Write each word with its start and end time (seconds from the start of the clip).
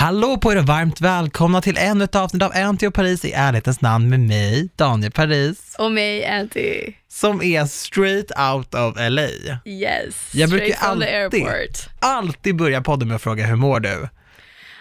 Hallå 0.00 0.36
på 0.36 0.52
er 0.52 0.56
och 0.58 0.64
varmt 0.66 1.00
välkomna 1.00 1.60
till 1.60 1.76
ännu 1.78 2.04
ett 2.04 2.14
avsnitt 2.14 2.42
av 2.42 2.52
Anty 2.54 2.86
och 2.86 2.94
Paris 2.94 3.24
i 3.24 3.32
ärlighetens 3.32 3.80
namn 3.80 4.08
med 4.08 4.20
mig, 4.20 4.68
Daniel 4.76 5.12
Paris, 5.12 5.76
Och 5.78 5.92
mig, 5.92 6.26
Anty. 6.26 6.92
som 7.08 7.42
är 7.42 7.64
straight 7.66 8.30
out 8.52 8.74
of 8.74 8.94
LA. 9.10 9.28
Yes. 9.64 10.30
Jag 10.34 10.50
brukar 10.50 10.66
Straight 10.66 10.82
alltid- 10.82 11.08
airport. 11.46 11.88
Alltid 12.00 12.56
börja 12.56 12.80
podden 12.82 13.08
med 13.08 13.14
att 13.14 13.22
fråga 13.22 13.46
hur 13.46 13.56
mår 13.56 13.80
du? 13.80 14.08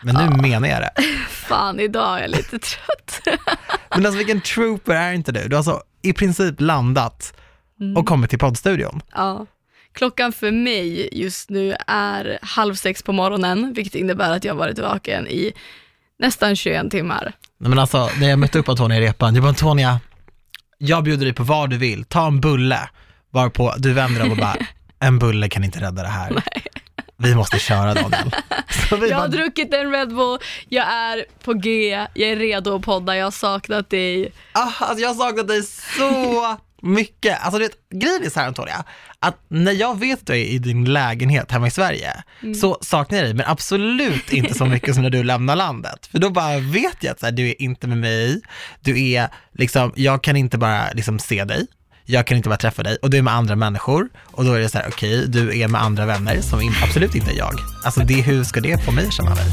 Men 0.04 0.16
nu 0.16 0.42
menar 0.42 0.68
jag 0.68 0.82
det. 0.82 0.92
Fan, 1.30 1.80
idag 1.80 2.18
är 2.18 2.22
jag 2.22 2.30
lite 2.32 2.60
trött. 2.60 3.20
Men 3.96 4.06
alltså 4.06 4.18
vilken 4.18 4.42
trooper 4.42 4.96
är 4.96 5.14
inte 5.14 5.32
du? 5.32 5.44
Du 5.48 5.50
har 5.56 5.58
alltså 5.58 5.82
i 6.02 6.14
princip 6.14 6.56
landat 6.62 7.34
Mm. 7.82 7.98
och 7.98 8.06
kommit 8.06 8.30
till 8.30 8.40
poddstudion. 8.40 9.02
ja. 9.16 9.46
Klockan 9.94 10.32
för 10.32 10.52
mig 10.52 11.10
just 11.12 11.50
nu 11.50 11.76
är 11.88 12.40
halv 12.42 12.76
sex 12.76 13.04
på 13.04 13.12
morgonen, 13.12 13.74
vilket 13.74 13.96
innebär 13.96 14.32
att 14.32 14.44
jag 14.44 14.54
har 14.54 14.60
varit 14.60 14.80
vaken 14.80 15.28
i 15.28 15.54
nästan 16.20 16.56
21 16.56 16.92
timmar. 16.92 17.34
Nej, 17.58 17.70
Men 17.70 17.80
alltså, 17.80 18.10
när 18.20 18.30
jag 18.30 18.40
mötte 18.40 18.60
upp 18.60 18.70
Antonia 18.70 18.98
i 18.98 19.02
repan, 19.02 19.36
jag 19.36 19.44
bara 19.44 19.50
Antonia, 19.50 20.00
jag 20.78 21.04
bjuder 21.04 21.26
dig 21.26 21.34
på 21.34 21.44
vad 21.44 21.70
du 21.70 21.78
vill, 21.78 22.04
ta 22.04 22.28
en 22.28 22.42
bulle. 22.42 22.90
Varpå 23.32 23.74
du 23.78 23.94
vänder 23.94 24.22
dig 24.22 24.32
och 24.32 24.38
bara, 24.38 24.56
en 25.00 25.20
bulle 25.20 25.50
kan 25.50 25.64
inte 25.64 25.80
rädda 25.80 26.04
det 26.04 26.10
här. 26.10 26.44
Vi 27.18 27.36
måste 27.36 27.60
köra 27.60 27.94
Daniel. 27.94 28.32
Jag 28.92 28.98
har 28.98 29.10
bara, 29.10 29.28
druckit 29.28 29.74
en 29.74 29.92
Red 29.92 30.16
Bull, 30.16 30.40
jag 30.70 30.88
är 30.88 31.26
på 31.44 31.54
G, 31.54 31.90
jag 32.14 32.30
är 32.30 32.36
redo 32.36 32.76
att 32.76 32.82
podda, 32.82 33.18
jag 33.18 33.26
har 33.26 33.32
saknat 33.32 33.90
dig. 33.90 34.32
ah, 34.54 34.72
alltså 34.80 35.02
jag 35.02 35.10
har 35.10 35.16
saknat 35.16 35.48
dig 35.48 35.64
så 35.64 36.58
mycket. 36.82 37.42
Alltså 37.42 37.60
du 37.60 37.66
vet, 37.66 37.78
grejen 38.02 38.26
är 38.26 38.30
så 38.30 38.40
här 38.40 38.48
Antonia, 38.48 38.84
att 39.20 39.36
när 39.48 39.72
jag 39.72 40.00
vet 40.00 40.20
att 40.20 40.28
du 40.28 40.34
är 40.34 40.46
i 40.46 40.60
din 40.60 40.86
lägenhet 40.86 41.52
hemma 41.52 41.68
i 41.68 41.72
Sverige, 41.72 42.14
så 42.62 42.78
saknar 42.82 43.18
jag 43.18 43.28
dig, 43.28 43.34
men 43.34 43.46
absolut 43.48 44.34
inte 44.34 44.54
så 44.54 44.66
mycket 44.66 44.94
som 44.94 45.04
när 45.04 45.10
du 45.10 45.24
lämnar 45.24 45.56
landet. 45.56 46.08
För 46.12 46.20
då 46.20 46.30
bara 46.30 46.60
vet 46.60 46.98
jag 47.00 47.12
att 47.12 47.20
så 47.20 47.26
här, 47.26 47.34
du 47.34 47.50
är 47.50 47.62
inte 47.62 47.88
med 47.88 47.98
mig, 47.98 48.42
du 48.80 49.12
är 49.12 49.28
liksom, 49.54 49.94
jag 49.96 50.24
kan 50.24 50.36
inte 50.36 50.58
bara 50.58 50.92
liksom 50.94 51.20
se 51.20 51.44
dig, 51.44 51.68
jag 52.06 52.28
kan 52.28 52.38
inte 52.38 52.50
bara 52.50 52.58
träffa 52.58 52.84
dig 52.84 52.98
och 53.02 53.10
du 53.10 53.18
är 53.18 53.22
med 53.22 53.34
andra 53.34 53.56
människor 53.56 54.10
och 54.18 54.46
då 54.46 54.54
är 54.54 54.60
det 54.60 54.70
så 54.70 54.78
här, 54.78 54.88
okej, 54.90 55.28
du 55.28 55.62
är 55.62 55.68
med 55.68 55.82
andra 55.82 56.06
vänner 56.06 56.42
som 56.42 56.60
absolut 56.84 57.16
inte 57.16 57.32
är 57.32 57.38
jag. 57.38 57.54
Alltså 57.86 58.00
det, 58.00 58.22
hur 58.22 58.44
ska 58.44 58.62
det 58.62 58.86
få 58.86 58.92
mig 58.92 59.08
att 59.08 59.14
känna 59.14 59.36
mig? 59.36 59.46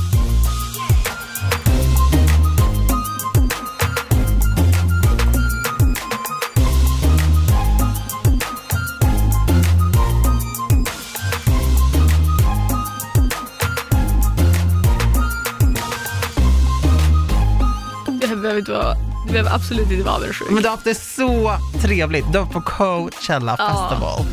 Behöver, 18.62 18.92
inte 18.92 19.02
vara, 19.02 19.24
du 19.26 19.32
behöver 19.32 19.54
absolut 19.54 19.90
inte 19.90 20.04
vara 20.04 20.14
avundsjuk. 20.14 20.50
Men 20.50 20.62
du 20.62 20.68
har 20.68 20.76
haft 20.76 20.84
det 20.84 20.94
så 20.94 21.56
trevligt, 21.82 22.32
du 22.32 22.38
var 22.38 22.46
på 22.46 22.60
Coachella 22.60 23.56
Ja. 23.58 23.68
Festival. 23.88 24.24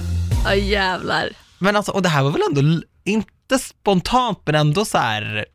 Ja 0.46 0.56
jävlar. 0.56 1.30
Men 1.60 1.76
alltså, 1.76 1.92
och 1.92 2.02
det 2.02 2.10
här 2.10 2.24
var 2.24 2.32
väl 2.32 2.42
ändå 2.50 2.82
inte 3.04 3.60
spontant, 3.60 4.40
men 4.46 4.56
ändå 4.56 4.86
så 4.86 4.98
här 4.98 5.46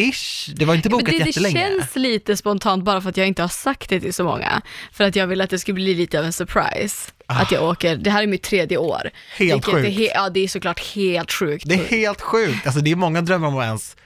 ish. 0.00 0.50
Det 0.56 0.64
var 0.64 0.74
inte 0.74 0.88
Men 0.88 0.98
bokat 0.98 1.10
det, 1.10 1.18
det 1.18 1.26
jättelänge. 1.26 1.60
känns 1.60 1.96
lite 1.96 2.36
spontant 2.36 2.84
bara 2.84 3.00
för 3.00 3.08
att 3.10 3.16
jag 3.16 3.26
inte 3.26 3.42
har 3.42 3.48
sagt 3.48 3.88
det 3.90 4.00
till 4.00 4.14
så 4.14 4.24
många. 4.24 4.62
För 4.92 5.04
att 5.04 5.16
jag 5.16 5.26
vill 5.26 5.40
att 5.40 5.50
det 5.50 5.58
ska 5.58 5.72
bli 5.72 5.94
lite 5.94 6.18
av 6.18 6.24
en 6.24 6.32
surprise. 6.32 7.10
Att 7.26 7.52
jag 7.52 7.64
åker, 7.64 7.96
det 7.96 8.10
här 8.10 8.22
är 8.22 8.26
mitt 8.26 8.42
tredje 8.42 8.76
år. 8.78 9.02
Ah. 9.04 9.38
Helt 9.38 9.64
sjukt. 9.64 9.86
Är 9.88 9.90
he, 9.90 10.04
ja 10.14 10.28
det 10.30 10.40
är 10.40 10.48
såklart 10.48 10.80
helt 10.94 11.32
sjukt. 11.32 11.64
Det 11.68 11.74
är 11.74 11.84
helt 11.84 12.20
sjukt. 12.20 12.66
Alltså 12.66 12.80
det 12.80 12.90
är 12.90 12.96
många 12.96 13.22
drömmar 13.22 13.48
om 13.48 13.58
att 13.58 13.64
ens 13.64 13.96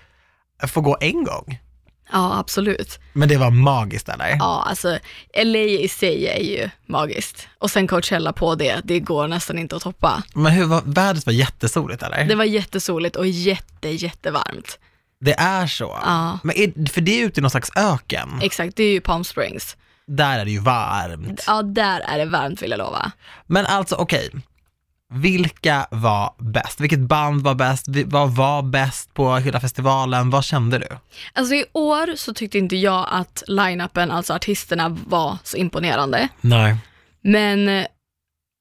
få 0.68 0.80
gå 0.80 0.96
en 1.00 1.24
gång. 1.24 1.58
Ja 2.12 2.38
absolut. 2.38 2.98
Men 3.12 3.28
det 3.28 3.36
var 3.36 3.50
magiskt 3.50 4.08
eller? 4.08 4.36
Ja 4.38 4.64
alltså 4.66 4.98
LA 5.44 5.58
i 5.58 5.88
sig 5.88 6.26
är 6.26 6.42
ju 6.42 6.70
magiskt. 6.86 7.48
Och 7.58 7.70
sen 7.70 7.88
Coachella 7.88 8.32
på 8.32 8.54
det, 8.54 8.80
det 8.84 9.00
går 9.00 9.28
nästan 9.28 9.58
inte 9.58 9.76
att 9.76 9.82
toppa. 9.82 10.22
Men 10.34 10.52
hur 10.52 10.64
var, 10.64 10.82
vädret 10.84 11.26
var 11.26 11.32
jättesoligt 11.32 12.02
eller? 12.02 12.24
Det 12.24 12.34
var 12.34 12.44
jättesoligt 12.44 13.16
och 13.16 13.26
jätte 13.26 13.88
jättevarmt. 13.88 14.78
Det 15.20 15.34
är 15.34 15.66
så? 15.66 15.98
Ja. 16.04 16.38
Men 16.42 16.56
är, 16.56 16.90
för 16.92 17.00
det 17.00 17.20
är 17.20 17.26
ute 17.26 17.40
i 17.40 17.42
någon 17.42 17.50
slags 17.50 17.70
öken. 17.76 18.40
Exakt, 18.42 18.76
det 18.76 18.84
är 18.84 18.92
ju 18.92 19.00
Palm 19.00 19.24
Springs. 19.24 19.76
Där 20.06 20.38
är 20.38 20.44
det 20.44 20.50
ju 20.50 20.60
varmt. 20.60 21.44
Ja 21.46 21.62
där 21.62 22.00
är 22.00 22.18
det 22.18 22.24
varmt 22.24 22.62
vill 22.62 22.70
jag 22.70 22.78
lova. 22.78 23.12
Men 23.46 23.66
alltså 23.66 23.94
okej, 23.94 24.30
vilka 25.14 25.86
var 25.90 26.34
bäst? 26.38 26.80
Vilket 26.80 27.00
band 27.00 27.42
var 27.42 27.54
bäst? 27.54 27.86
Vad 28.06 28.30
var 28.30 28.62
bäst 28.62 29.14
på 29.14 29.36
hela 29.36 29.60
festivalen? 29.60 30.30
Vad 30.30 30.44
kände 30.44 30.78
du? 30.78 30.88
Alltså 31.32 31.54
i 31.54 31.64
år 31.72 32.16
så 32.16 32.34
tyckte 32.34 32.58
inte 32.58 32.76
jag 32.76 33.08
att 33.10 33.42
line-upen, 33.46 34.10
alltså 34.10 34.34
artisterna 34.34 34.88
var 34.88 35.38
så 35.44 35.56
imponerande. 35.56 36.28
Nej. 36.40 36.76
Men 37.22 37.68
eh, 37.68 37.86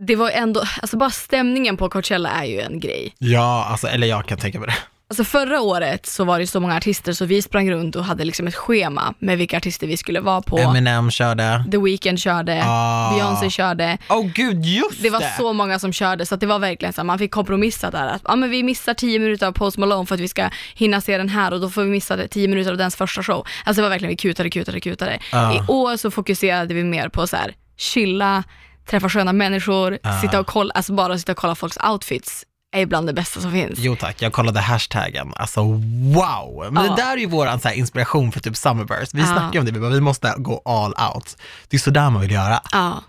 det 0.07 0.16
var 0.16 0.29
ändå, 0.29 0.63
alltså 0.81 0.97
bara 0.97 1.09
stämningen 1.09 1.78
på 1.78 1.89
Coachella 1.89 2.29
är 2.29 2.45
ju 2.45 2.62
en 2.62 2.79
grej. 2.79 3.16
Ja, 3.17 3.66
alltså, 3.69 3.88
eller 3.88 4.07
jag 4.07 4.25
kan 4.25 4.38
tänka 4.38 4.59
mig 4.59 4.67
det. 4.67 4.75
Alltså 5.08 5.24
förra 5.24 5.62
året 5.62 6.06
så 6.06 6.24
var 6.24 6.40
det 6.40 6.48
så 6.48 6.60
många 6.60 6.76
artister 6.78 7.14
så 7.14 7.26
vi 7.26 7.42
sprang 7.42 7.72
runt 7.72 7.96
och 7.96 8.06
hade 8.06 8.24
liksom 8.26 8.48
ett 8.48 8.56
schema 8.56 9.14
med 9.20 9.38
vilka 9.38 9.58
artister 9.58 9.88
vi 9.88 9.98
skulle 9.98 10.20
vara 10.20 10.42
på. 10.42 10.58
Eminem 10.58 11.12
körde. 11.12 11.66
The 11.72 11.78
Weeknd 11.78 12.20
körde, 12.20 12.64
Ah. 12.66 13.14
Beyoncé 13.16 13.50
körde. 13.50 13.98
Åh 14.10 14.18
oh, 14.20 14.26
gud, 14.26 14.66
just 14.66 15.02
Det 15.04 15.10
var 15.10 15.22
så 15.38 15.54
många 15.54 15.80
som 15.80 15.94
körde 15.94 16.26
så 16.26 16.36
att 16.36 16.42
det 16.42 16.48
var 16.48 16.60
verkligen 16.60 16.94
så 16.94 17.02
här, 17.02 17.06
man 17.06 17.20
fick 17.20 17.32
kompromissa 17.32 17.92
där. 17.92 18.08
Att, 18.08 18.22
ja, 18.26 18.36
men 18.36 18.50
vi 18.50 18.64
missar 18.64 18.94
10 18.94 19.20
minuter 19.20 19.48
av 19.48 19.52
Post 19.52 19.78
Malone 19.78 20.06
för 20.06 20.16
att 20.16 20.22
vi 20.22 20.28
ska 20.28 20.50
hinna 20.76 21.02
se 21.02 21.18
den 21.18 21.30
här 21.30 21.54
och 21.54 21.60
då 21.62 21.70
får 21.70 21.84
vi 21.84 21.90
missa 21.90 22.16
det 22.16 22.28
10 22.28 22.48
minuter 22.48 22.72
av 22.72 22.78
dens 22.78 22.96
första 22.96 23.24
show. 23.24 23.46
Alltså 23.66 23.82
det 23.82 23.82
var 23.82 23.90
verkligen, 23.90 24.10
vi 24.10 24.16
kutade, 24.18 24.50
kutade, 24.50 24.80
kutade. 24.80 25.20
Ah. 25.32 25.54
I 25.54 25.60
år 25.68 25.98
så 25.98 26.12
fokuserade 26.12 26.74
vi 26.74 26.84
mer 26.84 27.10
på 27.10 27.28
så 27.28 27.36
här, 27.36 27.54
chilla, 27.78 28.44
träffa 28.90 29.10
sköna 29.10 29.34
människor, 29.34 29.98
Ah. 30.04 30.22
sitta 30.22 30.40
och 30.40 30.48
kolla, 30.48 30.72
alltså 30.74 30.94
bara 30.94 31.18
sitta 31.18 31.32
och 31.32 31.38
kolla 31.38 31.56
folks 31.56 31.78
outfits 31.92 32.44
är 32.75 32.86
bland 32.86 33.08
det 33.08 33.13
bästa 33.13 33.41
som 33.41 33.52
finns. 33.52 33.80
Jo 33.80 33.96
tack, 33.96 34.22
jag 34.22 34.34
kollade 34.34 34.59
hashtaggen. 34.59 35.34
Alltså 35.36 35.62
wow! 35.63 36.68
Men 36.72 36.86
Ja. 36.86 36.90
det 36.96 37.02
där 37.02 37.13
är 37.13 37.18
ju 37.18 37.25
vår 37.25 37.58
så 37.59 37.68
här, 37.68 37.75
inspiration 37.75 38.31
för 38.31 38.40
typ 38.40 38.58
Summerburst. 38.58 39.13
Vi 39.13 39.19
Ja. 39.22 39.28
snackar 39.28 39.59
om 39.59 39.66
det, 39.66 39.72
vi, 39.72 39.80
bara, 39.80 39.90
vi 39.90 40.02
måste 40.02 40.34
gå 40.38 40.62
all 40.66 40.94
out. 41.16 41.38
Det 41.69 41.78
är 41.78 41.80
sådär 41.80 42.09
man 42.09 42.22
vill 42.22 42.31
göra. 42.31 42.59
Ja, 42.72 43.03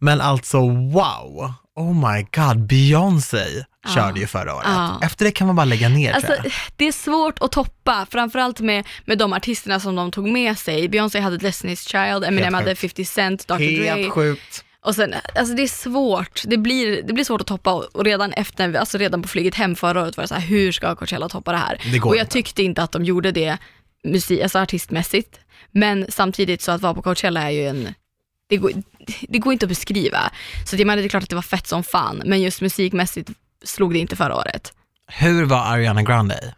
Men 0.00 0.20
alltså 0.20 0.58
wow! 0.68 1.52
Oh 1.76 2.10
my 2.12 2.26
god, 2.36 2.66
Beyoncé 2.66 3.44
körde 3.94 4.20
ju 4.20 4.26
förra 4.26 4.54
året. 4.54 4.66
Ja. 4.74 4.98
Efter 5.02 5.24
det 5.24 5.30
kan 5.30 5.46
man 5.46 5.56
bara 5.56 5.64
lägga 5.64 5.88
ner 5.88 6.12
Alltså, 6.12 6.32
det 6.76 6.84
är 6.88 6.92
svårt 6.92 7.38
att 7.42 7.52
toppa, 7.52 8.06
framförallt 8.10 8.60
med, 8.60 8.86
med 9.04 9.18
de 9.18 9.32
artisterna 9.32 9.80
som 9.80 9.94
de 9.96 10.10
tog 10.10 10.28
med 10.28 10.58
sig. 10.58 10.88
Beyoncé 10.88 11.20
hade 11.20 11.36
Destiny's 11.36 11.88
Child, 11.88 12.24
Eminem 12.24 12.54
Helt 12.54 12.54
hade 12.66 12.76
sjukt. 12.76 12.80
50 12.96 13.04
Cent, 13.04 13.48
Dr 13.48 13.54
Helt 13.58 14.02
Dre. 14.02 14.10
sjukt. 14.10 14.64
Och 14.86 14.94
sen, 14.94 15.14
alltså 15.34 15.54
det 15.54 15.62
är 15.62 15.68
svårt, 15.68 16.42
det 16.44 16.58
blir, 16.58 17.02
det 17.02 17.12
blir 17.12 17.24
svårt 17.24 17.40
att 17.40 17.46
toppa 17.46 17.72
och 17.72 18.04
redan 18.04 18.32
efter, 18.32 18.74
alltså 18.74 18.98
redan 18.98 19.22
på 19.22 19.28
flyget 19.28 19.54
hem 19.54 19.76
förra 19.76 20.02
året 20.02 20.16
var 20.16 20.24
det 20.24 20.28
så 20.28 20.34
här, 20.34 20.46
hur 20.46 20.72
ska 20.72 20.96
Coachella 20.96 21.28
toppa 21.28 21.52
det 21.52 21.58
här? 21.58 21.80
Det 21.92 22.00
och 22.00 22.16
jag 22.16 22.22
inte. 22.22 22.32
tyckte 22.32 22.62
inte 22.62 22.82
att 22.82 22.92
de 22.92 23.04
gjorde 23.04 23.32
det 23.32 23.58
musik, 24.04 24.42
alltså 24.42 24.58
artistmässigt. 24.58 25.40
Men 25.70 26.06
samtidigt 26.08 26.62
så 26.62 26.72
att 26.72 26.80
vara 26.80 26.94
på 26.94 27.02
Coachella 27.02 27.42
är 27.42 27.50
ju 27.50 27.66
en, 27.66 27.94
det 28.48 28.56
går, 28.56 28.72
det 29.28 29.38
går 29.38 29.52
inte 29.52 29.64
att 29.64 29.68
beskriva. 29.68 30.32
Så 30.66 30.76
jag 30.76 30.86
menar 30.86 31.02
det 31.02 31.06
är 31.06 31.08
klart 31.08 31.22
att 31.22 31.30
det 31.30 31.36
var 31.36 31.42
fett 31.42 31.66
som 31.66 31.82
fan, 31.82 32.22
men 32.24 32.42
just 32.42 32.60
musikmässigt 32.60 33.30
slog 33.64 33.92
det 33.92 33.98
inte 33.98 34.16
förra 34.16 34.36
året. 34.36 34.72
Hur 35.06 35.44
var 35.44 35.66
Ariana 35.66 36.02
Grande? 36.02 36.54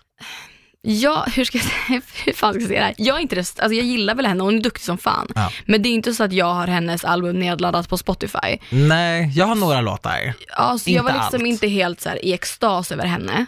Ja, 0.82 1.26
hur 1.34 1.44
ska 1.44 1.58
jag 1.58 1.64
säga, 1.66 2.00
hur 2.24 2.32
fan 2.32 2.52
ska 2.52 2.60
jag 2.60 2.68
säga 2.68 2.80
det 2.80 2.86
här? 2.86 2.94
Jag 2.98 3.16
är 3.16 3.20
inte 3.20 3.36
alltså 3.38 3.72
jag 3.72 3.84
gillar 3.86 4.14
väl 4.14 4.26
henne, 4.26 4.42
hon 4.42 4.54
är 4.56 4.60
duktig 4.60 4.82
som 4.84 4.98
fan. 4.98 5.32
Ja. 5.34 5.50
Men 5.66 5.82
det 5.82 5.88
är 5.88 5.92
inte 5.94 6.14
så 6.14 6.24
att 6.24 6.32
jag 6.32 6.54
har 6.54 6.66
hennes 6.66 7.04
album 7.04 7.40
nedladdat 7.40 7.88
på 7.88 7.98
Spotify. 7.98 8.58
Nej, 8.70 9.32
jag 9.34 9.46
har 9.46 9.54
några 9.54 9.80
låtar. 9.80 10.34
Ja, 10.56 10.78
så 10.78 10.90
jag 10.90 11.02
var 11.02 11.10
Inte 11.10 11.22
liksom 11.22 11.40
allt. 11.40 11.46
inte 11.48 11.68
helt 11.68 12.00
så 12.00 12.08
här 12.08 12.24
i 12.24 12.32
extas 12.32 12.92
över 12.92 13.06
henne. 13.06 13.46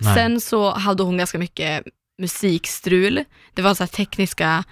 Nej. 0.00 0.14
Sen 0.14 0.40
så 0.40 0.70
hade 0.74 1.02
hon 1.02 1.18
ganska 1.18 1.38
mycket 1.38 1.84
musikstrul. 2.18 3.24
Det 3.54 3.62
var 3.62 3.74
så 3.74 3.82
här 3.82 3.88
tekniska, 3.88 4.64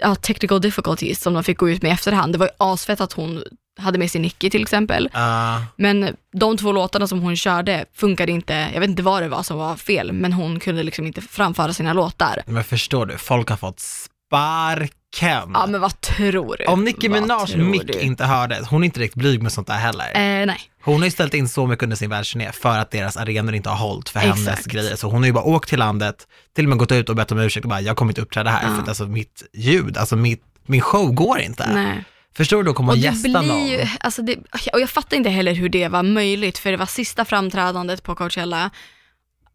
ja, 0.00 0.14
technical 0.14 0.60
difficulties 0.60 1.20
som 1.22 1.34
de 1.34 1.44
fick 1.44 1.58
gå 1.58 1.70
ut 1.70 1.82
med 1.82 1.88
i 1.90 1.92
efterhand. 1.92 2.32
Det 2.34 2.38
var 2.38 2.46
ju 2.46 2.52
asfett 2.58 3.00
att 3.00 3.12
hon 3.12 3.42
hade 3.78 3.98
med 3.98 4.10
sig 4.10 4.20
Nicki 4.20 4.50
till 4.50 4.62
exempel. 4.62 5.10
Uh, 5.14 5.62
Men 5.76 6.16
de 6.32 6.56
två 6.56 6.72
låtarna 6.72 7.06
som 7.06 7.20
hon 7.20 7.36
körde 7.36 7.84
funkade 7.94 8.32
inte, 8.32 8.70
jag 8.74 8.80
vet 8.80 8.90
inte 8.90 9.02
vad 9.02 9.22
det 9.22 9.28
var 9.28 9.42
som 9.42 9.58
var 9.58 9.76
fel, 9.76 10.12
men 10.12 10.32
hon 10.32 10.60
kunde 10.60 10.82
liksom 10.82 11.06
inte 11.06 11.20
framföra 11.20 11.72
sina 11.72 11.92
låtar. 11.92 12.42
men 12.46 12.64
förstår 12.64 13.06
du, 13.06 13.18
folk 13.18 13.50
har 13.50 13.56
fått 13.56 13.80
sparken. 13.80 15.50
Ja 15.54 15.66
men 15.66 15.80
vad 15.80 16.00
tror 16.00 16.56
du? 16.58 16.64
Om 16.64 16.84
Nicki 16.84 17.08
Minaj 17.08 17.56
mick 17.56 17.90
inte 18.02 18.24
hördes, 18.24 18.68
hon 18.68 18.82
är 18.82 18.84
inte 18.84 19.00
riktigt 19.00 19.20
blyg 19.22 19.42
med 19.42 19.52
sånt 19.52 19.66
där 19.66 19.74
heller. 19.74 20.06
Eh, 20.06 20.46
nej. 20.46 20.60
Hon 20.82 20.96
har 20.98 21.04
ju 21.04 21.10
ställt 21.10 21.34
in 21.34 21.48
så 21.48 21.66
mycket 21.66 21.82
under 21.82 21.96
sin 21.96 22.10
världsturné 22.10 22.52
för 22.52 22.78
att 22.78 22.90
deras 22.90 23.16
arenor 23.16 23.54
inte 23.54 23.68
har 23.68 23.76
hållit 23.76 24.08
för 24.08 24.20
hennes 24.20 24.48
Exakt. 24.48 24.66
grejer. 24.66 24.96
Så 24.96 25.08
hon 25.10 25.22
har 25.22 25.26
ju 25.26 25.32
bara 25.32 25.44
åkt 25.44 25.68
till 25.68 25.78
landet, 25.78 26.26
till 26.56 26.64
och 26.64 26.68
med 26.68 26.78
gått 26.78 26.92
ut 26.92 27.08
och 27.08 27.16
bett 27.16 27.32
om 27.32 27.38
ursäkt 27.38 27.64
och 27.64 27.70
bara, 27.70 27.80
jag 27.80 27.96
kommer 27.96 28.10
inte 28.10 28.20
uppträda 28.20 28.50
här 28.50 28.62
Ja. 28.68 28.74
för 28.74 28.82
att 28.82 28.88
alltså 28.88 29.06
mitt 29.06 29.42
ljud, 29.52 29.96
alltså 29.98 30.16
mitt, 30.16 30.42
min 30.66 30.80
show 30.80 31.12
går 31.12 31.38
inte. 31.40 31.70
nej. 31.74 32.04
Förstår 32.36 32.56
du, 32.56 32.62
då 32.62 32.74
kommer 32.74 32.92
Och 32.92 32.98
gästa 32.98 33.28
någon. 33.42 33.66
ju, 33.66 33.86
alltså 34.00 34.22
det, 34.22 34.36
och 34.72 34.80
jag 34.80 34.90
fattar 34.90 35.16
inte 35.16 35.30
heller 35.30 35.54
hur 35.54 35.68
det 35.68 35.88
var 35.88 36.02
möjligt, 36.02 36.58
för 36.58 36.70
det 36.70 36.76
var 36.76 36.86
sista 36.86 37.24
framträdandet 37.24 38.02
på 38.02 38.14
Coachella. 38.14 38.70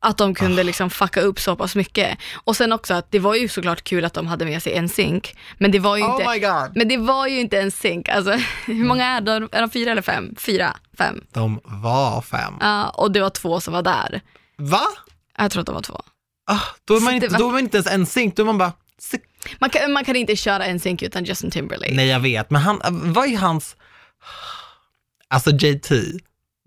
Att 0.04 0.18
de 0.18 0.36
kunde 0.36 0.64
liksom 0.64 0.90
fucka 0.90 1.22
upp 1.22 1.40
så 1.40 1.56
pass 1.56 1.76
mycket. 1.76 2.18
Och 2.44 2.56
sen 2.58 2.72
också 2.72 2.94
att 2.94 3.12
det 3.12 3.20
var 3.20 3.36
ju 3.36 3.48
såklart 3.48 3.84
kul 3.84 4.06
att 4.06 4.14
de 4.14 4.28
hade 4.28 4.46
med 4.46 4.64
sig 4.64 4.74
en 4.74 4.90
synk, 4.90 5.36
men 5.58 5.72
det 5.72 5.80
var 5.80 5.98
ju 5.98 6.04
inte, 6.04 6.24
Oh 6.26 6.34
god. 6.64 6.78
men 6.78 6.88
det 6.88 6.98
var 6.98 7.28
ju 7.28 7.40
inte 7.40 7.60
en 7.60 7.72
synk. 7.72 8.10
Alltså, 8.10 8.32
hur 8.66 8.86
många 8.86 9.06
är 9.06 9.22
de? 9.22 9.50
Är 9.52 9.62
de 9.62 9.70
fyra 9.70 9.92
eller 9.92 10.02
fem? 10.02 10.36
Fyra? 10.40 10.76
Fem? 10.98 11.24
De 11.34 11.60
var 11.64 12.22
fem. 12.22 12.54
Ja, 12.60 12.90
och 12.90 13.12
det 13.12 13.22
var 13.22 13.30
två 13.30 13.60
som 13.60 13.74
var 13.74 13.82
där. 13.82 14.22
Va? 14.58 14.82
Jag 15.38 15.52
tror 15.52 15.60
att 15.62 15.66
de 15.68 15.76
var 15.76 15.82
två. 15.82 16.02
Ah, 16.52 16.60
då, 16.86 16.96
är 16.96 17.00
man 17.02 17.10
Så 17.10 17.16
inte, 17.16 17.28
var- 17.28 17.40
då 17.40 17.48
är 17.48 17.52
man 17.52 17.60
inte 17.60 17.78
ens 17.78 17.88
en 17.88 18.06
synk, 18.06 18.36
då 18.36 18.44
är 18.44 18.46
man 18.46 18.58
bara. 18.58 18.74
Man 19.60 19.70
kan, 19.70 19.92
man 19.94 20.06
kan 20.06 20.16
inte 20.16 20.36
köra 20.36 20.66
en 20.66 20.80
synk 20.80 21.02
utan 21.02 21.24
Justin 21.26 21.52
Timberlake. 21.52 21.94
Nej 21.94 22.08
jag 22.08 22.20
vet, 22.20 22.50
men 22.50 22.62
han, 22.62 22.82
vad 23.14 23.26
är 23.28 23.38
hans, 23.38 23.76
alltså 25.28 25.52
JT, 25.52 25.92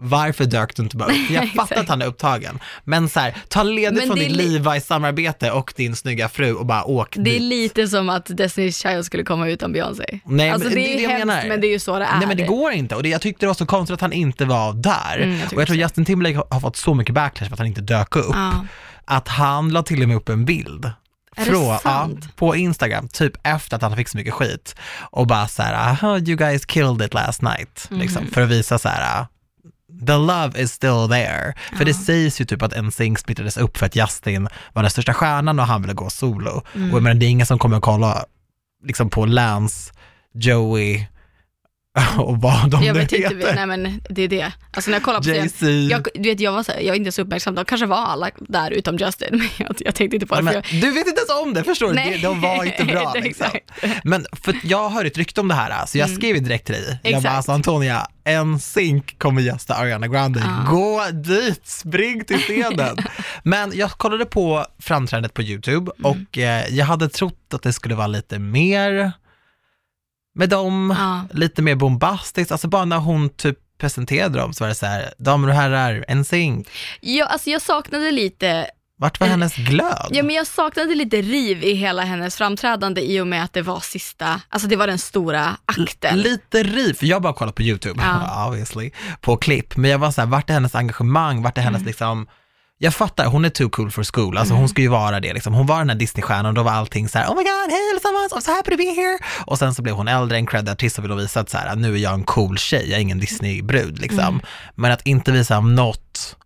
varför 0.03 0.45
dök 0.45 0.77
du 0.77 0.83
inte 0.83 0.97
bara 0.97 1.09
upp? 1.13 1.17
Jag 1.31 1.49
fattar 1.53 1.77
att 1.77 1.89
han 1.89 2.03
är 2.03 2.07
upptagen, 2.07 2.59
men 2.85 3.09
så 3.09 3.21
här, 3.21 3.35
ta 3.49 3.63
ledigt 3.63 3.99
Men 3.99 4.07
från 4.07 4.19
är 4.19 4.23
ditt 4.23 4.37
li- 4.37 4.49
Levi-samarbete 4.59 5.51
och 5.51 5.73
din 5.77 5.97
snygga 5.97 6.29
fru 6.29 6.53
och 6.55 6.67
bara 6.67 6.85
åk 6.85 7.15
Det 7.17 7.21
är 7.21 7.25
dit. 7.25 7.43
lite 7.43 7.89
som 7.89 8.09
att 8.09 8.29
Destiny's 8.31 8.83
Child 8.83 9.05
skulle 9.05 9.23
komma 9.23 9.49
utan 9.49 9.73
Beyoncé. 9.73 10.21
Nej, 10.25 10.51
alltså 10.51 10.69
men 10.69 10.75
det 10.77 10.83
det 10.83 11.05
är 11.05 11.05
är 11.05 11.09
hemskt 11.09 11.27
menar. 11.27 11.49
men 11.49 11.61
det 11.61 11.67
är 11.67 11.71
ju 11.73 11.79
så 11.79 11.99
det 11.99 12.05
är. 12.05 12.19
Nej 12.19 12.27
men 12.29 12.37
det 12.37 12.47
går 12.47 12.73
inte 12.73 12.95
och 12.95 13.03
det, 13.03 13.09
jag 13.09 13.21
tyckte 13.21 13.41
det 13.47 13.49
var 13.49 13.55
så 13.55 13.67
konstigt 13.67 13.95
att 13.95 14.01
han 14.01 14.13
inte 14.13 14.45
var 14.45 14.73
där. 14.73 15.19
Mm, 15.19 15.39
jag 15.41 15.53
och 15.53 15.61
jag 15.61 15.67
tror. 15.67 15.79
Justin 15.79 16.05
Timberlake 16.05 16.37
har, 16.37 16.47
har 16.51 16.61
fått 16.61 16.77
så 16.77 16.95
mycket 16.95 17.15
backlash 17.15 17.47
för 17.49 17.53
att 17.55 17.59
han 17.59 17.69
inte 17.69 17.81
dök 17.81 18.17
upp. 18.17 18.27
Ja. 18.35 18.67
Att 19.05 19.29
han 19.29 19.71
la 19.71 19.83
till 19.83 20.03
och 20.03 20.09
med 20.09 20.17
upp 20.17 20.29
en 20.29 20.45
bild. 20.45 20.91
Är 21.37 21.53
ja, 21.85 22.11
på 22.37 22.57
Instagram, 22.57 23.09
typ 23.09 23.33
efter 23.43 23.77
att 23.77 23.83
han 23.83 23.97
fick 23.97 24.09
så 24.09 24.17
mycket 24.17 24.35
skit. 24.35 24.77
Och 25.11 25.27
bara 25.27 25.49
så 25.49 25.63
här, 25.63 25.97
"Oh, 26.03 26.19
you 26.19 26.37
guys 26.37 26.67
killed 26.67 27.03
it 27.03 27.15
last 27.15 27.43
night. 27.43 27.87
Mhm. 27.91 28.01
Liksom, 28.01 28.27
för 28.27 28.41
att 28.43 28.49
visa 28.49 28.79
så 28.79 28.89
här, 28.89 29.27
the 30.07 30.13
love 30.13 30.63
is 30.63 30.73
still 30.73 31.09
there. 31.11 31.55
För 31.77 31.85
det 31.85 31.95
sägs 31.95 32.41
ju 32.41 32.45
typ 32.45 32.63
att 32.63 32.85
NSYNC 32.85 33.21
splittrades 33.21 33.57
upp 33.57 33.77
för 33.77 33.87
att 33.87 33.97
Justin 33.97 34.49
var 34.73 34.83
den 34.83 34.91
största 34.91 35.15
stjärnan 35.15 35.59
och 35.59 35.67
han 35.67 35.83
ville 35.83 35.95
gå 35.95 36.11
solo. 36.11 36.63
Mm. 36.75 36.91
Och 36.91 36.97
jag 36.97 37.03
menar, 37.03 37.21
det 37.21 37.27
är 37.27 37.31
ingen 37.31 37.47
som 37.47 37.59
kommer 37.59 37.77
att 37.77 37.83
kolla 37.83 38.25
liksom 38.85 39.11
på 39.11 39.27
Lance, 39.27 39.93
Joey 40.35 41.07
och 42.19 42.41
vad 42.41 42.71
de 42.71 42.85
Jag 42.85 42.95
vet 42.95 43.13
inte, 43.13 43.35
heter. 43.35 43.55
nej 43.55 43.67
men 43.67 44.01
det 44.11 44.23
är 44.23 44.29
det. 44.29 44.53
Alltså 44.71 44.91
när 44.91 44.97
jag 44.97 45.03
kollar 45.05 45.21
på 45.21 45.29
Jay-Z. 45.29 45.67
jag, 45.67 46.07
du 46.15 46.29
vet, 46.29 46.41
jag, 46.41 46.53
var 46.53 46.63
så 46.63 46.73
här, 46.73 46.81
jag 46.81 46.89
var 46.89 46.97
inte 46.97 47.13
så 47.13 47.23
uppmärksam, 47.23 47.55
de 47.55 47.65
kanske 47.65 47.87
var 47.87 47.97
alla 47.97 48.31
där 48.39 48.71
utom 48.71 48.97
Justin, 48.97 49.29
men 49.31 49.49
jag, 49.67 49.77
jag 49.79 49.95
tänkte 49.95 50.17
inte 50.17 50.27
på 50.27 50.35
det. 50.35 50.43
Men, 50.43 50.55
jag, 50.55 50.65
du 50.71 50.91
vet 50.91 51.07
inte 51.07 51.21
ens 51.21 51.43
om 51.43 51.55
det, 51.55 51.65
förstår 51.65 51.89
du? 51.89 51.95
Nej. 51.95 52.19
De 52.23 52.41
var 52.41 52.65
inte 52.65 52.85
bra. 52.85 53.15
Liksom. 53.23 53.47
Men 54.05 54.27
för 54.33 54.57
jag 54.65 54.91
hörde 54.91 55.07
ett 55.09 55.19
rykte 55.19 55.41
om 55.41 55.49
det 55.49 55.55
här, 55.55 55.87
så 55.87 55.99
jag 55.99 56.11
skrev 56.11 56.37
ju 56.37 56.43
direkt 56.43 56.67
till 56.67 56.75
dig. 56.75 56.99
Jag 57.03 57.23
bara, 57.23 57.33
alltså 57.33 57.53
Antonia, 57.53 58.07
en 58.25 58.61
synk 58.61 59.19
kommer 59.19 59.43
gästa 59.43 59.75
Ariana 59.75 60.09
Grande. 60.09 60.41
Ja. 60.45 60.71
Gå 60.71 61.03
dit, 61.13 61.67
spring 61.67 62.25
till 62.25 62.39
scenen. 62.39 62.97
Men 63.43 63.73
jag 63.75 63.91
kollade 63.91 64.25
på 64.25 64.67
framträdandet 64.79 65.35
på 65.35 65.43
YouTube 65.43 65.93
och 66.03 66.39
eh, 66.39 66.67
jag 66.69 66.87
hade 66.87 67.09
trott 67.09 67.55
att 67.55 67.63
det 67.63 67.73
skulle 67.73 67.95
vara 67.95 68.07
lite 68.07 68.39
mer 68.39 69.13
med 70.35 70.49
dem, 70.49 70.95
Ja. 70.99 71.37
lite 71.39 71.63
mer 71.63 71.75
bombastiskt. 71.75 72.53
Alltså 72.53 72.69
bara 72.69 72.85
när 72.85 72.97
hon 72.99 73.29
typ 73.31 73.59
presenterade 73.81 74.39
dem 74.39 74.53
så 74.55 74.65
var 74.65 74.69
det 74.69 74.75
så 74.75 74.87
här, 74.87 75.15
damer 75.19 75.49
och 75.49 75.55
herrar, 75.55 76.05
en 76.09 76.25
synk. 76.25 76.69
jag, 77.01 77.29
alltså 77.29 77.51
jag 77.51 77.63
saknade 77.63 78.11
lite 78.11 78.67
Vart 78.99 79.21
var 79.21 79.27
hennes 79.27 79.55
glöd? 79.57 80.07
Ja 80.11 80.23
men 80.23 80.35
jag 80.35 80.47
saknade 80.47 80.95
lite 80.95 81.23
riv 81.23 81.65
i 81.65 81.73
hela 81.75 82.03
hennes 82.03 82.37
framträdande 82.37 83.01
i 83.01 83.21
och 83.21 83.27
med 83.27 83.45
att 83.45 83.53
det 83.53 83.63
var 83.63 83.81
sista, 83.81 84.41
alltså 84.49 84.69
det 84.69 84.77
var 84.77 84.87
den 84.87 84.99
stora 84.99 85.57
akten. 85.65 86.19
Lite 86.21 86.63
riv, 86.63 86.95
för 86.95 87.07
jag 87.07 87.23
bara 87.23 87.33
kollat 87.33 87.55
på 87.55 87.63
YouTube, 87.63 88.03
Ja. 88.03 88.47
obviously, 88.49 88.91
på 89.21 89.37
klipp, 89.37 89.77
men 89.77 89.91
jag 89.91 89.99
var 89.99 90.11
så 90.11 90.21
här, 90.21 90.29
vart 90.29 90.51
är 90.51 90.55
hennes 90.55 90.75
engagemang, 90.75 91.43
vart 91.43 91.59
är 91.59 91.63
hennes 91.63 91.81
Mm. 91.81 91.87
liksom, 91.87 92.27
jag 92.85 92.95
fattar, 92.95 93.27
hon 93.27 93.45
är 93.45 93.51
too 93.51 93.71
cool 93.71 93.91
for 93.91 94.05
school, 94.13 94.39
alltså 94.39 94.55
hon 94.55 94.69
ska 94.69 94.83
ju 94.83 94.89
vara 94.89 95.21
det 95.21 95.33
liksom. 95.35 95.55
Hon 95.55 95.67
var 95.67 95.79
den 95.79 95.91
här 95.91 95.97
Disney-stjärnan 95.97 96.47
och 96.47 96.55
då 96.55 96.63
var 96.63 96.73
allting 96.73 97.09
så 97.09 97.19
här, 97.19 97.27
oh 97.27 97.37
my 97.37 97.43
god, 97.43 97.71
hej 97.71 97.91
allesammans, 97.93 98.33
I'm 98.33 98.41
so 98.41 98.51
happy 98.51 98.71
to 98.71 98.77
be 98.77 99.03
here. 99.03 99.19
Och 99.47 99.59
sen 99.59 99.75
så 99.75 99.83
blev 99.83 99.95
hon 99.95 100.09
äldre, 100.09 100.37
en 100.37 100.47
cred 100.47 100.69
artist 100.69 100.99
och 100.99 101.05
ville 101.05 101.15
visa 101.15 101.41
att 101.41 101.51
så 101.51 101.59
här, 101.59 101.77
nu 101.77 101.95
är 101.95 101.99
jag 101.99 102.15
en 102.15 102.25
cool 102.25 102.59
tjej, 102.59 102.91
jag 102.91 102.97
är 102.97 103.03
ingen 103.03 103.21
Disney-brud 103.21 103.99
liksom. 103.99 104.19
Mm. 104.19 104.41
Men 104.75 104.93
att 104.93 105.07
inte 105.07 105.33
visa 105.33 105.61
något 105.61 106.37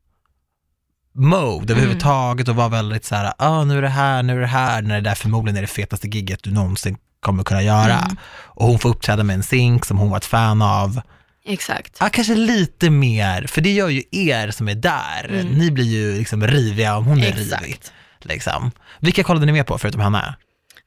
mode 1.15 1.73
överhuvudtaget 1.73 2.49
och 2.49 2.57
vara 2.57 2.69
väldigt 2.69 3.05
så 3.05 3.15
här, 3.15 3.33
ah, 3.39 3.65
nu 3.65 3.79
är 3.79 3.83
det 3.83 3.89
här, 3.89 4.23
nu 4.23 4.37
är 4.37 4.41
det 4.41 4.47
här, 4.47 4.83
när 4.83 4.95
det 4.95 5.11
där 5.11 5.15
förmodligen 5.15 5.57
är 5.57 5.61
det 5.61 5.67
fetaste 5.67 6.09
gigget 6.09 6.43
du 6.43 6.51
någonsin 6.51 6.97
kommer 7.21 7.45
kunna 7.45 7.63
göra. 7.63 7.99
Mm. 7.99 8.17
Och 8.45 8.67
hon 8.67 8.79
får 8.79 8.89
uppträda 8.89 9.25
med 9.25 9.35
en 9.35 9.43
synk 9.43 9.85
som 9.85 9.99
hon 9.99 10.11
var 10.11 10.17
ett 10.17 10.25
fan 10.25 10.63
av. 10.63 11.01
Exakt. 11.49 11.97
Ja, 12.01 12.09
kanske 12.09 12.35
lite 12.35 12.91
mer, 12.91 13.47
för 13.47 13.61
det 13.61 13.73
gör 13.73 13.89
ju 13.89 14.03
er 14.11 14.51
som 14.51 14.69
är 14.69 14.75
där. 14.75 15.45
Ni 15.53 15.71
blir 15.71 15.85
ju 15.85 16.19
liksom 16.19 16.47
riviga 16.47 16.97
om 16.97 17.05
hon 17.05 17.19
är 17.23 17.27
Mm. 17.33 17.43
Exakt. 17.43 17.63
rivig. 17.63 17.79
Liksom. 18.21 18.71
Vilka 19.01 19.23
kollade 19.23 19.47
ni 19.47 19.53
med 19.53 19.67
på 19.67 19.79
förutom 19.79 20.01
henne? 20.01 20.37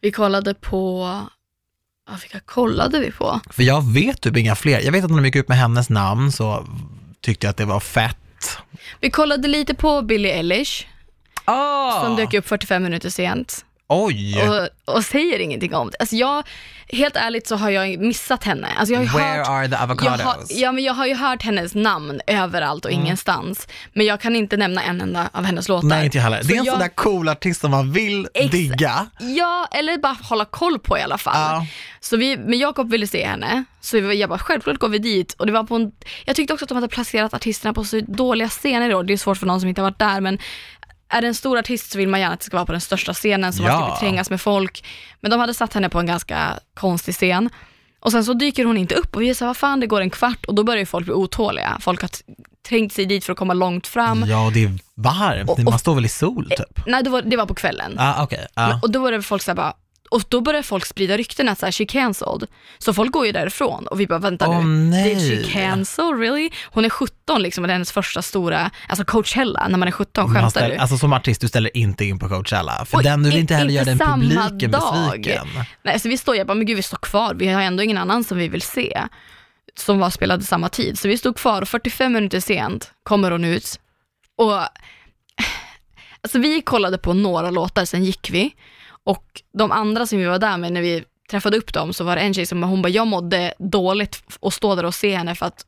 Vi 0.02 0.12
kollade 0.12 0.54
på, 0.54 1.08
ja 2.10 2.14
vilka 2.22 2.40
kollade 2.40 3.00
vi 3.00 3.12
på? 3.12 3.40
För 3.50 3.64
jag 3.64 3.94
vet 3.94 4.22
typ 4.22 4.38
inga 4.38 4.56
fler. 4.56 4.80
Jag 4.82 4.92
vet 4.92 5.04
att 5.04 5.10
när 5.12 5.18
de 5.18 5.26
gick 5.26 5.36
ut 5.36 5.48
med 5.48 5.58
hennes 5.58 5.90
namn 5.90 6.32
så 6.32 6.68
tyckte 7.22 7.46
jag 7.48 7.52
att 7.52 7.58
det 7.58 7.66
var 7.66 7.80
fett. 7.80 8.18
Vi 9.00 9.10
kollade 9.10 9.48
lite 9.48 9.74
på 9.74 10.02
Billie 10.02 10.30
Eilish 10.32 10.86
Ah. 11.46 12.04
som 12.04 12.16
dök 12.16 12.34
upp 12.34 12.48
45 12.48 12.84
minuter 12.84 13.10
sent 13.10 13.66
Oj! 13.94 14.42
och, 14.50 14.96
och 14.96 15.04
säger 15.06 15.40
ingenting 15.40 15.76
om 15.76 15.90
det. 15.92 15.98
Alltså 16.00 16.16
jag, 16.16 16.44
helt 16.88 17.16
ärligt 17.16 17.48
så 17.48 17.56
har 17.56 17.70
jag 17.70 18.00
missat 18.00 18.44
henne. 18.44 18.68
Alltså 18.78 18.94
jag 18.94 19.06
har 19.06 19.20
Where 19.20 19.38
hört, 19.38 19.48
are 19.48 19.68
the 19.68 19.74
jag 19.74 19.82
avocados? 19.84 20.22
har, 20.22 20.36
ja, 20.50 20.72
men 20.72 20.84
jag 20.84 20.94
har 20.94 21.06
ju 21.06 21.16
hört 21.16 21.44
hennes 21.44 21.76
namn 21.76 22.22
överallt 22.28 22.86
och 22.86 22.92
ingenstans, 22.92 23.68
men 23.94 24.06
jag 24.06 24.22
kan 24.22 24.36
inte 24.36 24.58
nämna 24.58 24.84
en 24.84 25.02
enda 25.02 25.30
av 25.34 25.44
hennes 25.46 25.68
låtar. 25.70 25.88
Nej, 25.88 26.06
inte 26.06 26.18
jag 26.18 26.24
heller. 26.24 26.42
Så 26.42 26.48
Det 26.48 26.54
är 26.54 26.58
en 26.60 26.66
jag- 26.66 26.74
sån 26.74 26.80
där 26.82 26.96
cool 26.96 27.30
artist 27.30 27.62
som 27.62 27.72
man 27.72 27.92
vill 27.92 28.28
Ex- 28.34 28.52
digga. 28.52 29.08
Ja, 29.20 29.68
eller 29.72 29.98
bara 29.98 30.18
hålla 30.24 30.46
koll 30.46 30.80
på 30.80 30.98
i 30.98 31.02
alla 31.02 31.18
fall. 31.18 31.36
Ja. 31.38 31.66
Så 32.00 32.18
vi, 32.18 32.38
men 32.38 32.60
Jakob 32.60 32.90
ville 32.92 33.08
se 33.08 33.26
henne, 33.26 33.64
så 33.82 34.00
vi- 34.00 34.20
jag 34.20 34.30
bara 34.30 34.40
självklart 34.40 34.78
går 34.78 34.90
vi 34.90 34.98
dit. 35.00 35.34
Och 35.40 35.46
det 35.46 35.52
var 35.52 35.64
på 35.64 35.76
en, 35.76 35.92
jag 36.26 36.36
tyckte 36.36 36.54
också 36.54 36.66
att 36.66 36.70
de 36.70 36.76
hade 36.76 36.88
placerat 36.88 37.34
artisterna 37.34 37.74
på 37.74 37.84
så 37.84 38.00
dåliga 38.08 38.50
scener 38.50 38.90
då. 38.90 39.04
Det 39.04 39.14
är 39.14 39.18
svårt 39.18 39.38
för 39.38 39.46
någon 39.48 39.60
som 39.60 39.70
inte 39.70 39.82
har 39.82 39.90
varit 39.90 40.00
där 40.00 40.22
men 40.22 40.38
är 41.12 41.22
det 41.22 41.28
en 41.28 41.36
stor 41.36 41.58
artist 41.58 41.92
så 41.92 41.98
vill 41.98 42.08
man 42.10 42.20
gärna 42.20 42.34
att 42.34 42.40
det 42.40 42.46
ska 42.46 42.58
vara 42.58 42.66
på 42.66 42.72
den 42.72 42.82
största 42.82 43.14
scenen 43.14 43.54
så 43.54 43.62
man 43.64 43.72
Ja. 43.72 43.88
ska 43.88 44.00
trängas 44.00 44.30
med 44.30 44.42
folk. 44.42 44.86
Men 45.20 45.32
de 45.32 45.40
hade 45.40 45.54
satt 45.54 45.74
henne 45.74 45.90
på 45.90 46.00
en 46.00 46.06
ganska 46.06 46.60
konstig 46.74 47.16
scen. 47.16 47.50
Och 48.00 48.12
sen 48.12 48.26
så 48.26 48.34
dyker 48.34 48.66
hon 48.66 48.78
inte 48.78 48.96
upp 48.96 49.16
och 49.16 49.22
vi 49.22 49.30
är 49.30 49.34
så 49.34 49.46
här, 49.46 49.50
vad 49.50 49.58
fan 49.58 49.80
det 49.80 49.88
går 49.88 50.02
en 50.02 50.10
kvart 50.10 50.46
och 50.46 50.56
då 50.56 50.64
börjar 50.64 50.80
ju 50.80 50.86
folk 50.86 51.06
bli 51.06 51.14
otåliga. 51.14 51.78
Folk 51.82 52.02
har 52.02 52.08
t- 52.08 52.24
trängt 52.70 52.94
sig 52.94 53.06
dit 53.06 53.26
för 53.26 53.32
att 53.34 53.40
komma 53.40 53.54
långt 53.54 53.88
fram. 53.88 54.24
Ja, 54.28 54.52
det 54.54 54.64
är 54.64 54.72
varmt. 54.96 55.50
Och- 55.50 55.60
Man 55.64 55.80
står 55.80 55.96
väl 55.96 56.06
i 56.06 56.10
sol 56.10 56.50
typ? 56.58 56.86
Nej, 56.88 57.04
det 57.04 57.10
var, 57.10 57.22
det 57.22 57.38
var 57.38 57.46
på 57.46 57.54
kvällen. 57.54 57.96
Ah, 58.00 58.24
okej. 58.24 58.48
ah. 58.54 58.74
Och 58.82 58.92
då 58.92 59.00
var 59.00 59.12
det 59.12 59.22
folk 59.22 59.42
så 59.42 59.52
här 59.52 59.56
bara, 59.56 59.74
och 60.12 60.24
då 60.30 60.42
började 60.42 60.64
folk 60.64 60.86
sprida 60.86 61.18
rykten 61.18 61.50
att 61.50 61.60
så 61.60 61.66
här, 61.66 61.72
she 61.72 61.86
cancelled. 61.86 62.48
Så 62.78 62.94
folk 62.94 63.12
går 63.12 63.26
ju 63.26 63.32
därifrån 63.32 63.88
och 63.88 64.00
vi 64.00 64.08
bara 64.08 64.20
vänta 64.20 64.48
Åh, 64.50 64.66
nu. 64.66 64.90
nej. 64.90 65.16
Did 65.16 65.46
she 65.46 65.52
cancel 65.52 66.14
really? 66.18 66.50
Hon 66.66 66.86
är 66.86 66.90
17 66.90 67.42
liksom 67.42 67.64
och 67.64 67.68
det 67.68 67.72
är 67.72 67.76
hennes 67.76 67.92
första 67.92 68.22
stora, 68.22 68.72
alltså 68.88 69.06
Coachella 69.06 69.68
när 69.68 69.78
man 69.78 69.88
är 69.88 69.92
17, 69.92 70.34
Man 70.34 70.42
skämtar 70.42 70.70
du? 70.70 70.76
alltså 70.76 70.98
som 70.98 71.14
artist, 71.14 71.42
du 71.42 71.48
ställer 71.48 71.78
inte 71.78 72.06
in 72.06 72.20
på 72.20 72.30
Coachella. 72.30 72.86
För 72.86 72.98
Och 72.98 73.04
den, 73.04 73.24
du 73.24 73.30
vill 73.30 73.36
in- 73.36 73.42
inte 73.42 73.56
heller 73.56 73.72
göra 73.72 73.86
den 73.86 74.00
publiken 74.00 74.72
dag. 74.72 75.12
besviken. 75.12 75.48
Nej, 75.84 76.00
så 76.00 76.10
vi 76.10 76.18
står, 76.18 76.36
jag 76.36 76.48
bara, 76.48 76.56
men 76.56 76.66
gud 76.66 76.76
vi 76.78 76.84
står 76.84 76.98
kvar, 76.98 77.34
vi 77.34 77.48
har 77.48 77.62
ändå 77.62 77.84
ingen 77.84 77.98
annan 77.98 78.24
som 78.24 78.38
vi 78.38 78.48
vill 78.48 78.62
se. 78.62 79.02
Som 79.76 80.00
var 80.00 80.10
spelade 80.10 80.44
samma 80.44 80.70
tid. 80.70 81.00
Så 81.00 81.08
vi 81.08 81.18
stod 81.18 81.38
kvar 81.38 81.62
och 81.62 81.70
45 81.70 82.14
minuter 82.14 82.40
sent 82.40 82.92
kommer 83.04 83.32
hon 83.32 83.46
ut. 83.46 83.80
Och 84.38 84.54
alltså 86.22 86.40
vi 86.40 86.62
kollade 86.62 86.98
på 86.98 87.14
några 87.14 87.50
låtar, 87.50 87.86
sen 87.86 88.04
gick 88.04 88.30
vi. 88.32 88.52
Och 89.04 89.42
de 89.54 89.72
andra 89.72 90.06
som 90.06 90.20
vi 90.20 90.26
var 90.26 90.40
där 90.40 90.58
med 90.58 90.74
när 90.74 90.82
vi 90.82 91.04
träffade 91.30 91.58
upp 91.58 91.74
dem 91.74 91.94
så 91.94 92.04
var 92.04 92.16
det 92.16 92.22
en 92.22 92.34
tjej 92.34 92.46
som 92.46 92.64
hon 92.64 92.82
bara, 92.82 92.90
jag 92.90 93.08
mådde 93.08 93.54
dåligt 93.58 94.24
att 94.42 94.54
stå 94.54 94.76
där 94.76 94.86
och 94.86 94.96
se 94.96 95.16
henne 95.16 95.36
för 95.36 95.46
att 95.46 95.66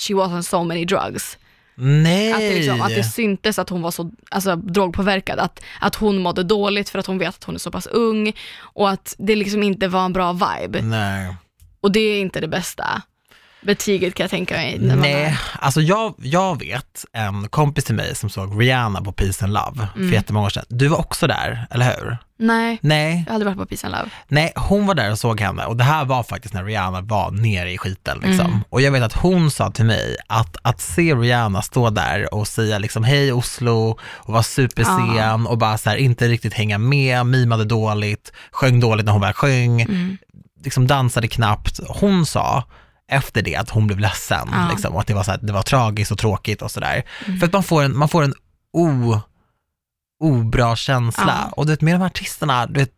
she 0.00 0.14
was 0.14 0.32
on 0.32 0.42
so 0.42 0.64
many 0.64 0.84
drugs. 0.84 1.38
Nej! 1.74 2.32
Att 2.32 2.38
det, 2.38 2.54
liksom, 2.54 2.82
att 2.82 2.94
det 2.94 3.04
syntes 3.04 3.58
att 3.58 3.68
hon 3.68 3.82
var 3.82 3.90
så 3.90 4.10
alltså, 4.30 4.56
drogpåverkad, 4.56 5.38
att, 5.38 5.62
att 5.80 5.94
hon 5.94 6.18
mådde 6.18 6.42
dåligt 6.42 6.88
för 6.88 6.98
att 6.98 7.06
hon 7.06 7.18
vet 7.18 7.28
att 7.28 7.44
hon 7.44 7.54
är 7.54 7.58
så 7.58 7.70
pass 7.70 7.86
ung 7.86 8.32
och 8.58 8.90
att 8.90 9.14
det 9.18 9.36
liksom 9.36 9.62
inte 9.62 9.88
var 9.88 10.04
en 10.04 10.12
bra 10.12 10.32
vibe. 10.32 10.82
Nej. 10.82 11.36
Och 11.80 11.92
det 11.92 12.00
är 12.00 12.20
inte 12.20 12.40
det 12.40 12.48
bästa 12.48 13.02
betyget 13.62 14.14
kan 14.14 14.24
jag 14.24 14.30
tänka 14.30 14.54
mig. 14.54 14.78
Nej, 14.80 15.12
är, 15.12 15.40
alltså 15.60 15.80
jag, 15.80 16.14
jag 16.18 16.58
vet 16.58 17.04
en 17.12 17.48
kompis 17.48 17.84
till 17.84 17.94
mig 17.94 18.14
som 18.14 18.30
såg 18.30 18.60
Rihanna 18.62 19.00
på 19.02 19.12
Peace 19.12 19.44
and 19.44 19.52
Love 19.52 19.88
Mm. 19.96 20.08
för 20.08 20.14
jättemånga 20.14 20.46
år 20.46 20.50
sedan. 20.50 20.64
Du 20.68 20.88
var 20.88 20.98
också 21.00 21.26
där, 21.26 21.66
eller 21.70 21.86
hur? 21.86 22.16
nej, 22.38 22.78
Nej, 22.82 23.22
jag 23.26 23.30
har 23.32 23.34
aldrig 23.34 23.46
varit 23.56 23.58
på 23.58 23.66
Peace 23.66 23.86
and 23.86 23.96
Love. 23.96 24.10
nej, 24.28 24.52
hon 24.56 24.86
var 24.86 24.94
där 24.94 25.10
och 25.12 25.18
såg 25.18 25.40
henne 25.40 25.64
och 25.64 25.76
det 25.76 25.84
här 25.84 26.04
var 26.04 26.22
faktiskt 26.22 26.54
när 26.54 26.64
Rihanna 26.64 27.00
var 27.00 27.30
nere 27.30 27.72
i 27.72 27.78
skiten 27.78 28.18
liksom. 28.22 28.46
Mm. 28.46 28.58
Och 28.68 28.80
jag 28.80 28.92
vet 28.92 29.02
att 29.02 29.12
hon 29.12 29.50
sa 29.50 29.70
till 29.70 29.84
mig 29.84 30.16
att, 30.26 30.56
att 30.62 30.80
se 30.80 31.14
Rihanna 31.14 31.62
stå 31.62 31.90
där 31.90 32.34
och 32.34 32.48
säga 32.48 32.78
liksom 32.78 33.04
hej 33.04 33.32
Oslo 33.32 33.98
och 34.00 34.32
vara 34.32 34.42
supersen 34.42 35.16
Ja. 35.16 35.34
och 35.48 35.58
bara 35.58 35.78
så 35.78 35.90
här 35.90 35.96
inte 35.96 36.28
riktigt 36.28 36.54
hänga 36.54 36.78
med, 36.78 37.26
mimade 37.26 37.64
dåligt, 37.64 38.32
sjöng 38.50 38.80
dåligt 38.80 39.06
när 39.06 39.12
hon 39.12 39.20
väl 39.20 39.32
sjöng, 39.32 39.80
Mm. 39.82 40.16
liksom 40.64 40.86
dansade 40.86 41.28
knappt. 41.28 41.80
Hon 41.88 42.26
sa 42.26 42.64
efter 43.10 43.42
det 43.42 43.56
att 43.56 43.70
hon 43.70 43.86
blev 43.86 43.98
ledsen 43.98 44.48
Ja. 44.52 44.68
liksom, 44.70 44.94
och 44.94 45.00
att 45.00 45.06
det 45.06 45.14
var, 45.14 45.22
så 45.22 45.30
här, 45.30 45.38
det 45.42 45.52
var 45.52 45.62
tragiskt 45.62 46.12
och 46.12 46.18
tråkigt 46.18 46.62
och 46.62 46.70
sådär. 46.70 47.02
Mm. 47.26 47.38
För 47.40 47.46
att 47.46 47.52
man 47.52 47.62
får 47.62 47.82
en, 47.82 47.96
man 47.96 48.08
får 48.08 48.22
en 48.24 48.34
obra 50.20 50.76
känsla. 50.76 51.38
Ja. 51.46 51.52
Och 51.56 51.66
du 51.66 51.72
vet, 51.72 51.80
med 51.80 51.94
de 51.94 51.98
här 51.98 52.06
artisterna, 52.06 52.66
du 52.66 52.80
vet, 52.80 52.92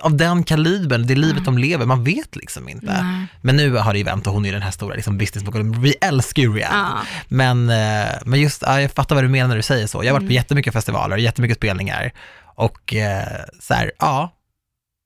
av 0.00 0.16
den 0.16 0.44
kalibern, 0.44 1.06
det 1.06 1.14
livet 1.14 1.44
de 1.44 1.58
lever, 1.58 1.86
man 1.86 2.04
vet 2.04 2.36
liksom 2.36 2.68
inte. 2.68 3.02
Nej. 3.02 3.26
Men 3.42 3.56
nu 3.56 3.76
har 3.76 3.92
det 3.92 3.98
ju 3.98 4.04
vänt 4.04 4.26
och 4.26 4.32
hon 4.32 4.44
är 4.44 4.48
ju 4.48 4.52
den 4.52 4.62
här 4.62 4.70
stora 4.70 4.94
liksom, 4.94 5.18
businessmogulen. 5.18 5.82
Vi 5.82 5.94
älskar 6.00 6.42
ju 6.42 6.54
Rihanna. 6.54 6.92
Ja. 6.96 7.06
Men, 7.28 7.70
eh, 7.70 8.06
men 8.24 8.40
just, 8.40 8.62
ja, 8.62 8.80
jag 8.80 8.92
fattar 8.92 9.14
vad 9.14 9.24
du 9.24 9.28
menar 9.28 9.48
när 9.48 9.56
du 9.56 9.62
säger 9.62 9.86
så. 9.86 10.04
Jag 10.04 10.08
har 10.08 10.12
varit 10.12 10.20
på 10.20 10.24
Mm. 10.24 10.34
jättemycket 10.34 10.72
festivaler, 10.72 11.16
jättemycket 11.16 11.56
spelningar 11.56 12.12
och 12.54 12.94
eh, 12.94 13.40
så 13.60 13.74
här, 13.74 13.92
ja, 13.98 14.35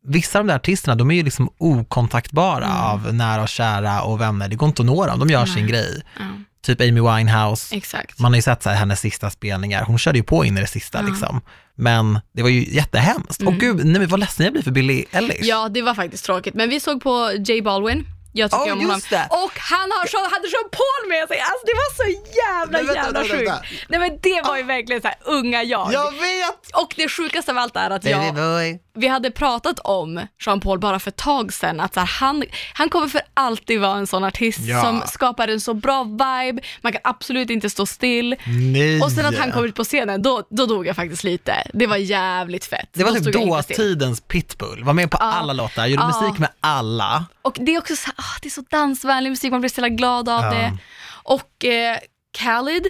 vissa 0.06 0.38
av 0.38 0.44
de 0.44 0.48
där 0.48 0.56
artisterna, 0.56 0.94
de 0.94 1.10
är 1.10 1.14
ju 1.14 1.22
liksom 1.22 1.50
okontaktbara 1.58 2.64
Mm. 2.64 2.76
av 2.78 3.14
nära 3.14 3.42
och 3.42 3.48
kära 3.48 4.02
och 4.02 4.20
vänner. 4.20 4.48
Det 4.48 4.56
går 4.56 4.68
inte 4.68 4.82
att 4.82 4.86
nå 4.86 5.06
dem, 5.06 5.18
de 5.18 5.28
gör 5.28 5.46
sin 5.46 5.54
Nej. 5.62 5.72
grej. 5.72 6.02
Ja. 6.18 6.24
Typ 6.62 6.80
Amy 6.80 7.00
Winehouse, 7.00 7.76
Exakt. 7.76 8.18
man 8.18 8.32
har 8.32 8.36
ju 8.36 8.42
sett 8.42 8.62
så 8.62 8.68
här, 8.70 8.76
hennes 8.76 9.00
sista 9.00 9.30
spelningar, 9.30 9.84
hon 9.84 9.98
körde 9.98 10.18
ju 10.18 10.24
på 10.24 10.44
in 10.44 10.58
i 10.58 10.60
det 10.60 10.66
sista 10.66 10.98
Ja. 11.02 11.06
liksom. 11.08 11.40
Men 11.74 12.20
det 12.32 12.42
var 12.42 12.48
ju 12.48 12.74
jättehemskt. 12.74 13.42
Och 13.42 13.48
Mm. 13.52 13.58
gud, 13.58 13.86
nej, 13.86 14.06
vad 14.06 14.20
ledsen 14.20 14.44
jag 14.44 14.52
blir 14.52 14.62
för 14.62 14.70
Billie 14.70 15.04
Eilish. 15.12 15.38
Ja, 15.42 15.68
det 15.68 15.82
var 15.82 15.94
faktiskt 15.94 16.24
tråkigt. 16.24 16.54
Men 16.54 16.68
vi 16.68 16.80
såg 16.80 17.02
på 17.02 17.32
J 17.46 17.62
Balvin. 17.62 18.06
Jag 18.32 18.50
tycker 18.50 18.66
Ja, 18.66 18.72
om 18.72 18.80
honom. 18.80 19.00
det. 19.10 19.26
Och 19.30 19.52
han 19.58 19.90
har, 19.92 20.04
Jean- 20.06 20.30
hade 20.32 20.48
Jean 20.48 20.68
Paul 20.78 21.08
med 21.08 21.28
sig. 21.28 21.38
Alltså 21.40 21.66
det 21.66 21.72
var 21.82 21.90
så 21.96 22.06
jävla, 22.44 22.78
Men 22.78 22.86
vänta, 22.86 23.02
jävla 23.02 23.36
sjukt. 23.38 23.86
Nej 23.88 24.00
men 24.00 24.18
det 24.22 24.42
var 24.48 24.56
ju 24.56 24.62
verkligen 24.62 25.02
så 25.02 25.08
här 25.08 25.16
unga 25.24 25.62
jag. 25.62 25.92
Jag 25.92 26.12
vet! 26.12 26.70
Och 26.74 26.94
det 26.96 27.08
sjukaste 27.08 27.50
av 27.50 27.58
allt 27.58 27.76
är 27.76 27.90
att 27.90 28.04
jag, 28.04 28.78
vi 28.94 29.08
hade 29.08 29.30
pratat 29.30 29.78
om 29.78 30.26
Jean 30.46 30.60
Paul 30.60 30.78
bara 30.78 31.00
för 31.00 31.10
ett 31.10 31.16
tag 31.16 31.52
sedan, 31.52 31.80
att 31.80 31.94
så 31.94 32.00
här, 32.00 32.06
han, 32.06 32.44
han 32.74 32.88
kommer 32.88 33.08
för 33.08 33.20
alltid 33.34 33.80
vara 33.80 33.98
en 33.98 34.06
sån 34.06 34.24
artist 34.24 34.58
Ja. 34.60 34.82
som 34.82 35.02
skapar 35.06 35.48
en 35.48 35.60
så 35.60 35.74
bra 35.74 36.04
vibe, 36.04 36.62
man 36.80 36.92
kan 36.92 37.00
absolut 37.04 37.50
inte 37.50 37.70
stå 37.70 37.86
still. 37.86 38.36
Nej. 38.72 39.00
Och 39.00 39.12
sen 39.12 39.26
att 39.26 39.38
han 39.38 39.52
kom 39.52 39.64
ut 39.64 39.74
på 39.74 39.84
scenen, 39.84 40.22
då, 40.22 40.42
då 40.50 40.66
dog 40.66 40.86
jag 40.86 40.96
faktiskt 40.96 41.24
lite. 41.24 41.54
Det 41.74 41.86
var 41.86 41.96
jävligt 41.96 42.64
fett. 42.64 42.88
Det 42.92 43.04
var 43.04 43.12
Då 43.12 43.24
typ 43.24 43.32
dåtidens 43.32 44.20
Pitbull, 44.20 44.84
var 44.84 44.92
med 44.92 45.10
på 45.10 45.16
Ja. 45.20 45.24
alla 45.32 45.52
låtar, 45.52 45.86
gjorde 45.86 46.02
Ja. 46.12 46.20
musik 46.20 46.38
med 46.38 46.48
alla. 46.60 47.24
Och 47.42 47.56
det 47.60 47.74
är 47.74 47.78
också 47.78 47.96
så, 47.96 48.10
ah, 48.20 48.38
det 48.42 48.48
är 48.48 48.50
så 48.50 48.62
dansvänlig 48.70 49.30
musik, 49.30 49.50
man 49.52 49.60
blir 49.60 49.70
så 49.70 49.80
jävla 49.80 49.96
glad 49.96 50.28
av 50.28 50.42
Ja. 50.44 50.50
det. 50.50 50.78
Och 51.22 51.64
eh, 51.64 51.96
Khalid 52.38 52.86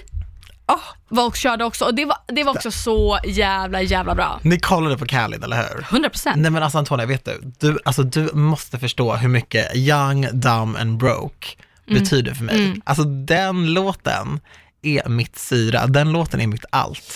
Ah. 0.67 0.79
var 1.09 1.27
och 1.27 1.37
körde 1.37 1.65
också 1.65 1.85
och 1.85 1.95
det 1.95 2.05
var, 2.05 2.17
det 2.27 2.45
var 2.45 2.53
också 2.57 2.71
så 2.71 3.19
jävla 3.25 3.83
jävla 3.83 4.15
bra. 4.15 4.41
Ni 4.43 4.59
kollade 4.61 4.97
på 4.99 5.07
Khalid, 5.07 5.45
eller 5.45 5.57
hur? 5.57 5.83
100%. 5.83 6.33
Nej 6.37 6.51
men 6.51 6.63
alltså 6.63 6.79
Antonija, 6.79 7.07
vet 7.07 7.25
du? 7.25 7.41
Du, 7.59 7.79
alltså, 7.85 8.03
du 8.03 8.31
måste 8.33 8.79
förstå 8.79 9.15
hur 9.15 9.29
mycket 9.29 9.77
Young, 9.77 10.27
Dumb 10.33 10.77
and 10.77 10.97
Broke 10.99 11.47
Mm. 11.89 12.03
betyder 12.03 12.35
för 12.35 12.45
mig. 12.45 12.81
Alltså 12.85 13.05
den 13.05 13.75
låten 13.75 14.41
är 14.83 15.09
mitt 15.09 15.39
syra, 15.39 15.87
den 15.87 16.13
låten 16.13 16.41
är 16.41 16.47
mitt 16.47 16.65
allt. 16.71 17.15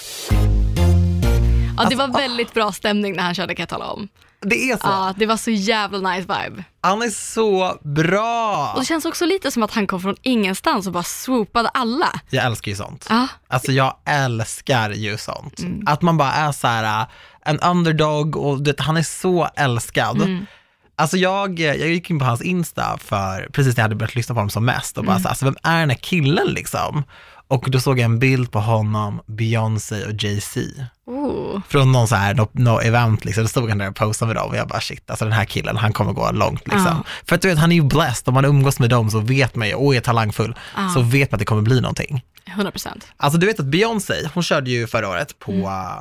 Ja, 1.77 1.85
det 1.89 1.97
var 1.97 2.05
Alltså, 2.05 2.19
väldigt 2.21 2.55
bra 2.55 2.73
stämning 2.73 3.17
när 3.17 3.23
han 3.23 3.35
körde 3.35 3.55
kan 3.55 3.63
jag 3.63 3.69
tala 3.69 3.87
om. 3.91 4.09
Det 4.47 4.71
är 4.71 4.77
så. 4.77 4.87
Ja, 4.87 5.15
det 5.17 5.27
var 5.27 5.37
så 5.37 5.51
jävla 5.51 6.11
nice 6.11 6.21
vibe. 6.45 6.65
Han 6.81 7.03
är 7.03 7.11
så 7.11 7.79
bra. 7.83 8.73
Och 8.75 8.81
det 8.81 8.87
känns 8.87 9.05
också 9.05 9.27
lite 9.27 9.51
som 9.51 9.63
att 9.63 9.71
han 9.75 9.87
kom 9.87 10.01
från 10.01 10.17
ingenstans 10.23 10.87
och 10.87 10.93
bara 10.93 11.03
swoopade 11.03 11.69
alla. 11.69 12.21
Jag 12.31 12.45
älskar 12.45 12.71
ju 12.71 12.77
sånt. 12.77 13.07
Ja, 13.11 13.29
Alltså 13.49 13.73
jag 13.73 13.97
älskar 14.07 14.91
ju 14.91 15.17
sånt. 15.19 15.59
Mm. 15.59 15.83
Att 15.87 16.03
man 16.03 16.17
bara 16.17 16.33
är 16.33 16.53
så 16.53 16.67
här 16.67 17.01
äh, 17.01 17.07
en 17.45 17.61
underdog 17.61 18.37
och 18.37 18.67
vet, 18.67 18.81
han 18.81 18.97
är 18.97 19.03
så 19.03 19.49
älskad. 19.57 20.17
Mm. 20.23 20.47
Alltså 20.97 21.17
jag, 21.17 21.61
jag 21.61 21.77
gick 21.89 22.11
in 22.11 22.19
på 22.19 22.25
hans 22.25 22.43
Insta 22.43 22.99
för 22.99 23.49
precis 23.53 23.77
när 23.77 23.81
jag 23.81 23.85
hade 23.85 23.95
börjat 23.95 24.15
lyssna 24.15 24.35
på 24.35 24.39
honom 24.39 24.51
som 24.51 24.65
mest 24.65 24.99
och 24.99 25.05
bara 25.05 25.13
Mm. 25.13 25.23
så, 25.23 25.29
alltså 25.29 25.45
vem 25.45 25.57
är 25.63 25.81
den 25.81 25.91
här 25.91 25.97
killen 25.97 26.47
liksom? 26.47 27.05
Och 27.49 27.71
då 27.71 27.81
såg 27.81 27.99
jag 27.99 28.05
en 28.05 28.19
bild 28.19 28.53
på 28.53 28.61
honom, 28.61 29.21
Beyoncé 29.27 30.05
och 30.05 30.13
Jay-Z 30.13 30.61
från 31.69 31.93
någon 31.93 32.09
så 32.09 32.15
här, 32.15 32.35
no, 32.35 32.49
no 32.53 32.81
event 32.81 33.25
liksom, 33.25 33.45
då 33.45 33.49
stod 33.49 33.69
han 33.69 33.79
där 33.79 33.89
och 33.89 33.97
posade 33.97 34.27
med 34.27 34.37
dem 34.37 34.51
och 34.51 34.57
jag 34.57 34.69
bara 34.69 34.81
shit, 34.81 35.11
alltså 35.11 35.25
den 35.25 35.33
här 35.33 35.45
killen, 35.45 35.77
han 35.77 35.93
kommer 35.93 36.13
gå 36.13 36.31
långt 36.33 36.63
liksom. 36.65 36.85
Ja. 36.87 37.05
För 37.29 37.35
att 37.37 37.43
du 37.43 37.49
vet, 37.49 37.59
han 37.59 37.73
är 37.73 37.77
ju 37.77 37.83
blessed, 37.83 38.29
om 38.29 38.35
man 38.35 38.45
umgås 38.45 38.79
med 38.79 38.91
dem 38.91 39.11
så 39.11 39.21
vet 39.21 39.57
man 39.57 39.69
ju, 39.69 39.75
och 39.75 39.95
är 39.95 40.01
talangfull, 40.01 40.55
Ja. 40.77 40.89
så 40.95 41.01
vet 41.01 41.31
man 41.31 41.37
att 41.37 41.39
det 41.39 41.45
kommer 41.45 41.63
bli 41.63 41.81
någonting. 41.81 42.25
100%. 42.57 42.89
Alltså 43.17 43.39
du 43.39 43.47
vet 43.47 43.61
att 43.61 43.67
Beyoncé, 43.67 44.15
hon 44.35 44.43
körde 44.43 44.71
ju 44.71 44.87
förra 44.87 45.09
året 45.09 45.39
på, 45.39 45.53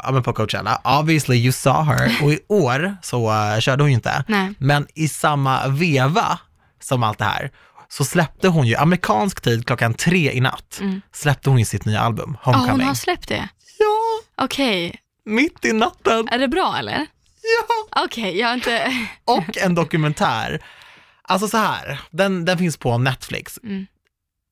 ja, 0.04 0.10
men 0.12 0.24
på 0.24 0.34
Coachella, 0.34 0.82
obviously 0.84 1.36
you 1.36 1.52
saw 1.52 1.94
her, 1.94 2.24
och 2.24 2.32
i 2.34 2.40
år 2.48 2.96
så 3.02 3.32
uh, 3.32 3.60
körde 3.60 3.84
hon 3.84 3.90
ju 3.90 3.96
inte. 3.96 4.24
Nej. 4.28 4.54
Men 4.58 4.88
i 4.96 5.08
samma 5.08 5.68
veva 5.68 6.40
som 6.84 7.04
allt 7.04 7.18
det 7.18 7.26
här, 7.26 7.52
så 7.98 8.06
släppte 8.06 8.48
hon 8.48 8.68
ju, 8.68 8.76
amerikansk 8.76 9.42
tid 9.42 9.68
klockan 9.68 9.94
tre 9.94 10.32
i 10.32 10.40
natt, 10.40 10.82
släppte 11.14 11.50
hon 11.50 11.60
ju 11.60 11.66
sitt 11.66 11.86
nya 11.86 12.00
album, 12.02 12.38
Ja, 12.46 12.52
Homecoming. 12.52 12.72
hon 12.72 12.88
har 12.88 12.94
släppt 12.96 13.28
det. 13.30 13.50
Ja, 13.80 14.44
Okej, 14.46 14.96
mitt 15.26 15.66
i 15.66 15.74
natten. 15.74 16.28
är 16.32 16.40
det 16.40 16.48
bra 16.48 16.76
eller? 16.80 17.06
Ja. 17.42 18.04
Okej, 18.06 18.40
jag 18.40 18.48
har 18.48 18.54
inte... 18.54 18.92
Och 19.26 19.58
en 19.58 19.76
dokumentär. 19.76 20.62
Alltså 21.22 21.48
så 21.48 21.58
här, 21.58 22.00
den, 22.12 22.46
den 22.46 22.58
finns 22.58 22.78
på 22.78 22.98
Netflix. 22.98 23.60
Mm. 23.64 23.86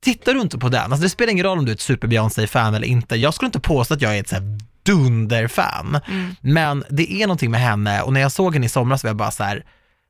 Tittar 0.04 0.34
du 0.34 0.42
inte 0.42 0.58
på 0.58 0.70
den, 0.70 0.82
alltså 0.92 1.04
det 1.04 1.10
spelar 1.10 1.32
ingen 1.32 1.46
roll 1.46 1.58
om 1.58 1.66
du 1.66 1.72
är 1.72 1.76
ett 1.76 1.82
super 1.82 2.08
Beyoncé-fan 2.08 2.74
eller 2.76 2.88
inte. 2.88 3.16
Jag 3.16 3.34
skulle 3.34 3.46
inte 3.48 3.60
påstå 3.60 3.94
att 3.94 4.02
jag 4.02 4.16
är 4.18 4.20
ett 4.22 4.30
så 4.30 4.36
här 4.36 4.44
dunderfan. 4.84 6.00
Mm. 6.08 6.36
Men 6.42 6.84
det 6.90 7.12
är 7.14 7.28
någonting 7.28 7.52
med 7.52 7.62
henne 7.62 8.02
och 8.02 8.14
när 8.14 8.22
jag 8.22 8.32
såg 8.32 8.54
henne 8.54 8.66
i 8.66 8.70
somras 8.70 9.04
var 9.04 9.10
jag 9.10 9.18
bara 9.18 9.32
så 9.32 9.44
här, 9.44 9.66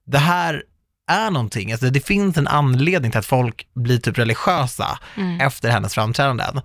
det 0.06 0.18
här 0.18 0.64
är 1.08 1.32
någonting, 1.32 1.72
alltså 1.72 1.90
det 1.90 2.06
finns 2.08 2.38
en 2.38 2.48
anledning 2.48 3.12
till 3.12 3.20
att 3.20 3.26
folk 3.26 3.68
blir 3.74 3.98
typ 3.98 4.18
religiösa 4.18 5.00
Mm. 5.18 5.42
efter 5.42 5.70
hennes 5.70 5.94
framträdanden. 5.94 6.62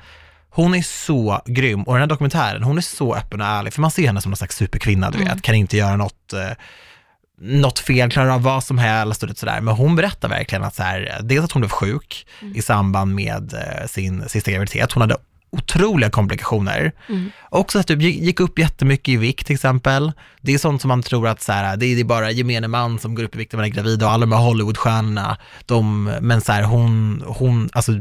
Hon 0.50 0.74
är 0.74 0.82
så 0.82 1.42
grym 1.46 1.82
och 1.82 1.92
den 1.94 2.00
här 2.02 2.06
dokumentären, 2.08 2.62
hon 2.62 2.78
är 2.78 2.82
så 2.82 3.14
öppen 3.14 3.40
och 3.40 3.46
ärlig, 3.46 3.72
för 3.72 3.80
man 3.80 3.90
ser 3.90 4.06
henne 4.06 4.20
som 4.22 4.30
någon 4.30 4.36
slags 4.36 4.56
superkvinna, 4.56 5.10
du 5.10 5.18
Mm. 5.18 5.34
vet, 5.34 5.42
kan 5.42 5.54
inte 5.54 5.76
göra 5.76 5.96
något, 5.96 6.32
eh, 6.32 6.50
något 7.40 7.78
fel, 7.78 8.10
klarar 8.10 8.28
av 8.28 8.42
vad 8.42 8.64
som 8.64 8.78
helst 8.78 9.22
och 9.22 9.28
lite 9.28 9.40
sådär. 9.40 9.60
Men 9.60 9.74
hon 9.74 9.96
berättar 9.96 10.28
verkligen 10.28 10.64
att 10.64 10.74
så 10.74 10.82
här, 10.82 11.18
dels 11.22 11.44
att 11.44 11.52
hon 11.52 11.60
blev 11.62 11.70
sjuk 11.70 12.26
i 12.54 12.62
samband 12.62 13.14
med 13.14 13.54
eh, 13.54 13.86
sin 13.86 14.28
sista 14.28 14.50
graviditet, 14.50 14.92
hon 14.92 15.00
hade 15.00 15.16
otroliga 15.56 16.10
komplikationer. 16.10 16.92
Mm. 17.08 17.30
Också 17.50 17.78
att 17.78 17.86
du 17.86 17.94
gick 17.94 18.36
gick 18.36 18.40
upp 18.40 18.58
jättemycket 18.58 19.08
i 19.08 19.16
vikt 19.16 19.46
till 19.46 19.54
exempel. 19.54 20.12
Det 20.40 20.54
är 20.54 20.58
sånt 20.58 20.80
som 20.80 20.88
man 20.88 21.02
tror 21.02 21.28
att 21.28 21.42
så 21.42 21.52
här, 21.52 21.76
det 21.76 21.86
är 21.86 22.04
bara 22.04 22.30
gemene 22.30 22.68
man 22.68 22.98
som 22.98 23.14
går 23.14 23.24
upp 23.24 23.34
i 23.34 23.38
vikt 23.38 23.52
när 23.52 23.58
man 23.58 23.66
är 23.66 23.70
gravid 23.70 24.02
och 24.02 24.10
alla 24.10 24.26
de 24.26 24.32
här 24.32 24.42
Hollywoodstjärnorna, 24.42 25.38
de, 25.66 26.04
men 26.20 26.40
så 26.40 26.52
här, 26.52 26.62
hon, 26.62 27.22
hon, 27.26 27.70
alltså 27.72 27.92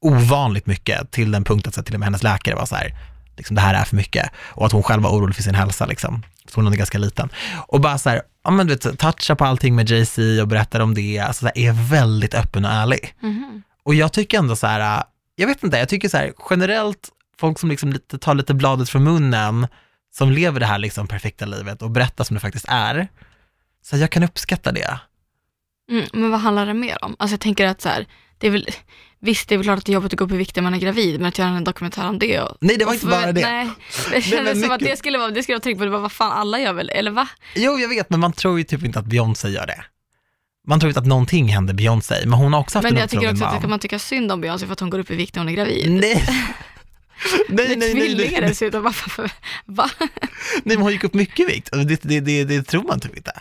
ovanligt 0.00 0.66
mycket 0.66 1.10
till 1.10 1.32
den 1.32 1.44
punkt 1.44 1.66
att 1.66 1.74
så 1.74 1.80
här, 1.80 1.84
till 1.84 1.94
och 1.94 2.00
med 2.00 2.06
hennes 2.06 2.22
läkare 2.22 2.54
var 2.54 2.66
så 2.66 2.74
här, 2.74 2.94
liksom, 3.36 3.56
det 3.56 3.62
här 3.62 3.74
är 3.74 3.84
för 3.84 3.96
mycket 3.96 4.30
och 4.36 4.66
att 4.66 4.72
hon 4.72 4.82
själv 4.82 5.02
var 5.02 5.10
orolig 5.10 5.36
för 5.36 5.42
sin 5.42 5.54
hälsa 5.54 5.86
liksom. 5.86 6.22
Så 6.48 6.60
hon 6.60 6.72
är 6.72 6.76
ganska 6.76 6.98
liten. 6.98 7.28
Och 7.66 7.80
bara 7.80 7.98
så 7.98 8.10
här, 8.10 8.22
ja 8.44 8.50
men 8.50 8.66
du 8.66 8.74
vet, 8.74 8.98
toucha 8.98 9.36
på 9.36 9.44
allting 9.44 9.76
med 9.76 9.90
Jay-Z 9.90 10.42
och 10.42 10.48
berättar 10.48 10.80
om 10.80 10.94
det, 10.94 11.18
alltså 11.18 11.40
så 11.40 11.46
här, 11.46 11.58
är 11.58 11.90
väldigt 11.90 12.34
öppen 12.34 12.64
och 12.64 12.70
ärlig. 12.70 13.14
Mhm. 13.20 13.62
Och 13.84 13.94
jag 13.94 14.12
tycker 14.12 14.38
ändå 14.38 14.56
så 14.56 14.66
här, 14.66 15.02
jag 15.40 15.46
vet 15.46 15.62
inte, 15.62 15.78
jag 15.78 15.88
tycker 15.88 16.08
så 16.08 16.16
här 16.16 16.32
generellt, 16.50 17.08
folk 17.40 17.58
som 17.58 17.70
liksom 17.70 17.92
lite, 17.92 18.18
tar 18.18 18.34
lite 18.34 18.54
bladet 18.54 18.88
från 18.88 19.04
munnen, 19.04 19.66
som 20.14 20.30
lever 20.30 20.60
det 20.60 20.66
här 20.66 20.78
liksom 20.78 21.06
perfekta 21.06 21.46
livet 21.46 21.82
och 21.82 21.90
berättar 21.90 22.24
som 22.24 22.34
det 22.34 22.40
faktiskt 22.40 22.64
är, 22.68 23.08
så 23.82 23.96
jag 23.96 24.10
kan 24.10 24.22
uppskatta 24.22 24.72
det. 24.72 25.00
Mm, 25.90 26.06
men 26.12 26.30
vad 26.30 26.40
handlar 26.40 26.66
det 26.66 26.74
mer 26.74 27.04
om? 27.04 27.16
Alltså 27.18 27.32
jag 27.32 27.40
tänker 27.40 27.66
att 27.66 27.80
så 27.80 27.88
här, 27.88 28.06
det 28.38 28.46
är 28.46 28.50
väl, 28.50 28.66
visst 29.20 29.48
det 29.48 29.54
är 29.54 29.56
väl 29.58 29.64
klart 29.66 29.78
att 29.78 29.84
det 29.86 29.92
är 29.92 29.94
jobbigt 29.94 30.12
att 30.12 30.18
gå 30.18 30.24
upp 30.24 30.32
i 30.32 30.36
vikt 30.36 30.56
när 30.56 30.62
man 30.62 30.74
är 30.74 30.78
gravid, 30.78 31.20
men 31.20 31.28
att 31.28 31.38
göra 31.38 31.48
en 31.48 31.64
dokumentär 31.64 32.08
om 32.08 32.18
det 32.18 32.40
och, 32.40 32.56
Nej, 32.60 32.76
det 32.76 32.84
var 32.84 32.90
och 32.90 32.94
inte 32.94 33.06
bara 33.06 33.32
det. 33.32 33.40
Nej, 33.40 33.70
det 34.10 34.22
kändes 34.22 34.62
som 34.62 34.70
att 34.70 34.80
mycket- 34.80 34.92
det 34.94 34.98
skulle 34.98 35.18
vara, 35.18 35.30
det 35.30 35.42
skulle 35.42 35.54
jag 35.54 35.62
tänka 35.62 35.78
på, 35.78 35.84
det 35.84 35.90
var 35.90 35.98
vad 36.00 36.12
fan 36.12 36.32
alla 36.32 36.60
gör 36.60 36.72
väl, 36.72 36.88
eller 36.90 37.10
va? 37.10 37.28
Jo, 37.54 37.78
jag 37.78 37.88
vet, 37.88 38.10
men 38.10 38.20
man 38.20 38.32
tror 38.32 38.58
ju 38.58 38.64
typ 38.64 38.84
inte 38.84 38.98
att 38.98 39.06
Beyoncé 39.06 39.48
gör 39.48 39.66
det. 39.66 39.84
Man 40.66 40.80
tror 40.80 40.90
inte 40.90 41.00
att 41.00 41.06
någonting 41.06 41.48
händer 41.48 41.74
Beyoncé, 41.74 42.14
men 42.24 42.32
hon 42.32 42.52
har 42.52 42.60
också 42.60 42.78
haft 42.78 42.82
Men 42.82 42.92
en 42.92 43.00
jag 43.00 43.10
tycker 43.10 43.18
otrogen 43.18 43.34
också 43.36 43.44
att 43.44 43.52
man. 43.52 43.60
kan 43.60 43.70
man 43.70 43.78
tycka 43.78 43.98
synd 43.98 44.32
om 44.32 44.40
Beyoncé 44.40 44.66
för 44.66 44.72
att 44.72 44.80
hon 44.80 44.90
går 44.90 44.98
upp 44.98 45.10
i 45.10 45.16
vikt 45.16 45.34
när 45.34 45.40
hon 45.40 45.48
är 45.48 45.52
gravid. 45.52 45.90
Nej. 45.90 46.24
Nej, 47.48 47.68
Med 47.68 47.78
nej, 47.78 47.94
nej, 47.94 47.94
tvillingar 47.94 48.40
nej. 48.40 48.48
dessutom, 48.50 48.82
va? 49.66 49.90
nej, 49.98 50.76
men 50.76 50.76
hon 50.82 50.92
gick 50.92 51.04
upp 51.04 51.14
mycket 51.14 51.40
i 51.40 51.44
vikt. 51.44 51.68
Det, 51.72 52.02
det, 52.02 52.20
det, 52.20 52.44
det 52.44 52.62
tror 52.62 52.82
man 52.82 53.00
typ 53.00 53.16
inte. 53.16 53.32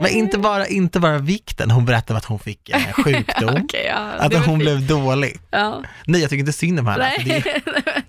Men 0.00 0.06
inte 0.08 0.38
bara, 0.38 0.66
inte 0.66 1.00
bara 1.00 1.18
vikten, 1.18 1.70
hon 1.70 1.84
berättade 1.84 2.18
att 2.18 2.24
hon 2.24 2.38
fick 2.38 2.70
en 2.72 2.92
sjukdom, 2.92 3.60
Okej, 3.64 3.86
ja, 3.86 3.94
att 3.96 4.34
hon 4.34 4.42
fint. 4.44 4.58
blev 4.58 4.86
dålig. 4.86 5.38
Ja. 5.50 5.82
Nej, 6.06 6.20
jag 6.20 6.30
tycker 6.30 6.40
inte 6.40 6.52
synd 6.52 6.80
om 6.80 6.86
henne. 6.86 7.04
Alltså, 7.06 7.28
Nej, 7.28 7.42
det, 7.44 8.02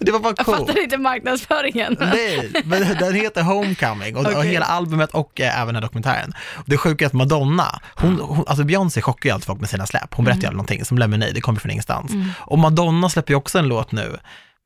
det 0.00 0.10
var 0.12 0.18
bara 0.18 0.34
jag 0.36 0.46
coolt. 0.46 0.58
fattar 0.58 0.82
inte 0.82 0.96
marknadsföringen. 0.98 1.96
Nej, 2.00 2.50
men 2.64 2.96
den 2.98 3.14
heter 3.14 3.42
Homecoming 3.42 4.16
och, 4.16 4.26
Okej. 4.26 4.48
hela 4.48 4.66
albumet 4.66 5.10
och 5.10 5.40
eh, 5.40 5.54
även 5.60 5.66
den 5.66 5.74
här 5.76 5.82
dokumentären. 5.82 6.32
Det 6.66 6.76
sjuka 6.76 7.04
är 7.04 7.06
att 7.06 7.12
Madonna, 7.12 7.80
hon, 7.94 8.20
hon, 8.20 8.44
alltså 8.48 8.64
Beyoncé 8.64 9.02
chockar 9.02 9.30
ju 9.30 9.34
alltid 9.34 9.46
folk 9.46 9.60
med 9.60 9.70
sina 9.70 9.86
släpp. 9.86 10.14
Hon 10.14 10.24
berättar 10.24 10.40
ju 10.42 10.46
aldrig 10.46 10.56
någonting, 10.56 10.84
som 10.84 10.98
Lemonade, 10.98 11.32
det 11.32 11.40
kommer 11.40 11.60
från 11.60 11.70
ingenstans. 11.70 12.12
Och 12.38 12.58
Madonna 12.58 13.10
släpper 13.10 13.32
ju 13.32 13.36
också 13.36 13.58
en 13.58 13.68
låt 13.68 13.92
nu, 13.92 14.16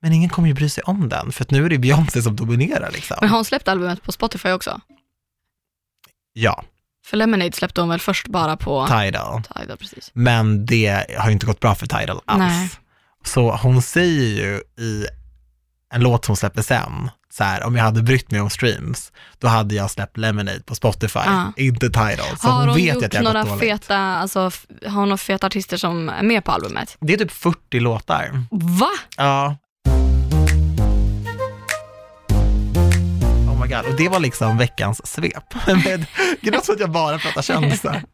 men 0.03 0.13
ingen 0.13 0.29
kommer 0.31 0.49
ju 0.49 0.55
bry 0.55 0.69
sig 0.69 0.85
om 0.85 1.09
den, 1.09 1.33
för 1.33 1.45
att 1.45 1.51
nu 1.51 1.65
är 1.65 1.69
det 1.69 1.79
Beyoncé 1.79 2.23
som 2.23 2.37
dominerar 2.37 2.91
liksom. 2.93 3.17
Men 3.21 3.29
har 3.31 3.37
hon 3.37 3.45
släppt 3.45 3.69
albumet 3.69 4.03
på 4.03 4.13
Spotify 4.13 4.51
också? 4.51 4.81
Ja, 6.33 6.65
För 7.07 7.17
Lemonade 7.17 7.53
släppte 7.53 7.81
hon 7.81 7.91
väl 7.91 8.01
först 8.01 8.27
bara 8.29 8.57
på 8.57 8.87
Tidal. 8.87 9.43
Tidal, 9.43 9.77
precis. 9.79 10.11
Men 10.13 10.67
det 10.67 11.07
har 11.19 11.27
ju 11.27 11.33
inte 11.33 11.47
gått 11.47 11.61
bra 11.61 11.75
för 11.75 11.87
Tidal 11.87 12.21
alls. 12.25 12.39
Nej. 12.41 12.71
Så 13.27 13.57
hon 13.57 13.83
säger 13.83 14.45
ju 14.45 14.61
i 14.85 15.07
en 15.95 16.01
låt 16.03 16.25
som 16.25 16.37
släppte 16.37 16.63
sen, 16.63 17.11
så 17.33 17.45
här, 17.45 17.63
om 17.65 17.77
jag 17.77 17.85
hade 17.85 18.03
brytt 18.03 18.31
mig 18.31 18.41
om 18.41 18.51
streams, 18.51 19.13
då 19.39 19.49
hade 19.49 19.75
jag 19.75 19.91
släppt 19.91 20.17
Lemonade 20.17 20.61
på 20.61 20.75
Spotify, 20.75 21.19
Ja. 21.25 21.53
inte 21.57 21.87
Tidal. 21.87 22.19
Så 22.41 22.49
har 22.49 22.59
hon 22.59 22.69
hon 22.69 22.77
vet 22.77 22.95
gjort 22.95 23.05
att 23.05 23.15
jag 23.15 23.25
några 23.25 23.45
dåligt. 23.45 23.61
feta, 23.61 23.97
alltså, 23.99 24.39
har 24.87 24.91
hon 24.91 25.09
några 25.09 25.17
feta 25.17 25.47
artister 25.47 25.77
som 25.77 26.09
är 26.09 26.23
med 26.23 26.45
på 26.45 26.53
albumet? 26.53 26.97
Det 27.01 27.13
är 27.13 27.19
typ 27.19 27.33
40 27.33 27.81
låtar. 27.81 28.45
Va? 28.51 28.91
Ja. 29.17 29.57
Oh 33.49 33.61
my 33.63 33.69
god, 33.69 33.85
och 33.91 33.97
det 33.97 34.09
var 34.09 34.21
liksom 34.21 34.59
veckans 34.59 35.07
svep. 35.07 35.55
Men 35.67 36.07
Det 36.41 36.49
är 36.55 36.61
så 36.65 36.73
att 36.73 36.81
jag 36.81 36.91
bara 36.91 37.19
pratar 37.19 37.43
kändisar. 37.43 38.03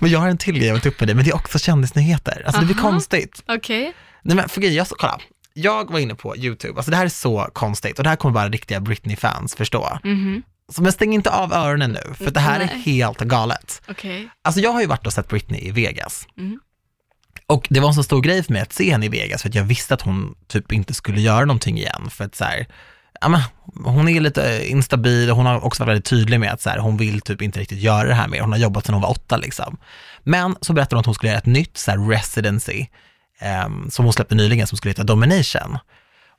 Men 0.00 0.10
jag 0.10 0.18
har 0.18 0.28
en 0.28 0.38
till 0.38 0.58
grej 0.58 0.66
jag 0.66 0.74
vill 0.74 0.82
ta 0.82 0.88
upp 0.88 1.00
med 1.00 1.08
dig, 1.08 1.14
men 1.14 1.24
det 1.24 1.30
är 1.30 1.34
också 1.34 1.58
kändisnyheter. 1.58 2.42
Alltså 2.46 2.60
det 2.60 2.66
blir 2.66 2.76
Aha. 2.76 2.90
konstigt. 2.90 3.42
Okej. 3.48 3.92
Nej 4.22 4.36
men 4.36 4.48
för 4.48 4.60
grejen, 4.60 4.76
jag, 4.76 4.86
kolla. 4.88 5.20
Jag 5.54 5.90
var 5.90 5.98
inne 5.98 6.14
på 6.14 6.36
YouTube, 6.36 6.76
alltså 6.76 6.90
det 6.90 6.96
här 6.96 7.04
är 7.04 7.08
så 7.08 7.48
konstigt 7.52 7.98
och 7.98 8.04
det 8.04 8.10
här 8.10 8.16
kommer 8.16 8.32
bara 8.34 8.48
riktiga 8.48 8.80
Britney-fans 8.80 9.54
förstå. 9.54 9.98
Mhm. 10.04 10.42
Så 10.72 10.82
men 10.82 10.92
stäng 10.92 11.14
inte 11.14 11.30
av 11.30 11.52
öronen 11.52 11.92
nu, 11.92 12.14
för 12.14 12.30
det 12.30 12.40
här 12.40 12.60
är 12.60 12.66
Nej. 12.66 12.82
helt 12.82 13.18
galet. 13.18 13.82
Okej. 13.88 14.28
Alltså 14.42 14.60
jag 14.60 14.72
har 14.72 14.80
ju 14.80 14.86
varit 14.86 15.06
och 15.06 15.12
sett 15.12 15.28
Britney 15.28 15.60
i 15.60 15.70
Vegas. 15.70 16.26
Mm. 16.38 16.60
Och 17.46 17.66
det 17.70 17.80
var 17.80 17.88
en 17.88 17.94
så 17.94 18.02
stor 18.02 18.20
grej 18.22 18.42
för 18.42 18.52
mig 18.52 18.62
att 18.62 18.72
se 18.72 18.90
henne 18.90 19.06
i 19.06 19.08
Vegas 19.08 19.42
för 19.42 19.48
att 19.48 19.54
jag 19.54 19.64
visste 19.64 19.94
att 19.94 20.02
hon 20.02 20.34
typ 20.46 20.72
inte 20.72 20.94
skulle 20.94 21.20
göra 21.20 21.44
någonting 21.44 21.78
igen 21.78 22.10
för 22.10 22.24
att 22.24 22.34
så 22.34 22.44
här, 22.44 22.66
men 23.28 23.40
hon 23.84 24.08
är 24.08 24.20
lite 24.20 24.64
instabil 24.68 25.30
och 25.30 25.36
hon 25.36 25.46
har 25.46 25.64
också 25.64 25.82
varit 25.82 25.90
väldigt 25.90 26.04
tydlig 26.04 26.40
med 26.40 26.52
att 26.52 26.60
så 26.60 26.70
här, 26.70 26.78
hon 26.78 26.96
vill 26.96 27.20
typ 27.20 27.42
inte 27.42 27.60
riktigt 27.60 27.78
göra 27.78 28.08
det 28.08 28.14
här 28.14 28.28
mer. 28.28 28.40
Hon 28.40 28.52
har 28.52 28.58
jobbat 28.58 28.86
sedan 28.86 28.94
hon 28.94 29.02
var 29.02 29.10
åtta 29.10 29.36
liksom. 29.36 29.76
Men 30.22 30.56
så 30.60 30.72
berättade 30.72 30.96
hon 30.96 31.00
att 31.00 31.06
hon 31.06 31.14
skulle 31.14 31.30
göra 31.30 31.38
ett 31.38 31.46
nytt 31.46 31.76
så 31.76 31.90
här, 31.90 32.08
residency 32.08 32.86
ehm, 33.40 33.90
som 33.90 34.04
hon 34.04 34.12
släppte 34.12 34.34
nyligen 34.34 34.66
som 34.66 34.78
skulle 34.78 34.90
heta 34.90 35.04
Domination. 35.04 35.78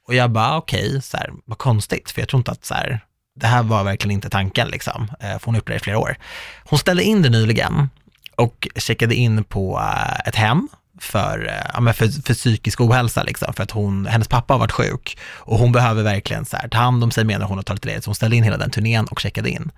Och 0.07 0.15
jag 0.15 0.31
bara 0.31 0.57
okej, 0.57 1.01
så 1.01 1.17
här, 1.17 1.29
vad 1.45 1.57
konstigt, 1.57 2.11
för 2.11 2.21
jag 2.21 2.29
tror 2.29 2.37
inte 2.37 2.51
att 2.51 2.65
så 2.65 2.73
här, 2.73 2.99
det 3.35 3.47
här 3.47 3.63
var 3.63 3.83
verkligen 3.83 4.11
inte 4.11 4.29
tanken 4.29 4.67
liksom, 4.67 5.11
eh, 5.19 5.39
för 5.39 5.45
hon 5.45 5.55
har 5.55 5.59
gjort 5.59 5.67
det 5.67 5.75
i 5.75 5.79
flera 5.79 5.97
år. 5.97 6.17
Hon 6.63 6.79
ställde 6.79 7.03
in 7.03 7.21
det 7.21 7.29
nyligen 7.29 7.89
och 8.35 8.67
checkade 8.75 9.15
in 9.15 9.43
på 9.43 9.79
eh, 9.79 10.27
ett 10.27 10.35
hem 10.35 10.69
för, 10.99 11.47
eh, 11.47 11.69
ja, 11.73 11.79
men 11.81 11.93
för, 11.93 12.07
för 12.07 12.33
psykisk 12.33 12.81
ohälsa, 12.81 13.23
liksom, 13.23 13.53
för 13.53 13.63
att 13.63 13.71
hon, 13.71 14.05
hennes 14.05 14.27
pappa 14.27 14.53
har 14.53 14.59
varit 14.59 14.71
sjuk 14.71 15.17
och 15.23 15.57
hon 15.59 15.71
behöver 15.71 16.03
verkligen 16.03 16.45
så 16.45 16.57
här, 16.57 16.67
ta 16.67 16.77
hand 16.77 17.03
om 17.03 17.11
sig 17.11 17.23
medan 17.25 17.47
hon 17.47 17.57
har 17.57 17.63
tagit 17.63 17.85
ledigt, 17.85 18.03
så 18.03 18.09
hon 18.09 18.15
ställde 18.15 18.35
in 18.35 18.43
hela 18.43 18.57
den 18.57 18.71
turnén 18.71 19.05
och 19.05 19.19
checkade 19.19 19.49
in. 19.49 19.71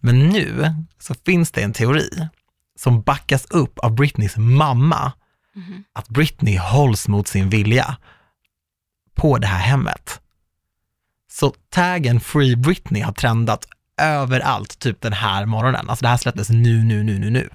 Men 0.00 0.28
nu 0.28 0.74
så 0.98 1.14
finns 1.26 1.50
det 1.50 1.62
en 1.62 1.72
teori 1.72 2.10
som 2.78 3.02
backas 3.02 3.46
upp 3.50 3.78
av 3.78 3.94
Britneys 3.94 4.36
mamma, 4.36 5.12
Mhm. 5.54 5.84
att 5.92 6.08
Britney 6.08 6.56
hålls 6.56 7.08
mot 7.08 7.28
sin 7.28 7.48
vilja 7.50 7.96
på 9.14 9.38
det 9.38 9.46
här 9.46 9.58
hemmet. 9.58 10.20
Så 11.32 11.54
taggen 11.70 12.20
Free 12.20 12.56
Britney 12.56 13.02
har 13.02 13.12
trendat 13.12 13.66
överallt, 14.00 14.78
typ 14.78 15.00
den 15.00 15.12
här 15.12 15.46
morgonen. 15.46 15.90
Alltså 15.90 16.02
det 16.02 16.08
här 16.08 16.16
släpptes 16.16 16.48
nu, 16.50 16.84
nu, 16.84 17.02
nu, 17.02 17.18
nu, 17.18 17.30
nu. 17.30 17.50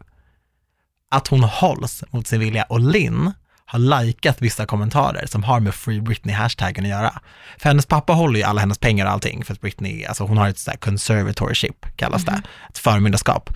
Att 1.11 1.27
hon 1.27 1.43
hålls 1.43 2.03
mot 2.11 2.27
sin 2.27 2.39
vilja 2.39 2.63
och 2.63 2.79
Linn 2.79 3.31
har 3.65 3.79
likat 3.79 4.41
vissa 4.41 4.65
kommentarer 4.65 5.25
som 5.25 5.43
har 5.43 5.59
med 5.59 5.75
Free 5.75 6.01
Britney-hashtaggen 6.01 6.83
att 6.83 6.89
göra. 6.89 7.21
För 7.57 7.69
hennes 7.69 7.85
pappa 7.85 8.13
håller 8.13 8.39
ju 8.39 8.45
alla 8.45 8.61
hennes 8.61 8.77
pengar 8.77 9.05
och 9.05 9.11
allting 9.11 9.45
för 9.45 9.53
att 9.53 9.61
Britney, 9.61 10.05
alltså 10.05 10.23
hon 10.23 10.37
har 10.37 10.49
ett 10.49 10.59
sånt 10.59 10.79
conservatorship 10.79 11.85
kallas 11.95 12.25
det, 12.25 12.41
ett 12.69 12.77
förmyndarskap. 12.77 13.49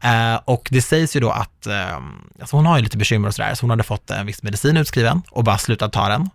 Eh, 0.00 0.34
och 0.44 0.68
det 0.70 0.82
sägs 0.82 1.16
ju 1.16 1.20
då 1.20 1.30
att, 1.30 1.66
eh, 1.66 1.96
alltså 2.40 2.56
hon 2.56 2.66
har 2.66 2.76
ju 2.76 2.82
lite 2.82 2.96
bekymmer 2.96 3.28
och 3.28 3.34
sådär, 3.34 3.54
så 3.54 3.62
hon 3.62 3.70
hade 3.70 3.82
fått 3.82 4.10
en 4.10 4.26
viss 4.26 4.42
medicin 4.42 4.76
utskriven 4.76 5.22
och 5.30 5.44
bara 5.44 5.58
slutat 5.58 5.92
ta 5.92 6.08
den. 6.08 6.30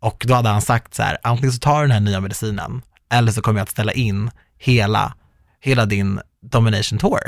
Och 0.00 0.24
då 0.26 0.34
hade 0.34 0.48
han 0.48 0.62
sagt 0.62 0.94
så 0.94 1.02
här, 1.02 1.18
antingen 1.22 1.52
så 1.52 1.58
tar 1.58 1.80
du 1.80 1.82
den 1.82 1.92
här 1.92 2.00
nya 2.00 2.20
medicinen, 2.20 2.82
eller 3.12 3.32
så 3.32 3.42
kommer 3.42 3.60
jag 3.60 3.64
att 3.64 3.70
ställa 3.70 3.92
in 3.92 4.30
hela, 4.58 5.14
hela 5.60 5.86
din 5.86 6.20
domination 6.42 6.98
tour. 6.98 7.20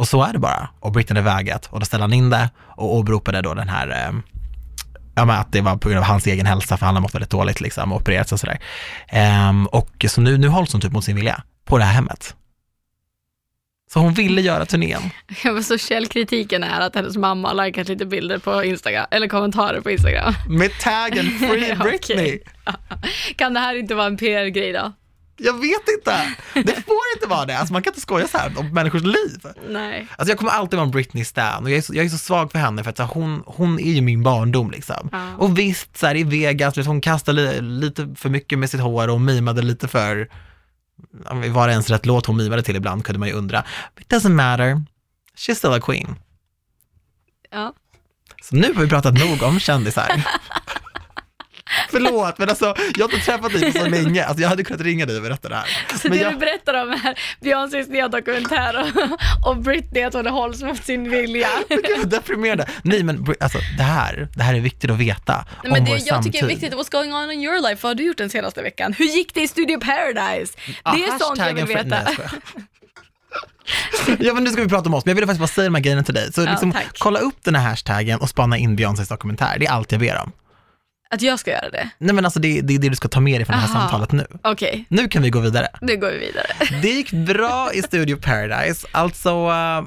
Och 0.00 0.08
så 0.08 0.22
är 0.22 0.32
det 0.32 0.38
bara. 0.38 0.68
Och 0.80 0.92
Britney 0.92 1.22
hade 1.22 1.36
vägat 1.36 1.66
och 1.66 1.80
då 1.80 1.86
ställde 1.86 2.04
han 2.04 2.12
in 2.12 2.30
det 2.30 2.50
och 2.58 2.94
åberopade 2.94 3.42
då 3.42 3.54
den 3.54 3.68
här, 3.68 3.88
eh, 3.88 4.20
ja 5.14 5.24
men 5.24 5.30
att 5.30 5.52
det 5.52 5.60
var 5.60 5.76
på 5.76 5.88
grund 5.88 5.98
av 5.98 6.04
hans 6.04 6.26
egen 6.26 6.46
hälsa, 6.46 6.76
för 6.76 6.86
han 6.86 6.94
har 6.94 7.02
mått 7.02 7.14
väldigt 7.14 7.30
dåligt 7.30 7.60
liksom 7.60 7.92
och 7.92 8.00
opererats 8.00 8.32
och 8.32 8.40
sådär. 8.40 8.60
Ehm, 9.08 9.66
och 9.66 10.04
så 10.08 10.20
nu, 10.20 10.38
nu 10.38 10.48
hålls 10.48 10.72
hon 10.72 10.80
typ 10.80 10.92
mot 10.92 11.04
sin 11.04 11.16
vilja 11.16 11.42
på 11.64 11.78
det 11.78 11.84
här 11.84 11.92
hemmet. 11.92 12.34
Så 13.92 14.00
hon 14.00 14.14
ville 14.14 14.40
göra 14.40 14.66
turnén. 14.66 15.02
Ja, 15.44 15.62
så 15.62 15.78
källkritiken 15.78 16.64
är 16.64 16.80
att 16.80 16.94
hennes 16.94 17.16
mamma 17.16 17.48
har 17.48 17.66
likat 17.66 17.88
lite 17.88 18.06
bilder 18.06 18.38
på 18.38 18.64
Instagram, 18.64 19.06
eller 19.10 19.28
kommentarer 19.28 19.80
på 19.80 19.90
Instagram. 19.90 20.34
Med 20.48 20.70
taggen 20.80 21.24
Free. 21.24 21.74
Britney. 21.82 22.40
Kan 23.36 23.54
det 23.54 23.60
här 23.60 23.74
inte 23.74 23.94
vara 23.94 24.06
en 24.06 24.16
PR-grej 24.16 24.72
då? 24.72 24.92
Jag 25.42 25.60
vet 25.60 25.88
inte. 25.98 26.34
Det 26.54 26.82
får 26.82 27.04
inte 27.16 27.26
vara 27.28 27.46
det. 27.46 27.58
Alltså 27.58 27.72
man 27.72 27.82
kan 27.82 27.90
inte 27.90 28.00
skoja 28.00 28.28
så 28.28 28.38
här 28.38 28.58
om 28.58 28.74
människors 28.74 29.02
liv. 29.02 29.40
Nej. 29.68 30.06
Alltså 30.16 30.30
jag 30.30 30.38
kommer 30.38 30.52
alltid 30.52 30.76
vara 30.76 30.84
en 30.86 30.90
Britney 30.90 31.24
stan 31.24 31.64
och 31.64 31.70
jag 31.70 31.78
är, 31.78 31.82
så, 31.82 31.94
jag 31.94 32.04
är 32.04 32.08
så 32.08 32.18
svag 32.18 32.52
för 32.52 32.58
henne 32.58 32.82
för 32.82 32.90
att 32.90 32.98
här, 32.98 33.06
hon, 33.06 33.42
hon 33.46 33.80
är 33.80 33.92
ju 33.92 34.00
min 34.00 34.22
barndom 34.22 34.70
liksom. 34.70 35.08
Ja. 35.12 35.36
Och 35.38 35.58
visst, 35.58 35.96
så 35.96 36.06
här, 36.06 36.16
i 36.16 36.24
Vegas, 36.24 36.78
vet, 36.78 36.86
hon 36.86 37.00
kastade 37.00 37.52
li, 37.52 37.60
lite 37.60 38.14
för 38.16 38.28
mycket 38.28 38.58
med 38.58 38.70
sitt 38.70 38.80
hår 38.80 39.08
och 39.08 39.20
mimade 39.20 39.62
lite 39.62 39.88
för, 39.88 40.28
var 41.50 41.66
det 41.66 41.72
ens 41.72 41.90
rätt 41.90 42.06
låt 42.06 42.26
hon 42.26 42.36
mimade 42.36 42.62
till 42.62 42.76
ibland 42.76 43.04
kunde 43.04 43.18
man 43.18 43.28
ju 43.28 43.34
undra. 43.34 43.64
But 43.94 44.04
it 44.04 44.12
doesn't 44.12 44.34
matter, 44.34 44.82
she's 45.36 45.54
still 45.54 45.72
a 45.72 45.80
queen. 45.80 46.16
Ja. 47.50 47.74
Så 48.42 48.56
nu 48.56 48.74
har 48.74 48.82
vi 48.82 48.88
pratat 48.88 49.14
nog 49.14 49.42
om 49.42 49.60
kändisar. 49.60 50.24
Förlåt, 51.90 52.38
men 52.38 52.48
alltså 52.48 52.74
jag 52.96 53.08
har 53.08 53.14
inte 53.14 53.24
träffat 53.26 53.52
dig 53.52 53.72
på 53.72 53.78
så 53.78 53.86
länge. 53.88 54.24
Alltså, 54.24 54.42
jag 54.42 54.48
hade 54.48 54.64
kunnat 54.64 54.80
ringa 54.82 55.06
dig 55.06 55.16
och 55.16 55.22
berätta 55.22 55.48
det 55.48 55.54
här. 55.54 55.64
Så 55.96 56.08
Men 56.08 56.18
det 56.18 56.22
jag- 56.24 56.32
du 56.32 56.38
berättar 56.38 56.74
om 56.82 56.90
är 56.90 57.18
Beyoncés 57.40 57.88
nya 57.88 58.08
dokumentär 58.08 58.80
och, 59.42 59.48
och 59.50 59.56
Britney 59.56 60.02
att 60.02 60.14
hon 60.14 60.26
hålls 60.26 60.62
mot 60.62 60.84
sin 60.84 61.10
vilja. 61.10 61.48
Gud, 61.68 61.84
vad 61.98 62.08
deprimerande. 62.10 62.66
Nej 62.82 63.02
men 63.02 63.26
alltså, 63.40 63.58
det, 63.76 63.82
här, 63.82 64.28
det 64.34 64.42
här 64.42 64.54
är 64.54 64.60
viktigt 64.60 64.90
att 64.90 64.98
veta 64.98 65.34
Nej, 65.34 65.72
men 65.72 65.72
om 65.72 65.84
det 65.84 65.90
vår 65.90 65.98
jag 65.98 66.00
tycker 66.00 66.12
samtid. 66.14 66.42
är 66.42 66.46
viktigt, 66.46 66.72
what's 66.74 66.92
going 66.92 67.14
on 67.14 67.30
in 67.30 67.42
your 67.42 67.62
life? 67.68 67.78
Vad 67.82 67.90
har 67.90 67.94
du 67.94 68.04
gjort 68.06 68.16
den 68.18 68.30
senaste 68.30 68.62
veckan? 68.62 68.92
Hur 68.92 69.04
gick 69.04 69.34
det 69.34 69.40
i 69.42 69.48
Studio 69.48 69.80
Paradise? 69.80 70.58
Ja, 70.84 70.92
det 70.92 71.04
är 71.04 71.18
sånt 71.18 71.38
jag 71.38 71.54
vill 71.54 71.64
veta. 71.66 71.84
Nej. 72.02 72.16
Ja 74.20 74.34
men 74.34 74.44
nu 74.44 74.50
ska 74.50 74.62
vi 74.62 74.68
prata 74.68 74.88
om 74.88 74.94
oss, 74.94 75.04
men 75.04 75.10
jag 75.10 75.14
ville 75.14 75.26
faktiskt 75.26 75.40
bara 75.40 75.46
säga 75.48 75.64
de 75.64 75.74
här 75.74 75.82
grejerna 75.82 76.02
till 76.02 76.14
dig. 76.14 76.32
Så 76.32 76.40
Ja, 76.42 76.50
liksom, 76.50 76.72
tack. 76.72 76.86
kolla 76.98 77.18
upp 77.18 77.36
den 77.44 77.54
här 77.54 77.68
hashtaggen 77.70 78.20
och 78.20 78.28
spana 78.28 78.58
in 78.58 78.76
Beyoncés 78.76 79.08
dokumentär, 79.08 79.56
det 79.58 79.66
är 79.66 79.70
allt 79.70 79.92
jag 79.92 80.00
ber 80.00 80.18
om. 80.22 80.32
Att 81.14 81.22
jag 81.22 81.38
ska 81.38 81.50
göra 81.50 81.70
det? 81.70 81.90
Nej 81.98 82.14
men 82.14 82.24
alltså 82.24 82.40
det, 82.40 82.60
det 82.60 82.74
är 82.74 82.78
det 82.78 82.88
du 82.88 82.96
ska 82.96 83.08
ta 83.08 83.20
med 83.20 83.40
dig 83.40 83.44
från 83.46 83.56
det 83.56 83.62
här 83.62 83.68
Aha. 83.74 83.80
samtalet 83.80 84.12
nu. 84.12 84.26
Okej, 84.42 84.84
Nu 84.88 85.08
kan 85.08 85.22
vi 85.22 85.30
gå 85.30 85.40
vidare. 85.40 85.68
nu 85.80 85.96
går 85.96 86.10
vi 86.10 86.18
vidare. 86.18 86.46
Det 86.82 86.88
gick 86.88 87.10
bra 87.12 87.70
i 87.74 87.82
Studio 87.82 88.16
Paradise, 88.16 88.86
alltså 88.92 89.28
eh, 89.30 89.82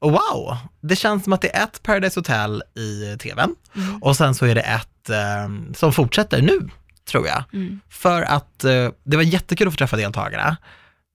wow, 0.00 0.56
det 0.80 0.96
känns 0.96 1.24
som 1.24 1.32
att 1.32 1.40
det 1.40 1.56
är 1.56 1.64
ett 1.64 1.82
Paradise 1.82 2.20
Hotel 2.20 2.62
i 2.76 3.16
tvn 3.18 3.54
Mm. 3.76 4.02
och 4.02 4.16
sen 4.16 4.34
så 4.34 4.46
är 4.46 4.54
det 4.54 4.60
ett 4.60 5.10
eh, 5.10 5.74
som 5.74 5.92
fortsätter 5.92 6.42
nu, 6.42 6.68
tror 7.10 7.26
jag. 7.26 7.44
Mm. 7.52 7.80
För 7.88 8.22
att 8.22 8.64
eh, 8.64 8.88
det 9.04 9.16
var 9.16 9.22
jättekul 9.22 9.68
att 9.68 9.74
få 9.74 9.78
träffa 9.78 9.96
deltagarna. 9.96 10.56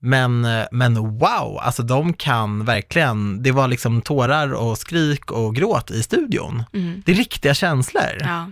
Men, 0.01 0.47
men 0.71 0.95
wow, 1.19 1.57
alltså 1.61 1.83
de 1.83 2.13
kan 2.13 2.65
verkligen, 2.65 3.43
det 3.43 3.51
var 3.51 3.67
liksom 3.67 4.01
tårar 4.01 4.51
och 4.53 4.77
skrik 4.77 5.31
och 5.31 5.55
gråt 5.55 5.91
i 5.91 6.03
studion. 6.03 6.63
Mm. 6.73 7.01
Det 7.05 7.11
är 7.11 7.15
riktiga 7.15 7.53
känslor. 7.53 8.17
Ja. 8.19 8.51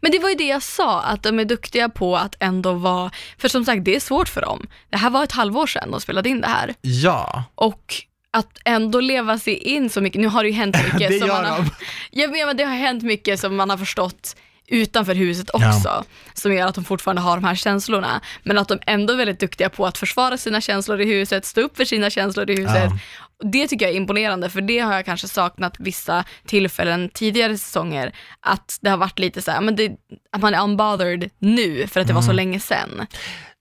Men 0.00 0.10
det 0.12 0.18
var 0.18 0.28
ju 0.28 0.34
det 0.34 0.46
jag 0.46 0.62
sa, 0.62 1.02
att 1.02 1.22
de 1.22 1.38
är 1.38 1.44
duktiga 1.44 1.88
på 1.88 2.16
att 2.16 2.36
ändå 2.40 2.72
vara, 2.72 3.10
för 3.38 3.48
som 3.48 3.64
sagt 3.64 3.84
det 3.84 3.96
är 3.96 4.00
svårt 4.00 4.28
för 4.28 4.40
dem. 4.40 4.66
Det 4.90 4.96
här 4.96 5.10
var 5.10 5.24
ett 5.24 5.32
halvår 5.32 5.66
sedan 5.66 5.90
de 5.90 6.00
spelade 6.00 6.28
in 6.28 6.40
det 6.40 6.48
här 6.48 6.74
Ja, 6.80 7.44
och 7.54 7.94
att 8.32 8.58
ändå 8.64 9.00
leva 9.00 9.38
sig 9.38 9.54
in 9.54 9.90
så 9.90 10.00
mycket, 10.00 10.20
nu 10.20 10.26
har 10.26 10.42
det 10.42 10.48
ju 10.48 10.54
hänt 10.54 10.76
mycket 10.84 11.10
det 11.10 11.18
som 11.18 11.28
gör 11.28 11.42
man 11.42 11.52
har, 11.52 11.58
de. 11.58 11.70
jag 12.10 12.30
menar, 12.30 12.54
det 12.54 12.64
har 12.64 12.74
hänt 12.76 13.02
mycket 13.02 13.40
som 13.40 13.56
man 13.56 13.70
har 13.70 13.76
förstått 13.76 14.36
utanför 14.66 15.14
huset 15.14 15.50
också, 15.50 16.04
som 16.34 16.54
gör 16.54 16.66
att 16.66 16.74
de 16.74 16.84
fortfarande 16.84 17.22
har 17.22 17.36
de 17.36 17.44
här 17.44 17.54
känslorna. 17.54 18.20
Men 18.42 18.58
att 18.58 18.68
de 18.68 18.78
ändå 18.86 19.12
är 19.12 19.16
väldigt 19.16 19.40
duktiga 19.40 19.68
på 19.68 19.86
att 19.86 19.98
försvara 19.98 20.38
sina 20.38 20.60
känslor 20.60 21.00
i 21.00 21.04
huset, 21.04 21.44
stå 21.44 21.60
upp 21.60 21.76
för 21.76 21.84
sina 21.84 22.10
känslor 22.10 22.50
i 22.50 22.56
huset. 22.56 22.90
Ja. 22.90 22.98
Det 23.42 23.68
tycker 23.68 23.86
jag 23.86 23.92
är 23.92 23.96
imponerande, 23.96 24.50
för 24.50 24.60
det 24.60 24.78
har 24.78 24.94
jag 24.94 25.04
kanske 25.04 25.28
saknat 25.28 25.74
vissa 25.78 26.24
tillfällen 26.46 27.08
tidigare 27.14 27.58
säsonger, 27.58 28.12
att 28.40 28.78
det 28.82 28.90
har 28.90 28.96
varit 28.96 29.18
lite 29.18 29.42
så 29.42 29.50
här, 29.50 29.60
men 29.60 29.76
det, 29.76 29.92
att 30.32 30.42
man 30.42 30.54
är 30.54 30.62
unbothered 30.62 31.30
nu, 31.38 31.86
för 31.86 32.00
att 32.00 32.06
det 32.06 32.12
var 32.12 32.20
Mm. 32.20 32.28
så 32.28 32.32
länge 32.32 32.60
sedan. 32.60 33.06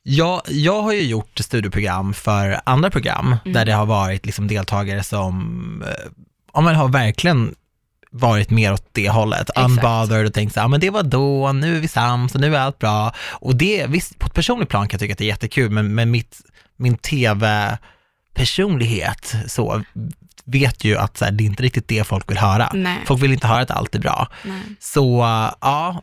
Jag, 0.04 0.42
jag 0.48 0.82
har 0.82 0.94
ju 0.94 1.02
gjort 1.02 1.40
studioprogram 1.40 2.14
för 2.14 2.62
andra 2.64 2.90
program 2.90 3.36
Mm. 3.46 3.54
där 3.54 3.66
det 3.66 3.72
har 3.74 3.86
varit 3.86 4.26
liksom 4.26 4.48
deltagare 4.48 5.04
som, 5.04 5.84
eh, 5.88 6.12
ja 6.54 6.62
men 6.62 6.76
har 6.76 6.88
verkligen 6.88 7.56
varit 8.12 8.50
mer 8.50 8.74
åt 8.74 8.88
det 8.92 9.10
hållet, 9.10 9.50
Exakt. 9.50 9.60
unbothered 9.70 10.26
och 10.26 10.34
tänkt 10.34 10.54
så 10.54 10.60
här, 10.60 10.64
"Ja, 10.64 10.68
men 10.68 10.80
det 10.80 10.90
var 10.90 11.04
då, 11.04 11.52
nu 11.52 11.76
är 11.76 11.80
vi 11.80 11.88
sams 11.88 12.36
och 12.36 12.42
nu 12.42 12.56
är 12.56 12.60
allt 12.60 12.80
bra. 12.80 13.14
Och 13.32 13.56
det, 13.56 13.86
visst, 13.88 14.20
på 14.20 14.28
ett 14.28 14.34
personligt 14.34 14.70
plan 14.70 14.88
kan 14.88 14.94
jag 14.96 15.00
tycka 15.00 15.12
att 15.14 15.18
det 15.18 15.24
är 15.26 15.28
jättekul, 15.28 15.70
men, 15.72 15.96
men 15.96 16.12
mitt, 16.12 16.38
min 16.78 16.98
tv-personlighet 18.42 19.36
så 19.48 19.84
vet 20.46 20.84
ju 20.84 20.98
att 20.98 21.18
så 21.18 21.26
här, 21.26 21.32
det 21.32 21.44
är 21.44 21.46
inte 21.46 21.64
riktigt 21.64 21.88
det 21.88 22.04
folk 22.04 22.30
vill 22.30 22.38
höra. 22.38 22.72
Nej. 22.74 22.98
Folk 23.06 23.24
vill 23.24 23.34
inte 23.34 23.48
höra 23.48 23.62
att 23.62 23.72
allt 23.72 23.96
är 23.96 24.00
bra. 24.00 24.28
Nej. 24.44 24.62
Så 24.80 25.20
ja, 25.62 26.02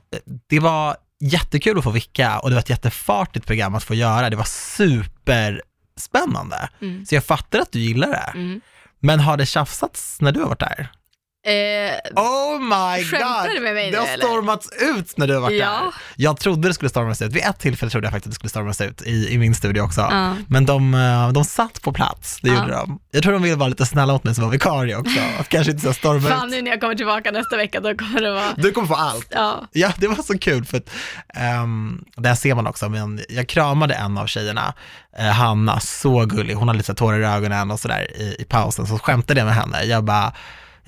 det 0.48 0.60
var 0.60 0.96
jättekul 1.20 1.78
att 1.78 1.84
få 1.84 1.90
vicka 1.90 2.38
och 2.38 2.50
det 2.50 2.54
var 2.54 2.60
ett 2.60 2.70
jättefartigt 2.70 3.46
program 3.46 3.74
att 3.74 3.84
få 3.84 3.94
göra. 3.94 4.30
Det 4.30 4.36
var 4.36 4.44
superspännande. 4.44 6.68
Mm. 6.80 7.06
Så 7.06 7.14
jag 7.14 7.24
fattar 7.24 7.58
att 7.58 7.72
du 7.72 7.80
gillar 7.80 8.08
det. 8.08 8.32
Mm. 8.34 8.60
Men 9.00 9.20
har 9.20 9.36
det 9.36 9.46
tjafsats 9.46 10.20
när 10.20 10.32
du 10.32 10.40
har 10.40 10.48
varit 10.48 10.60
där? 10.60 10.88
Eh, 11.48 11.94
Oh 12.16 12.60
my 12.60 13.02
god! 13.10 13.54
du 13.54 13.60
med 13.60 13.74
mig 13.74 13.90
det 13.90 13.96
har 13.98 14.06
eller? 14.06 14.24
stormats 14.26 14.68
ut 14.80 15.18
när 15.18 15.26
du 15.26 15.34
har 15.34 15.40
varit 15.40 15.58
Ja. 15.58 15.66
där. 15.66 15.94
Jag 16.16 16.40
trodde 16.40 16.68
det 16.68 16.74
skulle 16.74 16.88
stormas 16.88 17.22
ut. 17.22 17.32
Vid 17.32 17.42
ett 17.42 17.58
tillfälle 17.58 17.90
trodde 17.90 18.06
jag 18.06 18.12
faktiskt 18.12 18.26
att 18.26 18.30
det 18.30 18.34
skulle 18.34 18.50
stormas 18.50 18.80
ut 18.80 19.02
i, 19.02 19.28
i 19.34 19.38
min 19.38 19.54
studio 19.54 19.80
också. 19.82 20.00
ja. 20.00 20.34
Men 20.48 20.66
de, 20.66 20.94
eh, 20.94 21.28
de 21.32 21.44
satt 21.44 21.82
på 21.82 21.92
plats, 21.92 22.38
det 22.42 22.48
Ja. 22.48 22.54
gjorde 22.60 22.72
de. 22.72 22.98
Jag 23.10 23.22
tror 23.22 23.32
de 23.32 23.42
ville 23.42 23.56
vara 23.56 23.68
lite 23.68 23.86
snälla 23.86 24.12
mot 24.12 24.24
mig 24.24 24.34
som 24.34 24.44
var 24.44 24.50
vikarie 24.50 24.96
också. 24.96 25.20
Att 25.40 25.48
kanske 25.48 25.72
inte 25.72 25.84
så 25.84 25.92
storma 25.92 26.28
Fan 26.28 26.44
ut. 26.46 26.50
nu 26.50 26.62
när 26.62 26.70
jag 26.70 26.80
kommer 26.80 26.94
tillbaka 26.94 27.30
nästa 27.30 27.56
vecka 27.56 27.80
då 27.80 27.94
kommer 27.94 28.20
det 28.20 28.30
vara, 28.30 28.54
Du 28.56 28.72
kommer 28.72 28.88
få 28.88 28.94
allt. 28.94 29.26
ja. 29.30 29.66
Ja, 29.72 29.92
det 29.96 30.08
var 30.08 30.22
så 30.22 30.38
kul 30.38 30.64
för 30.64 30.76
att 30.76 30.90
um, 31.62 32.04
där 32.16 32.34
ser 32.34 32.54
man 32.54 32.66
också, 32.66 32.88
men 32.88 33.20
jag 33.28 33.48
kramade 33.48 33.94
en 33.94 34.18
av 34.18 34.26
tjejerna, 34.26 34.74
eh, 35.18 35.24
Hanna, 35.26 35.80
så 35.80 36.24
gullig, 36.26 36.54
hon 36.54 36.68
hade 36.68 36.78
lite 36.78 36.94
tårar 36.94 37.20
i 37.20 37.24
ögonen 37.24 37.70
och 37.70 37.80
sådär 37.80 38.06
i, 38.20 38.36
i 38.38 38.44
pausen, 38.44 38.86
så 38.86 38.98
skämtade 38.98 39.40
jag 39.40 39.46
med 39.46 39.54
henne. 39.54 39.82
Jag 39.84 40.04
bara, 40.04 40.32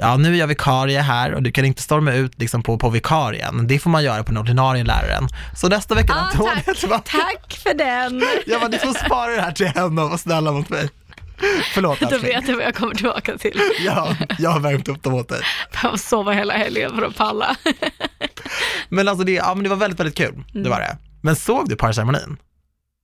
ja 0.01 0.17
nu 0.17 0.35
är 0.35 0.39
jag 0.39 0.47
vikarie 0.47 1.01
här 1.01 1.35
och 1.35 1.43
du 1.43 1.53
kan 1.53 1.65
inte 1.65 1.83
storma 1.83 2.13
ut 2.13 2.39
liksom 2.39 2.63
på, 2.63 2.79
på 2.79 2.91
vikarien, 2.91 3.67
det 3.67 3.79
får 3.79 3.91
man 3.91 4.05
göra 4.05 4.23
på 4.25 4.29
den 4.33 4.39
ordinarie 4.39 4.85
läraren. 4.85 5.29
Så 5.57 5.69
nästa 5.69 5.95
vecka 5.95 6.13
Ah, 6.15 6.21
Antonija 6.21 6.63
tack, 6.89 7.05
tack 7.05 7.61
för 7.63 7.75
den. 7.75 8.23
jag 8.47 8.61
bara, 8.61 8.69
du 8.71 8.79
får 8.79 9.05
spara 9.07 9.31
det 9.37 9.41
här 9.43 9.53
till 9.53 9.67
henne 9.67 10.03
och 10.03 10.09
vara 10.09 10.19
snälla 10.19 10.53
mot 10.53 10.69
mig. 10.69 10.89
Förlåt 11.75 12.01
Då 12.01 12.07
älskling. 12.07 12.33
vet 12.35 12.49
jag 12.49 12.57
vad 12.57 12.65
jag 12.65 12.75
kommer 12.75 12.95
tillbaka 12.95 13.39
till. 13.39 13.61
Ja, 13.85 14.17
jag 14.39 14.51
har 14.51 14.61
värmt 14.61 14.89
upp 14.89 15.03
dem 15.03 15.15
åt 15.15 15.29
dig. 15.29 15.41
Behöver 15.73 15.97
sova 15.97 16.33
hela 16.33 16.55
helgen 16.55 16.97
för 16.97 17.03
att 17.03 17.17
palla. 17.17 17.57
Men 18.89 19.09
alltså 19.09 19.25
det, 19.25 19.33
ja, 19.33 19.55
men 19.55 19.63
det 19.63 19.69
var 19.69 19.77
väldigt, 19.77 20.01
väldigt 20.01 20.17
kul, 20.17 20.43
det 20.53 20.59
Mm. 20.59 20.71
var 20.71 20.81
det. 20.81 20.97
Men 21.23 21.37
såg 21.37 21.69
du 21.69 21.77
parceremonin? 21.77 22.37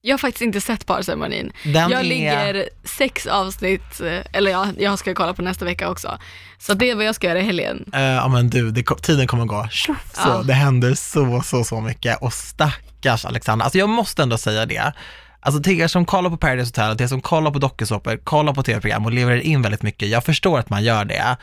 Jag 0.06 0.12
har 0.12 0.18
faktiskt 0.18 0.42
inte 0.42 0.60
sett 0.60 0.86
parceremonin. 0.86 1.52
Den 1.64 1.90
Jag 1.90 2.00
är... 2.00 2.04
ligger 2.04 2.68
sex 2.84 3.26
avsnitt, 3.26 4.00
eh, 4.00 4.20
eller 4.32 4.50
ja, 4.50 4.66
jag 4.78 4.98
ska 4.98 5.14
kolla 5.14 5.34
på 5.34 5.42
nästa 5.42 5.64
vecka 5.64 5.90
också. 5.90 6.18
Så 6.58 6.74
det 6.74 6.90
är 6.90 6.94
vad 6.94 7.04
jag 7.04 7.14
ska 7.14 7.26
göra 7.26 7.38
i 7.38 7.42
helgen. 7.42 7.90
Eh, 7.92 8.00
ja 8.00 8.28
men 8.28 8.50
du, 8.50 8.70
det, 8.70 8.84
tiden 9.02 9.26
kommer 9.26 9.44
gå. 9.44 9.68
Så, 9.70 9.94
Ja. 10.16 10.42
Det 10.44 10.52
händer 10.52 10.94
så, 10.94 11.42
så, 11.42 11.64
så 11.64 11.80
mycket. 11.80 12.22
Och 12.22 12.32
stackars 12.32 13.24
Alexandra, 13.24 13.64
alltså 13.64 13.78
jag 13.78 13.88
måste 13.88 14.22
ändå 14.22 14.38
säga 14.38 14.66
det. 14.66 14.92
Alltså 15.40 15.62
till 15.62 15.80
er 15.80 15.88
som 15.88 16.04
kollar 16.04 16.30
på 16.30 16.36
Paradise 16.36 16.68
Hotel, 16.68 16.96
till 16.96 17.04
er 17.04 17.08
som 17.08 17.20
kollar 17.20 17.50
på 17.50 17.58
dokusåpor, 17.58 18.16
kollar 18.16 18.52
på 18.54 18.62
tv-program 18.62 19.04
och 19.04 19.12
lever 19.12 19.36
in 19.36 19.62
väldigt 19.62 19.82
mycket, 19.82 20.08
jag 20.08 20.24
förstår 20.24 20.58
att 20.58 20.70
man 20.70 20.84
gör 20.84 21.04
det. 21.04 21.36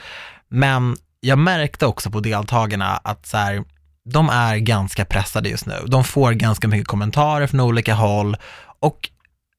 Men 0.50 0.98
jag 1.20 1.38
märkte 1.40 1.86
också 1.86 2.12
på 2.12 2.20
deltagarna 2.20 3.00
att 3.04 3.26
så 3.28 3.38
här, 3.38 3.64
de 4.10 4.30
är 4.30 4.58
ganska 4.58 5.06
pressade 5.06 5.50
just 5.50 5.66
nu. 5.66 5.86
De 5.88 6.04
får 6.04 6.32
ganska 6.32 6.68
mycket 6.68 6.88
kommentarer 6.88 7.48
från 7.48 7.60
olika 7.60 7.94
håll 7.94 8.38
och 8.80 9.10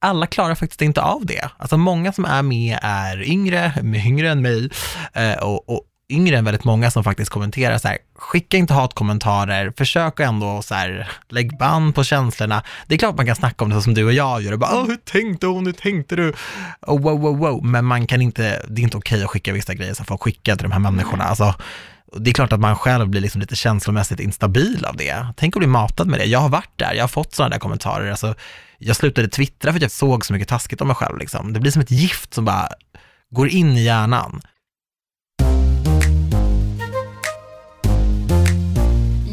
alla 0.01 0.27
klarar 0.27 0.55
faktiskt 0.55 0.83
inte 0.83 1.03
av 1.03 1.27
det. 1.27 1.51
Alltså 1.57 1.77
många 1.77 2.13
som 2.13 2.25
är 2.25 2.43
med 2.43 2.79
är 2.83 3.23
yngre, 3.23 3.73
yngre 4.07 4.31
än 4.31 4.43
mig 4.43 4.71
eh, 5.13 5.35
och, 5.35 5.69
och 5.69 5.83
yngre 6.09 6.39
än 6.39 6.45
väldigt 6.45 6.65
många 6.65 6.91
som 6.91 7.05
faktiskt 7.05 7.31
kommenterar 7.31 7.79
så 7.79 7.89
här, 7.89 7.99
skicka 8.17 8.57
inte 8.57 8.75
hatkommentarer, 8.75 9.73
försök 9.77 10.21
ändå 10.21 10.63
så 10.63 10.75
här, 10.75 11.09
lägg 11.29 11.59
band 11.59 11.95
på 11.95 12.05
känslorna. 12.05 12.63
Det 12.87 12.95
är 12.95 12.99
klart 12.99 13.17
man 13.17 13.27
kan 13.27 13.37
snacka 13.37 13.65
om 13.65 13.71
det 13.71 13.77
så 13.77 13.83
som 13.83 13.95
du 13.95 14.05
och 14.05 14.13
jag 14.13 14.43
gör 14.43 14.53
och 14.53 14.59
bara, 14.59 14.85
hur 14.85 14.97
tänkte 14.97 15.47
hon, 15.47 15.67
hur 15.67 15.73
tänkte 15.73 16.17
du? 16.17 16.35
Och 16.81 17.03
wow, 17.03 17.21
wow, 17.21 17.39
wow, 17.39 17.65
men 17.65 17.85
man 17.85 18.07
kan 18.07 18.23
inte, 18.23 18.67
det 18.69 18.81
är 18.81 18.85
inte 18.85 18.97
okej 18.97 19.25
att 19.25 19.31
skicka 19.31 19.53
vissa 19.53 19.75
grejer 19.75 19.95
som 19.95 20.07
folk 20.07 20.23
skickar 20.23 20.57
till 20.57 20.63
de 20.63 20.73
här 20.73 20.81
människorna. 20.91 21.25
Alltså, 21.25 21.55
det 22.19 22.31
är 22.31 22.35
klart 22.35 22.53
att 22.53 22.61
man 22.61 22.77
själv 22.77 23.09
blir 23.09 23.21
liksom 23.21 23.41
lite 23.41 23.57
känslomässigt 23.57 24.21
instabil 24.21 24.85
av 24.85 24.97
det. 24.97 25.27
Tänk 25.37 25.57
att 25.57 25.61
bli 25.61 25.67
matad 25.67 26.09
med 26.09 26.19
det. 26.21 26.25
Jag 26.25 26.39
har 26.39 26.49
varit 26.49 26.73
där, 26.79 26.95
jag 26.95 27.03
har 27.03 27.09
fått 27.09 27.35
sådana 27.35 27.51
där 27.51 27.59
kommentarer. 27.59 28.11
Alltså, 28.11 28.35
jag 28.79 28.97
slutade 28.97 29.29
twittra 29.29 29.73
för 29.73 29.79
att 29.79 29.83
jag 29.83 29.91
såg 29.91 30.27
så 30.27 30.33
mycket 30.33 30.49
taskigt 30.49 30.81
om 30.81 30.87
mig 30.87 30.97
själv. 30.97 31.19
Liksom. 31.19 31.53
Det 31.53 31.61
blir 31.61 31.71
som 31.71 31.83
ett 31.83 31.91
gift 31.91 32.35
som 32.35 32.45
bara 32.45 32.69
går 33.31 33.49
in 33.49 33.77
i 33.77 33.85
hjärnan. 33.85 34.43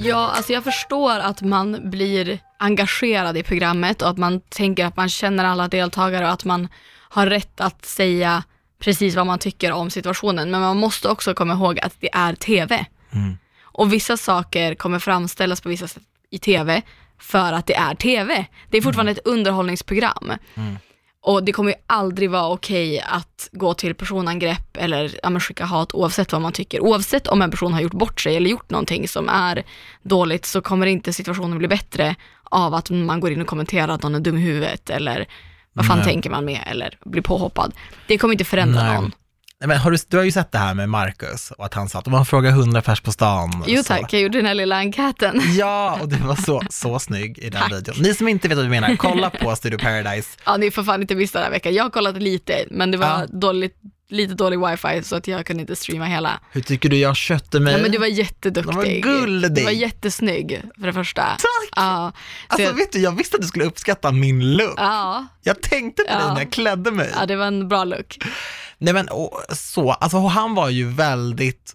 Ja, 0.04 0.32
alltså 0.36 0.54
jag 0.54 0.64
förstår 0.64 1.20
att 1.20 1.42
man 1.42 1.90
blir 1.90 2.40
engagerad 2.60 3.38
i 3.38 3.44
programmet 3.44 4.02
och 4.02 4.10
att 4.10 4.18
man 4.18 4.42
tänker 4.50 4.86
att 4.86 4.96
man 4.96 5.10
känner 5.10 5.46
alla 5.46 5.68
deltagare 5.68 6.26
och 6.26 6.32
att 6.32 6.46
man 6.46 6.68
har 7.10 7.28
rätt 7.28 7.62
att 7.62 7.86
säga 7.86 8.44
precis 8.82 9.16
vad 9.16 9.28
man 9.28 9.40
tycker 9.40 9.72
om 9.72 9.90
situationen. 9.90 10.52
Men 10.52 10.62
man 10.62 10.78
måste 10.78 11.10
också 11.10 11.34
komma 11.34 11.54
ihåg 11.54 11.80
att 11.80 11.96
det 12.00 12.10
är 12.14 12.36
TV. 12.36 12.86
Mm. 13.12 13.38
Och 13.62 13.94
vissa 13.94 14.18
saker 14.18 14.76
kommer 14.76 15.00
framställas 15.00 15.62
på 15.62 15.70
vissa 15.70 15.88
sätt 15.88 16.04
i 16.30 16.40
TV 16.40 16.82
för 17.20 17.54
att 17.54 17.68
det 17.68 17.76
är 17.76 17.96
TV. 17.96 18.46
Det 18.70 18.78
är 18.78 18.82
fortfarande 18.82 19.12
ett 19.12 19.26
underhållningsprogram. 19.26 20.32
Mm. 20.56 20.78
Och 21.24 21.44
det 21.44 21.52
kommer 21.52 21.72
ju 21.72 21.78
aldrig 21.88 22.30
vara 22.30 22.50
okej 22.50 23.00
att 23.00 23.50
gå 23.52 23.74
till 23.74 23.96
personangrepp 23.96 24.78
eller 24.78 25.20
ja, 25.24 25.40
skicka 25.40 25.66
hat 25.66 25.94
oavsett 25.94 26.32
vad 26.32 26.42
man 26.42 26.54
tycker. 26.54 26.80
Oavsett 26.80 27.28
om 27.28 27.42
en 27.42 27.52
person 27.52 27.74
har 27.74 27.82
gjort 27.82 27.94
bort 27.94 28.22
sig 28.22 28.36
eller 28.36 28.50
gjort 28.50 28.70
någonting 28.70 29.08
som 29.08 29.30
är 29.30 29.64
dåligt 30.04 30.46
så 30.46 30.62
kommer 30.62 30.86
inte 30.86 31.14
situationen 31.14 31.58
bli 31.58 31.68
bättre 31.68 32.16
av 32.44 32.74
att 32.74 32.90
man 32.90 33.20
går 33.20 33.32
in 33.32 33.42
och 33.42 33.48
kommenterar 33.48 33.94
att 33.94 34.04
någon 34.04 34.16
är 34.16 34.20
dum 34.20 34.38
i 34.38 34.42
huvudet 34.42 34.90
eller 34.90 35.28
vad 35.74 35.86
fan 35.86 35.98
Nej. 35.98 36.06
tänker 36.06 36.30
man 36.30 36.46
med 36.46 36.64
eller 36.68 36.98
blir 37.06 37.22
påhoppad. 37.22 37.74
Det 38.08 38.18
kommer 38.18 38.32
inte 38.34 38.46
förändra 38.46 38.84
Nej. 38.84 38.94
någon. 38.96 39.12
Nej, 39.60 39.68
Men 39.68 39.78
har 39.78 39.92
du, 39.92 39.98
du 40.08 40.18
har 40.18 40.24
ju 40.24 40.32
sett 40.32 40.52
det 40.52 40.58
här 40.58 40.74
med 40.74 40.90
Marcus 40.90 41.52
och 41.52 41.66
att 41.66 41.74
han 41.74 41.90
satt, 41.90 42.08
om 42.08 42.12
man 42.12 42.26
frågar 42.26 42.52
100 42.52 42.82
pers 42.82 43.02
på 43.02 43.12
stan. 43.12 43.64
Jo 43.68 43.78
så- 43.84 43.88
tack, 43.88 44.14
jag 44.14 44.22
gjorde 44.22 44.38
den 44.38 44.46
här 44.46 44.54
lilla 44.54 44.76
enkäten. 44.78 45.42
Ja, 45.58 45.98
och 46.02 46.10
du 46.10 46.16
var 46.16 46.36
så, 46.36 46.62
så 46.70 47.00
snygg 47.08 47.38
i 47.38 47.50
den 47.50 47.62
Tack. 47.62 47.72
videon. 47.72 47.96
Ni 48.00 48.14
som 48.14 48.28
inte 48.28 48.48
vet 48.48 48.58
vad 48.58 48.66
vi 48.66 48.70
menar, 48.72 48.96
kolla 48.96 49.30
på 49.30 49.56
Studio 49.56 49.78
Paradise. 49.80 50.30
Ja, 50.46 50.58
ni 50.58 50.72
får 50.72 50.84
fan 50.84 51.02
inte 51.02 51.16
missa 51.16 51.38
den 51.40 51.44
här 51.46 51.52
veckan. 51.52 51.74
Jag 51.74 51.84
har 51.84 51.90
kollat 51.90 52.22
lite, 52.22 52.66
men 52.72 52.92
det 52.92 52.98
var 52.98 53.08
Ja. 53.08 53.26
dåligt, 53.28 53.76
lite 54.12 54.34
dålig 54.34 54.60
wifi 54.68 55.04
så 55.04 55.16
att 55.16 55.28
jag 55.28 55.46
kunde 55.46 55.62
inte 55.62 55.76
streama 55.76 56.06
hela. 56.06 56.40
Hur 56.52 56.62
tycker 56.62 56.90
du 56.90 56.98
jag 56.98 57.18
skötte 57.18 57.60
mig? 57.60 57.74
Ja, 57.74 57.80
men 57.82 57.92
du 57.92 57.98
var 57.98 58.08
jätteduktig. 58.08 58.66
Den 58.66 58.76
var 58.76 59.02
gullig. 59.02 59.52
Du 59.54 59.64
var 59.64 59.72
jättesnygg 59.72 60.62
för 60.80 60.88
det 60.88 60.94
första. 60.94 61.22
Tack! 61.22 61.40
Ja, 61.76 62.12
så 62.16 62.54
Alltså 62.54 62.68
jag, 62.68 62.74
vet 62.74 62.92
du, 62.92 63.00
jag 63.00 63.12
visste 63.18 63.36
att 63.36 63.42
du 63.42 63.48
skulle 63.48 63.66
uppskatta 63.66 64.12
min 64.12 64.54
look. 64.58 64.74
ja, 64.78 65.26
Jag 65.44 65.62
tänkte 65.62 66.04
på 66.04 66.10
Ja. 66.12 66.18
dig 66.20 66.28
när 66.34 66.40
jag 66.42 66.52
klädde 66.52 66.92
mig. 66.92 67.10
ja, 67.20 67.26
det 67.26 67.36
var 67.36 67.46
en 67.46 67.68
bra 67.68 67.84
look. 67.84 68.18
Nej 68.78 68.94
men 68.94 69.08
och, 69.10 69.42
så, 69.50 69.92
alltså 69.92 70.18
han 70.18 70.56
var 70.56 70.70
ju 70.70 70.88
väldigt, 70.90 71.74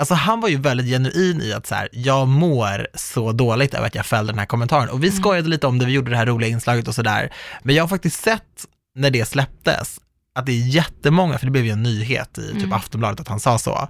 alltså 0.00 0.14
han 0.14 0.40
var 0.40 0.48
ju 0.48 0.56
väldigt 0.56 0.86
genuin 0.86 1.40
i 1.42 1.52
att 1.52 1.66
så 1.66 1.74
här, 1.74 1.88
jag 1.92 2.28
mår 2.28 2.86
så 2.94 3.32
dåligt 3.32 3.74
över 3.74 3.86
att 3.86 3.94
jag 3.94 4.06
fällde 4.06 4.32
den 4.32 4.38
här 4.38 4.46
kommentaren. 4.46 4.88
Och 4.88 5.02
vi 5.04 5.08
Mm. 5.08 5.20
skojade 5.20 5.48
lite 5.48 5.66
om 5.66 5.78
det, 5.78 5.86
vi 5.86 5.92
gjorde 5.92 6.10
det 6.10 6.16
här 6.16 6.26
roliga 6.26 6.48
inslaget 6.50 6.88
och 6.88 6.94
sådär. 6.94 7.32
Men 7.62 7.74
jag 7.74 7.82
har 7.82 7.88
faktiskt 7.88 8.22
sett 8.22 8.64
när 8.98 9.10
det 9.10 9.24
släpptes, 9.28 10.00
att 10.34 10.46
det 10.46 10.52
är 10.52 10.66
jättemånga, 10.66 11.38
för 11.38 11.46
det 11.46 11.50
blev 11.52 11.64
ju 11.64 11.70
en 11.70 11.82
nyhet 11.82 12.38
i 12.38 12.46
typ 12.52 12.56
Mm. 12.62 12.72
Aftonbladet 12.72 13.20
att 13.20 13.28
han 13.28 13.40
sa 13.40 13.58
så. 13.58 13.88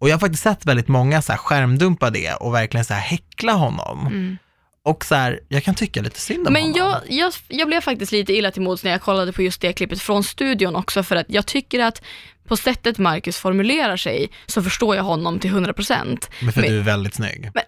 Och 0.00 0.08
jag 0.08 0.14
har 0.14 0.20
faktiskt 0.20 0.42
sett 0.42 0.66
väldigt 0.66 0.88
många 0.88 1.22
så 1.22 1.32
här 1.32 1.38
skärmdumpa 1.38 2.10
det 2.10 2.32
och 2.34 2.54
verkligen 2.54 2.84
så 2.84 2.94
här 2.94 3.00
häckla 3.00 3.52
honom. 3.52 4.06
Mm. 4.06 4.36
Och 4.84 5.04
så 5.04 5.14
här, 5.14 5.40
jag 5.48 5.64
kan 5.64 5.74
tycka 5.74 6.02
lite 6.02 6.20
synd 6.20 6.46
om 6.46 6.52
Men 6.52 6.62
honom. 6.62 6.76
jag, 6.78 7.00
jag, 7.08 7.32
jag 7.48 7.68
blev 7.68 7.80
faktiskt 7.80 8.12
lite 8.12 8.32
illa 8.32 8.50
till 8.50 8.62
mods 8.62 8.84
när 8.84 8.90
jag 8.90 9.02
kollade 9.02 9.32
på 9.32 9.42
just 9.42 9.60
det 9.60 9.72
klippet 9.72 10.00
från 10.02 10.24
studion 10.24 10.76
också 10.76 11.02
för 11.02 11.16
att 11.16 11.26
jag 11.28 11.46
tycker 11.46 11.80
att 11.80 12.02
på 12.48 12.56
sättet 12.56 12.98
Marcus 12.98 13.38
formulerar 13.38 13.96
sig 13.96 14.30
så 14.46 14.62
förstår 14.62 14.96
jag 14.96 15.02
honom 15.02 15.38
till 15.38 15.50
100%. 15.50 16.28
Men 16.40 16.52
för 16.52 16.60
men- 16.60 16.70
du 16.70 16.78
är 16.78 16.82
väldigt 16.82 17.14
snygg. 17.14 17.50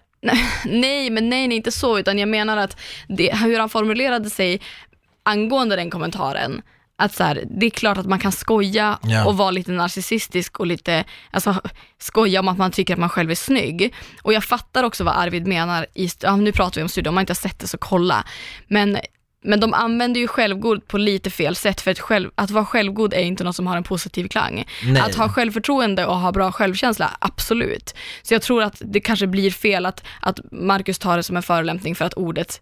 Nej, 0.65 1.09
men 1.09 1.29
nej, 1.29 1.47
nej, 1.47 1.57
inte 1.57 1.71
så, 1.71 1.99
utan 1.99 2.19
jag 2.19 2.29
menar 2.29 2.57
att 2.57 2.77
det, 3.07 3.35
hur 3.37 3.59
han 3.59 3.69
formulerade 3.69 4.29
sig 4.29 4.61
angående 5.23 5.75
den 5.75 5.89
kommentaren, 5.89 6.61
att 6.99 7.15
så 7.15 7.23
här, 7.23 7.43
det 7.59 7.65
är 7.65 7.69
klart 7.69 7.97
att 7.97 8.05
man 8.05 8.19
kan 8.19 8.31
skoja 8.31 8.99
Ja. 9.03 9.25
och 9.25 9.37
vara 9.37 9.51
lite 9.51 9.71
narcissistisk 9.71 10.59
och 10.59 10.67
lite, 10.67 11.03
alltså 11.31 11.61
skoja 11.99 12.39
om 12.39 12.47
att 12.47 12.57
man 12.57 12.71
tycker 12.71 12.93
att 12.93 12.99
man 12.99 13.09
själv 13.09 13.31
är 13.31 13.35
snygg. 13.35 13.93
Och 14.21 14.33
jag 14.33 14.43
fattar 14.43 14.83
också 14.83 15.03
vad 15.03 15.15
Arvid 15.17 15.47
menar, 15.47 15.85
i, 15.93 16.09
ja, 16.21 16.35
nu 16.35 16.51
pratar 16.51 16.75
vi 16.75 16.83
om 16.83 16.89
studion, 16.89 17.09
om 17.09 17.15
man 17.15 17.21
inte 17.21 17.31
har 17.31 17.35
sett 17.35 17.59
det 17.59 17.67
så 17.67 17.77
kolla. 17.77 18.23
Men, 18.67 18.97
men 19.43 19.59
de 19.59 19.73
använder 19.73 20.21
ju 20.21 20.27
självgod 20.27 20.87
på 20.87 20.97
lite 20.97 21.29
fel 21.29 21.55
sätt, 21.55 21.81
för 21.81 21.91
att, 21.91 21.99
själv, 21.99 22.29
att 22.35 22.51
vara 22.51 22.65
självgod 22.65 23.13
är 23.13 23.21
inte 23.21 23.43
något 23.43 23.55
som 23.55 23.67
har 23.67 23.77
en 23.77 23.83
positiv 23.83 24.27
klang. 24.27 24.65
Nej. 24.83 25.01
Att 25.01 25.15
ha 25.15 25.29
självförtroende 25.29 26.05
och 26.05 26.17
ha 26.19 26.31
bra 26.31 26.51
självkänsla, 26.51 27.17
absolut. 27.19 27.95
Så 28.23 28.33
jag 28.33 28.41
tror 28.41 28.63
att 28.63 28.81
det 28.85 28.99
kanske 28.99 29.27
blir 29.27 29.51
fel 29.51 29.85
att, 29.85 30.03
att 30.21 30.39
Marcus 30.51 30.99
tar 30.99 31.17
det 31.17 31.23
som 31.23 31.37
en 31.37 31.43
förolämpning 31.43 31.95
för 31.95 32.05
att 32.05 32.13
ordet 32.13 32.61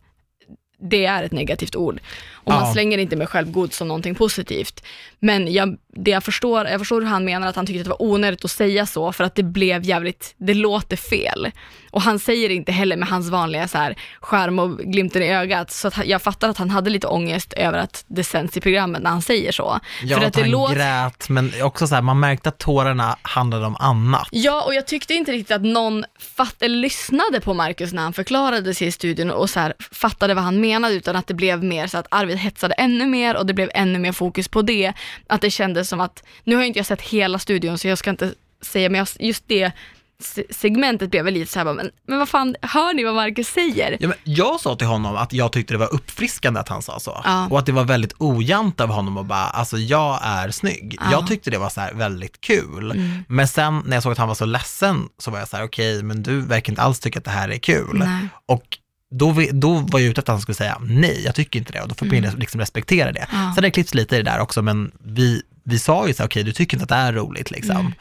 det 0.90 1.06
är 1.06 1.24
ett 1.24 1.32
negativt 1.32 1.76
ord. 1.76 2.00
Och 2.34 2.54
man 2.54 2.66
Ja. 2.66 2.74
slänger 2.74 2.98
inte 2.98 3.16
med 3.16 3.30
självgod 3.30 3.74
som 3.74 3.88
någonting 3.88 4.16
positivt. 4.16 4.84
Men 5.20 5.54
jag, 5.54 5.78
det 5.96 6.12
jag, 6.12 6.24
förstår, 6.24 6.68
jag 6.68 6.80
förstår 6.82 7.02
hur 7.02 7.08
han 7.08 7.26
menar 7.26 7.48
att 7.48 7.56
han 7.56 7.66
tyckte 7.66 7.80
att 7.80 7.84
det 7.86 7.90
var 7.90 8.02
onödigt 8.02 8.46
att 8.46 8.52
säga 8.52 8.86
så 8.86 9.12
för 9.12 9.24
att 9.24 9.36
det 9.36 9.44
blev 9.44 9.84
jävligt, 9.84 10.36
det 10.38 10.54
låter 10.54 10.98
fel. 10.98 11.52
Och 11.92 12.02
han 12.02 12.20
säger 12.20 12.50
inte 12.50 12.72
heller 12.72 12.98
med 12.98 13.08
hans 13.08 13.30
vanliga 13.30 13.68
så 13.68 13.78
här 13.78 13.96
skärm 14.22 14.60
och 14.60 14.78
glimten 14.78 15.24
i 15.24 15.34
ögat. 15.34 15.72
Så 15.72 15.92
jag 16.06 16.22
fattar 16.22 16.50
att 16.50 16.58
han 16.58 16.70
hade 16.70 16.90
lite 16.90 17.08
ångest 17.08 17.54
över 17.54 17.78
att 17.78 18.06
det 18.08 18.24
sänds 18.24 18.58
i 18.58 18.62
programmet 18.62 19.02
när 19.02 19.10
han 19.10 19.22
säger 19.22 19.52
så. 19.52 19.80
Ja, 20.04 20.16
för 20.18 20.22
att 20.22 20.28
att 20.28 20.34
det 20.34 20.42
han 20.42 20.52
låter 20.52 20.76
grät, 20.76 21.30
men 21.30 21.52
också 21.62 21.88
så 21.88 21.96
här, 21.96 22.02
man 22.02 22.20
märkte 22.20 22.50
att 22.50 22.58
tårarna 22.58 23.18
handlade 23.22 23.66
om 23.66 23.76
annat. 23.80 24.28
Ja, 24.32 24.62
och 24.64 24.74
jag 24.76 24.88
tyckte 24.88 25.14
inte 25.14 25.32
riktigt 25.32 25.56
att 25.56 25.62
någon 25.64 26.06
fatt, 26.36 26.56
lyssnade 26.62 27.42
på 27.42 27.54
Marcus 27.54 27.94
när 27.94 28.02
han 28.04 28.14
förklarade 28.14 28.74
sig 28.74 28.88
i 28.88 28.92
studion 28.92 29.32
och 29.32 29.50
så 29.50 29.60
här, 29.60 29.74
fattade 29.92 30.34
vad 30.34 30.44
han 30.44 30.62
menade, 30.62 30.75
utan 30.84 31.16
att 31.16 31.28
det 31.28 31.34
blev 31.34 31.64
mer 31.64 31.88
så 31.88 31.98
att 31.98 32.08
Arvid 32.12 32.38
hetsade 32.38 32.74
ännu 32.74 33.06
mer 33.06 33.36
och 33.36 33.46
det 33.46 33.54
blev 33.54 33.70
ännu 33.74 34.00
mer 34.00 34.12
fokus 34.12 34.48
på 34.48 34.62
det. 34.62 34.94
Att 35.28 35.42
det 35.42 35.52
kändes 35.52 35.90
som 35.90 36.02
att, 36.02 36.24
nu 36.44 36.56
har 36.56 36.64
inte 36.64 36.80
jag 36.80 36.86
sett 36.86 37.02
hela 37.02 37.40
studion 37.40 37.78
så 37.78 37.88
jag 37.88 37.98
ska 37.98 38.10
inte 38.10 38.34
säga, 38.62 38.90
men 38.90 39.06
just 39.20 39.44
det 39.48 39.72
se- 40.20 40.46
segmentet 40.50 41.12
blev 41.12 41.26
väl 41.26 41.34
lite 41.34 41.52
så 41.52 41.60
här, 41.60 41.74
men, 41.74 41.92
men 42.08 42.20
vad 42.20 42.30
fan, 42.30 42.56
hör 42.62 42.94
ni 42.94 43.04
vad 43.04 43.16
Marcus 43.16 43.48
säger? 43.48 43.98
Ja, 44.00 44.08
men 44.08 44.18
jag 44.24 44.60
sa 44.60 44.76
till 44.76 44.88
honom 44.88 45.16
att 45.16 45.34
jag 45.34 45.52
tyckte 45.52 45.74
det 45.74 45.78
var 45.78 45.94
uppfriskande 45.94 46.60
att 46.60 46.70
han 46.70 46.82
sa 46.82 47.00
så. 47.00 47.22
Ja. 47.24 47.48
Och 47.50 47.60
att 47.60 47.66
det 47.66 47.72
var 47.72 47.84
väldigt 47.84 48.14
ojant 48.18 48.82
av 48.82 48.90
honom 48.90 49.18
att 49.18 49.26
bara, 49.26 49.48
alltså 49.48 49.78
jag 49.78 50.20
är 50.24 50.52
snygg. 50.52 50.98
Ja. 51.00 51.12
Jag 51.12 51.28
tyckte 51.28 51.50
det 51.50 51.58
var 51.58 51.70
så 51.70 51.82
här 51.82 51.94
väldigt 51.94 52.42
kul. 52.42 52.92
Mm. 52.92 53.24
Men 53.28 53.48
sen 53.48 53.84
när 53.86 53.96
jag 53.96 54.04
såg 54.04 54.12
att 54.12 54.18
han 54.18 54.28
var 54.28 54.36
så 54.36 54.46
ledsen 54.46 55.10
så 55.18 55.32
var 55.32 55.40
jag 55.40 55.48
så 55.48 55.58
här, 55.58 55.64
okej, 55.64 56.04
men 56.04 56.24
du 56.24 56.42
verkar 56.42 56.72
inte 56.72 56.82
alls 56.82 57.00
tycka 57.00 57.20
att 57.20 57.26
det 57.26 57.32
här 57.32 57.50
är 57.50 57.58
kul. 57.58 57.98
Nej. 57.98 58.28
Och 58.46 58.78
då, 59.18 59.36
då 59.52 59.74
var 59.74 60.00
jag 60.00 60.10
ute 60.10 60.22
efter 60.22 60.22
att 60.22 60.36
han 60.36 60.42
skulle 60.42 60.56
säga 60.56 60.78
nej, 60.82 61.22
jag 61.26 61.36
tycker 61.36 61.60
inte 61.60 61.72
det 61.74 61.82
och 61.82 61.88
då 61.88 61.96
får 61.96 62.06
man 62.06 62.16
liksom 62.22 62.60
respektera 62.60 63.12
det. 63.12 63.20
Mm. 63.20 63.28
Ja. 63.32 63.38
Sen 63.38 63.56
har 63.56 63.62
det 63.62 63.72
klippts 63.72 63.94
lite 63.94 64.16
i 64.16 64.18
det 64.18 64.32
där 64.32 64.40
också, 64.40 64.62
men 64.62 64.92
vi, 65.04 65.42
vi 65.64 65.80
sa 65.80 66.08
ju 66.08 66.14
så 66.14 66.24
här, 66.24 66.28
okej, 66.28 66.44
du 66.44 66.52
tycker 66.52 66.78
inte 66.78 66.84
att 66.84 66.90
det 66.90 66.96
är 66.96 67.14
roligt 67.14 67.52
liksom. 67.52 67.78
Mm. 67.78 67.94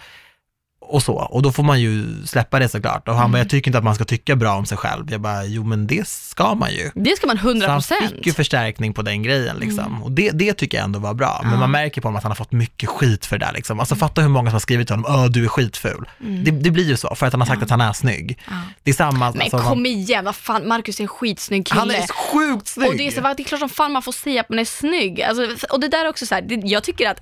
Och 0.95 1.03
så, 1.03 1.15
och 1.15 1.43
då 1.43 1.53
får 1.53 1.63
man 1.63 1.81
ju 1.81 2.07
släppa 2.27 2.59
det 2.59 2.69
såklart. 2.69 3.09
Och 3.09 3.15
han 3.15 3.23
Mm. 3.25 3.33
bara, 3.33 3.39
jag 3.39 3.51
tycker 3.51 3.69
inte 3.69 3.79
att 3.79 3.85
man 3.85 3.95
ska 3.95 4.05
tycka 4.05 4.37
bra 4.37 4.55
om 4.55 4.67
sig 4.67 4.79
själv. 4.79 5.11
Jag 5.11 5.21
bara, 5.21 5.45
jo 5.45 5.65
men 5.65 5.87
det 5.87 6.09
ska 6.09 6.55
man 6.55 6.71
ju. 6.73 6.91
Det 6.95 7.17
ska 7.17 7.27
man 7.27 7.39
100 7.39 7.81
Så 7.81 7.95
han 8.01 8.09
fick 8.09 8.27
ju 8.27 8.33
förstärkning 8.33 8.95
på 8.95 9.03
den 9.03 9.23
grejen 9.23 9.57
liksom. 9.57 10.03
Och 10.03 10.13
det, 10.13 10.31
det 10.31 10.53
tycker 10.55 10.79
jag 10.79 10.85
ändå 10.85 10.99
var 10.99 11.15
bra. 11.15 11.41
Men 11.45 11.59
man 11.59 11.71
märker 11.71 12.01
på 12.01 12.09
honom 12.09 12.17
att 12.17 12.23
han 12.23 12.31
har 12.31 12.37
fått 12.37 12.53
mycket 12.53 12.89
skit 12.89 13.27
för 13.27 13.39
det 13.39 13.47
där 13.47 13.53
liksom. 13.53 13.81
Alltså 13.81 13.97
fatta 13.97 14.21
hur 14.23 14.29
många 14.29 14.51
som 14.51 14.55
har 14.55 14.61
skrivit 14.61 14.87
till 14.89 14.97
honom, 14.97 15.21
öh 15.25 15.31
du 15.31 15.45
är 15.45 15.49
skitful. 15.49 16.09
Det, 16.19 16.51
det 16.51 16.71
blir 16.71 16.85
ju 16.85 16.97
så, 16.97 17.15
för 17.15 17.27
att 17.27 17.33
han 17.33 17.41
har 17.41 17.49
sagt 17.49 17.63
att 17.63 17.71
han 17.71 17.81
är 17.81 17.93
snygg. 17.93 18.39
Det 18.83 18.91
är 18.91 18.95
samma, 18.95 19.31
Men 19.31 19.41
alltså, 19.43 19.59
kom 19.59 19.87
igen, 19.87 20.25
vad 20.25 20.37
fan, 20.37 20.69
Marcus 20.69 20.99
är 20.99 21.05
en 21.05 21.09
skitsnygg 21.09 21.67
kille. 21.67 21.81
han 21.81 21.91
är 21.91 22.07
sjukt 22.07 22.67
snygg. 22.67 22.89
Och 22.89 22.97
det 22.97 23.07
är, 23.07 23.11
så, 23.11 23.21
det 23.21 23.43
är 23.43 23.45
klart 23.45 23.61
som 23.61 23.69
fan 23.69 23.93
man 23.93 24.03
får 24.03 24.13
säga 24.13 24.41
att 24.41 24.49
man 24.49 24.59
är 24.59 24.65
snygg. 24.65 25.23
Alltså, 25.23 25.67
och 25.71 25.81
det 25.81 25.89
där 25.89 26.05
är 26.05 26.09
också 26.09 26.27
så 26.27 26.35
här, 26.35 26.43
det, 26.43 26.55
jag 26.65 26.83
tycker 26.85 27.11
att 27.11 27.21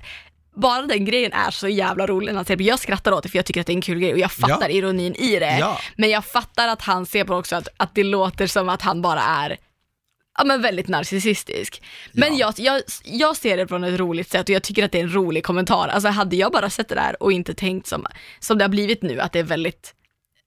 bara 0.55 0.81
den 0.81 1.05
grejen 1.05 1.33
är 1.33 1.51
så 1.51 1.67
jävla 1.67 2.07
rolig 2.07 2.33
när. 2.33 2.61
Jag 2.61 2.79
skrattar 2.79 3.11
åt 3.11 3.23
det 3.23 3.29
för 3.29 3.37
jag 3.37 3.45
tycker 3.45 3.61
att 3.61 3.67
det 3.67 3.73
är 3.73 3.75
en 3.75 3.81
kul 3.81 3.99
grej 3.99 4.13
och 4.13 4.19
jag 4.19 4.31
fattar 4.31 4.69
Ja. 4.69 4.75
ironin 4.75 5.15
i 5.15 5.39
det. 5.39 5.57
Ja. 5.59 5.79
Men 5.95 6.09
jag 6.09 6.25
fattar 6.25 6.67
att 6.67 6.81
han 6.81 7.05
ser 7.05 7.23
på 7.23 7.33
det 7.33 7.39
också 7.39 7.55
att, 7.55 7.67
att 7.77 7.95
det 7.95 8.03
låter 8.03 8.47
som 8.47 8.69
att 8.69 8.81
han 8.81 9.01
bara 9.01 9.21
är 9.21 9.57
ja, 10.37 10.43
men 10.43 10.61
väldigt 10.61 10.87
narcissistisk. 10.87 11.83
Men 12.11 12.37
jag, 12.37 12.53
jag, 12.57 12.81
jag 13.03 13.37
ser 13.37 13.57
det 13.57 13.67
från 13.67 13.83
ett 13.83 13.99
roligt 13.99 14.29
sätt 14.31 14.49
och 14.49 14.55
jag 14.55 14.63
tycker 14.63 14.85
att 14.85 14.91
det 14.91 14.99
är 14.99 15.03
en 15.03 15.13
rolig 15.13 15.43
kommentar. 15.45 15.87
Alltså 15.87 16.09
hade 16.09 16.35
jag 16.35 16.51
bara 16.51 16.69
sett 16.69 16.89
det 16.89 16.95
där 16.95 17.23
och 17.23 17.31
inte 17.31 17.53
tänkt 17.53 17.87
som, 17.87 18.05
som 18.39 18.57
det 18.57 18.63
har 18.63 18.69
blivit 18.69 19.01
nu, 19.01 19.19
att 19.19 19.31
det 19.31 19.39
är 19.39 19.43
väldigt 19.43 19.93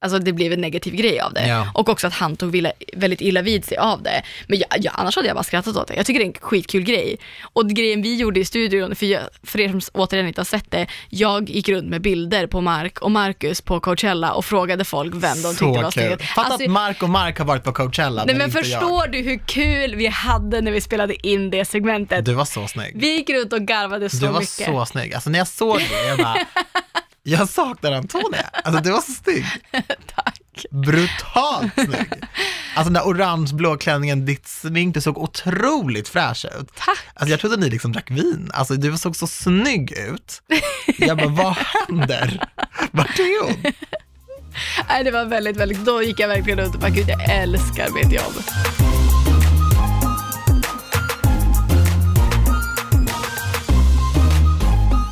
Alltså 0.05 0.19
det 0.19 0.33
blev 0.33 0.53
en 0.53 0.61
negativ 0.61 0.95
grej 0.95 1.21
av 1.21 1.33
det. 1.33 1.49
Ja. 1.49 1.71
Och 1.75 1.89
också 1.89 2.07
att 2.07 2.13
han 2.15 2.37
tog 2.37 2.51
villa, 2.51 2.73
väldigt 2.97 3.21
illa 3.21 3.43
vid 3.43 3.65
sig 3.65 3.77
av 3.79 4.03
det. 4.03 4.23
Men 4.47 4.59
jag, 4.59 4.69
jag, 4.79 4.95
annars 4.97 5.17
hade 5.17 5.29
jag 5.29 5.37
bara 5.37 5.45
skrattat 5.45 5.77
åt 5.77 5.89
det. 5.89 5.95
Jag 5.95 6.07
tycker 6.07 6.21
det 6.21 6.25
är 6.25 6.29
en 6.29 6.35
skitkul 6.41 6.83
grej. 6.83 7.17
Och 7.43 7.71
grejen 7.71 8.03
vi 8.03 8.17
gjorde 8.17 8.41
i 8.41 8.45
studion, 8.45 8.97
för, 8.97 9.07
jag, 9.07 9.23
för 9.43 9.61
er 9.61 9.69
som 9.69 9.81
återigen 9.95 10.27
inte 10.29 10.41
har 10.41 10.45
sett 10.45 10.71
det, 10.71 10.87
jag 11.09 11.51
gick 11.51 11.69
runt 11.69 11.89
med 11.89 12.03
bilder 12.03 12.47
på 12.47 12.61
Mark 12.61 12.99
och 12.99 13.11
Marcus 13.11 13.61
på 13.61 13.81
Coachella 13.81 14.33
och 14.33 14.45
frågade 14.45 14.85
folk 14.85 15.15
vem 15.15 15.43
de 15.43 15.49
tyckte 15.49 15.57
så 15.59 15.73
var 15.73 15.83
kul. 15.83 15.93
snyggast. 15.93 16.23
Fatta 16.25 16.49
Alltså, 16.49 16.65
att 16.65 16.71
Mark 16.71 17.03
och 17.03 17.11
Mark 17.11 17.39
har 17.39 17.45
varit 17.45 17.65
på 17.65 17.73
Coachella, 17.73 18.25
nej 18.25 18.35
men 18.37 18.47
inte 18.47 18.59
förstår 18.63 19.07
du 19.09 19.19
hur 19.19 19.39
kul 19.47 19.95
vi 19.97 20.07
hade 20.07 20.61
när 20.61 20.73
vi 20.73 20.81
spelade 20.81 21.27
in 21.27 21.51
det 21.51 21.57
jag. 21.57 21.67
segmentet? 21.67 22.25
Du 22.25 22.33
var 22.33 22.45
så 22.45 22.67
snygg. 22.69 22.93
Vi 22.95 23.17
gick 23.17 23.31
runt 23.31 23.53
och 23.53 23.63
garvade 23.63 24.11
så 24.11 24.17
Du 24.17 24.27
var 24.27 24.33
mycket. 24.41 24.49
så 24.67 24.87
snygg. 24.87 25.15
Alltså 25.15 25.31
när 25.31 25.39
jag 25.39 25.49
såg 25.49 25.79
det, 25.79 26.09
jag 26.09 26.19
bara, 26.19 26.37
jag 27.29 27.49
saknar 27.49 27.93
Antonia. 27.93 28.51
Alltså 28.65 28.83
du 28.83 28.91
var 28.91 29.01
så 29.01 29.12
snygg. 29.12 29.47
Tack. 30.15 30.67
Brutalt 30.71 31.75
snygg. 31.75 32.12
Alltså 32.75 32.93
den 32.93 32.93
där 32.93 33.11
orangeblå 33.11 33.77
klänningen, 33.77 34.25
ditt 34.27 34.49
smink, 34.49 34.95
du 34.95 35.01
såg 35.01 35.19
otroligt 35.19 36.09
fräsch 36.09 36.45
ut. 36.45 36.69
Tack. 36.75 36.99
Alltså 37.15 37.31
jag 37.31 37.41
trodde 37.41 37.57
ni 37.57 37.71
liksom 37.71 37.93
drack 37.93 38.11
vin. 38.11 38.51
Alltså 38.55 38.75
du 38.75 38.97
såg 38.99 39.17
så 39.17 39.27
snygg 39.27 39.93
ut. 39.93 40.43
Jag 40.99 41.17
bara, 41.17 41.29
vad 41.29 41.57
händer? 41.57 42.49
Vart 42.91 43.19
är 43.19 43.45
hon? 43.45 43.62
Nej, 44.89 45.05
det 45.05 45.11
var 45.11 45.25
väldigt, 45.25 45.57
väldigt, 45.57 45.85
då 45.85 46.03
gick 46.03 46.21
jag 46.21 46.29
verkligen 46.29 46.59
runt 46.59 46.75
och 46.75 46.81
bara, 46.81 46.91
gud 46.91 47.09
jag 47.09 47.31
älskar 47.31 47.91
mitt 47.91 48.12
jobb. 48.12 48.35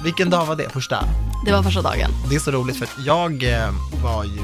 Vilken 0.05 0.31
dag 0.31 0.47
var 0.47 0.57
det? 0.57 0.69
Första? 0.69 1.09
Det 1.45 1.53
var 1.53 1.63
första 1.63 1.83
dagen. 1.83 2.11
Det 2.31 2.35
är 2.35 2.39
så 2.41 2.51
roligt 2.51 2.77
för 2.77 2.85
att 2.85 3.07
jag 3.07 3.43
eh, 3.43 3.71
var 4.03 4.25
ju 4.25 4.41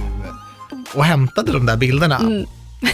och 0.95 1.05
hämtade 1.05 1.53
de 1.53 1.67
där 1.67 1.77
bilderna. 1.77 2.17
Mm. 2.19 2.47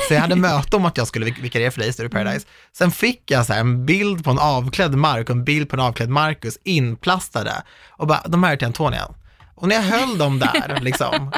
Så 0.09 0.15
jag 0.15 0.21
hade 0.21 0.37
möte 0.37 0.77
om 0.77 0.85
att 0.85 0.97
jag 0.97 1.07
skulle 1.07 1.27
vik- 1.27 1.43
vikariera 1.43 1.71
för 1.71 1.81
dig 1.81 1.89
i 1.89 1.93
Studio 1.93 2.11
Paradise. 2.11 2.47
Sen 2.79 2.91
fick 2.91 3.31
jag 3.31 3.47
så 3.47 3.53
en 3.53 3.87
bild 3.87 4.25
på 4.25 4.31
en 4.31 4.39
avklädd 4.39 4.95
Mark 4.95 5.31
och 5.31 5.37
en 5.37 5.45
bild 5.45 5.69
på 5.69 5.77
en 5.77 5.81
avklädd 5.81 6.09
Marcus 6.09 6.59
inplastade. 6.65 7.53
Och 7.91 8.07
bara, 8.07 8.23
de 8.29 8.43
här 8.45 8.53
är 8.53 8.57
till 8.57 8.67
Antonia. 8.67 9.09
Och 9.55 9.69
när 9.69 9.77
jag 9.77 9.83
höll 9.83 10.19
dem 10.19 10.39
där, 10.39 10.79
liksom, 10.83 11.33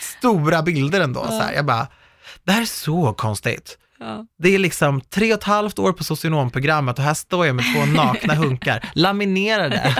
stora 0.00 0.62
bilder 0.62 1.00
ändå, 1.00 1.26
så 1.26 1.40
här, 1.40 1.52
jag 1.52 1.66
bara, 1.66 1.86
det 2.44 2.52
här 2.52 2.62
är 2.62 2.66
så 2.66 3.12
konstigt. 3.12 3.78
Ja. 4.00 4.26
Det 4.38 4.54
är 4.54 4.58
liksom 4.58 5.00
tre 5.00 5.32
och 5.32 5.38
ett 5.38 5.44
halvt 5.44 5.78
år 5.78 5.92
på 5.92 6.04
socionomprogrammet 6.04 6.98
och 6.98 7.04
här 7.04 7.14
står 7.14 7.46
jag 7.46 7.56
med 7.56 7.64
två 7.74 7.84
nakna 7.86 8.34
hunkar, 8.44 8.90
laminerade. 8.94 9.96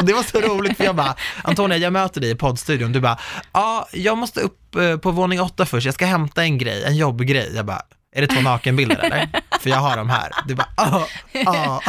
Och 0.00 0.06
det 0.06 0.12
var 0.12 0.22
så 0.22 0.40
roligt 0.40 0.76
för 0.76 0.84
jag 0.84 0.96
bara, 0.96 1.14
Antonia 1.44 1.76
jag 1.76 1.92
möter 1.92 2.20
dig 2.20 2.30
i 2.30 2.34
poddstudion, 2.34 2.92
du 2.92 3.00
bara, 3.00 3.18
ja 3.52 3.88
jag 3.92 4.18
måste 4.18 4.40
upp 4.40 4.76
eh, 4.76 4.96
på 4.96 5.10
våning 5.10 5.40
åtta 5.40 5.66
först, 5.66 5.84
jag 5.84 5.94
ska 5.94 6.06
hämta 6.06 6.42
en 6.42 6.58
grej, 6.58 6.84
en 6.84 6.96
jobbgrej. 6.96 7.52
Jag 7.54 7.66
bara, 7.66 7.82
är 8.12 8.20
det 8.20 8.26
två 8.26 8.40
nakenbilder 8.40 8.96
eller? 8.96 9.28
För 9.60 9.70
jag 9.70 9.76
har 9.76 9.96
dem 9.96 10.10
här. 10.10 10.30
Du 10.48 10.54
bara, 10.54 10.68
ja, 10.76 11.06
ja. 11.32 11.82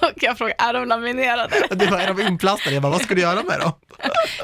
Och 0.00 0.12
jag 0.16 0.38
frågade, 0.38 0.56
är 0.58 0.72
de 0.72 0.88
laminerade? 0.88 1.56
Och 1.70 1.76
Du 1.76 1.86
bara, 1.86 2.02
är 2.02 2.14
de 2.14 2.22
inplastade? 2.22 2.74
Jag 2.74 2.82
bara, 2.82 2.92
vad 2.92 3.02
ska 3.02 3.14
du 3.14 3.20
göra 3.20 3.42
med 3.42 3.60
dem? 3.60 3.72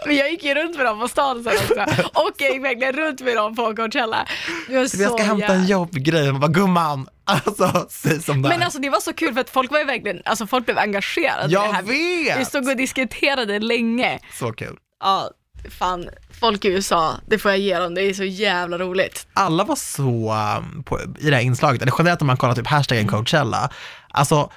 Men 0.07 0.17
jag 0.17 0.31
gick 0.31 0.45
ju 0.45 0.55
runt 0.55 0.77
med 0.77 0.87
dem 0.87 1.01
på 1.01 1.09
stan 1.09 1.45
sen 1.45 1.53
också. 1.53 2.03
Och 2.21 2.33
jag 2.39 2.53
gick 2.53 2.65
verkligen 2.65 2.93
runt 2.93 3.21
med 3.21 3.37
dem 3.37 3.57
på 3.57 3.77
Coachella. 3.77 4.27
Det 4.69 4.75
var 4.75 4.81
Jag 4.81 4.91
ska 4.91 5.23
hämta 5.23 5.47
en 5.55 5.67
jobbgrej. 5.67 6.25
Jag 6.25 6.41
bara, 6.41 6.49
gumman, 6.51 7.09
alltså 7.25 7.87
säg 7.91 8.23
som 8.23 8.43
det. 8.43 8.49
Men 8.49 8.63
alltså 8.63 8.79
det 8.79 8.91
var 8.91 9.01
så 9.01 9.13
kul 9.13 9.35
för 9.35 9.41
att 9.41 9.51
folk 9.51 9.71
var 9.71 9.79
ju 9.79 9.85
verkligen, 9.85 10.23
alltså 10.25 10.47
folk 10.47 10.65
blev 10.65 10.79
engagerade 10.79 11.45
i 11.45 11.47
det 11.47 11.53
Jag 11.53 11.73
här. 11.73 11.83
Vi 11.83 12.25
vet! 12.25 12.49
stod 12.49 12.69
och 12.69 12.77
diskuterade 12.77 13.59
länge. 13.59 14.19
Så 14.39 14.53
kul. 14.53 14.77
Ja, 15.03 15.31
fan, 15.79 16.09
folk 16.41 16.65
i 16.65 16.69
USA, 16.69 17.15
det 17.27 17.39
får 17.39 17.51
jag 17.51 17.59
ge 17.61 17.79
dem, 17.79 17.95
det 17.95 18.03
är 18.03 18.15
så 18.15 18.25
jävla 18.25 18.79
roligt. 18.79 19.27
alla 19.33 19.65
var 19.65 19.77
så, 19.77 20.35
um, 20.59 20.83
på, 20.85 21.01
i 21.21 21.31
det 21.31 21.37
här 21.37 21.43
inslaget, 21.43 21.83
eller 21.83 21.95
generellt 21.99 22.21
om 22.21 22.27
man 22.27 22.37
kollar 22.37 22.55
typ 22.55 22.67
hashtaggen 22.67 23.09
Coachella, 23.09 23.71
alltså 24.11 24.51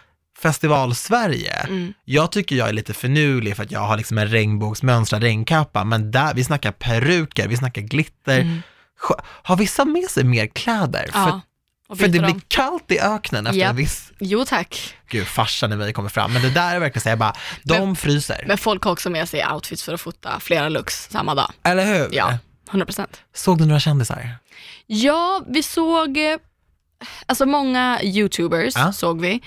festival-Sverige, 0.43 1.53
Mm. 1.53 1.93
jag 2.05 2.31
tycker 2.31 2.55
jag 2.55 2.69
är 2.69 2.73
lite 2.73 2.93
finurlig 2.93 3.55
för 3.55 3.63
att 3.63 3.71
jag 3.71 3.79
har 3.79 3.97
liksom 3.97 4.17
en 4.17 4.27
regnbågsmönstrad 4.27 5.23
regnkappa, 5.23 5.83
men 5.83 6.11
där, 6.11 6.33
vi 6.33 6.43
snackar 6.43 6.71
peruker, 6.71 7.47
vi 7.47 7.57
snackar 7.57 7.81
glitter. 7.81 8.61
Skö- 9.01 9.21
Har 9.43 9.55
vissa 9.57 9.85
med 9.85 10.03
sig 10.09 10.23
mer 10.23 10.47
kläder? 10.47 11.09
Mm. 11.13 11.27
Ja. 11.27 11.41
För, 11.87 11.95
för 11.95 12.07
det 12.07 12.19
blir 12.19 12.41
kallt 12.47 12.91
i 12.91 12.99
öknen 12.99 13.47
efter 13.47 13.59
Japp. 13.59 13.69
en 13.69 13.75
viss, 13.75 14.11
Jo 14.19 14.45
tack. 14.45 14.95
gud 15.09 15.27
farsan 15.27 15.71
i 15.73 15.75
mig 15.75 15.93
kommer 15.93 16.09
fram, 16.09 16.33
men 16.33 16.41
det 16.41 16.49
där 16.49 16.75
är 16.75 16.79
verkligen 16.79 17.01
så 17.03 17.09
jag 17.09 17.19
bara, 17.19 17.33
de 17.63 17.79
Men- 17.79 17.95
fryser. 17.95 18.43
Men 18.47 18.57
folk 18.57 18.83
har 18.83 18.91
också 18.91 19.09
med 19.09 19.29
sig 19.29 19.45
outfits 19.53 19.83
för 19.83 19.93
att 19.93 20.01
fota 20.01 20.39
flera 20.39 20.69
looks 20.69 21.09
samma 21.11 21.35
dag. 21.35 21.51
eller 21.63 21.85
hur? 21.85 22.09
Ja, 22.11 22.37
100%. 22.71 23.07
Såg 23.35 23.57
du 23.57 23.65
några 23.65 23.79
kändisar? 23.79 24.29
Ja, 24.87 25.43
vi 25.47 25.63
såg, 25.63 26.17
eh, 26.17 26.37
alltså 27.25 27.45
många 27.45 27.99
youtubers 28.03 28.73
Ja. 28.75 28.93
såg 28.93 29.21
vi. 29.21 29.41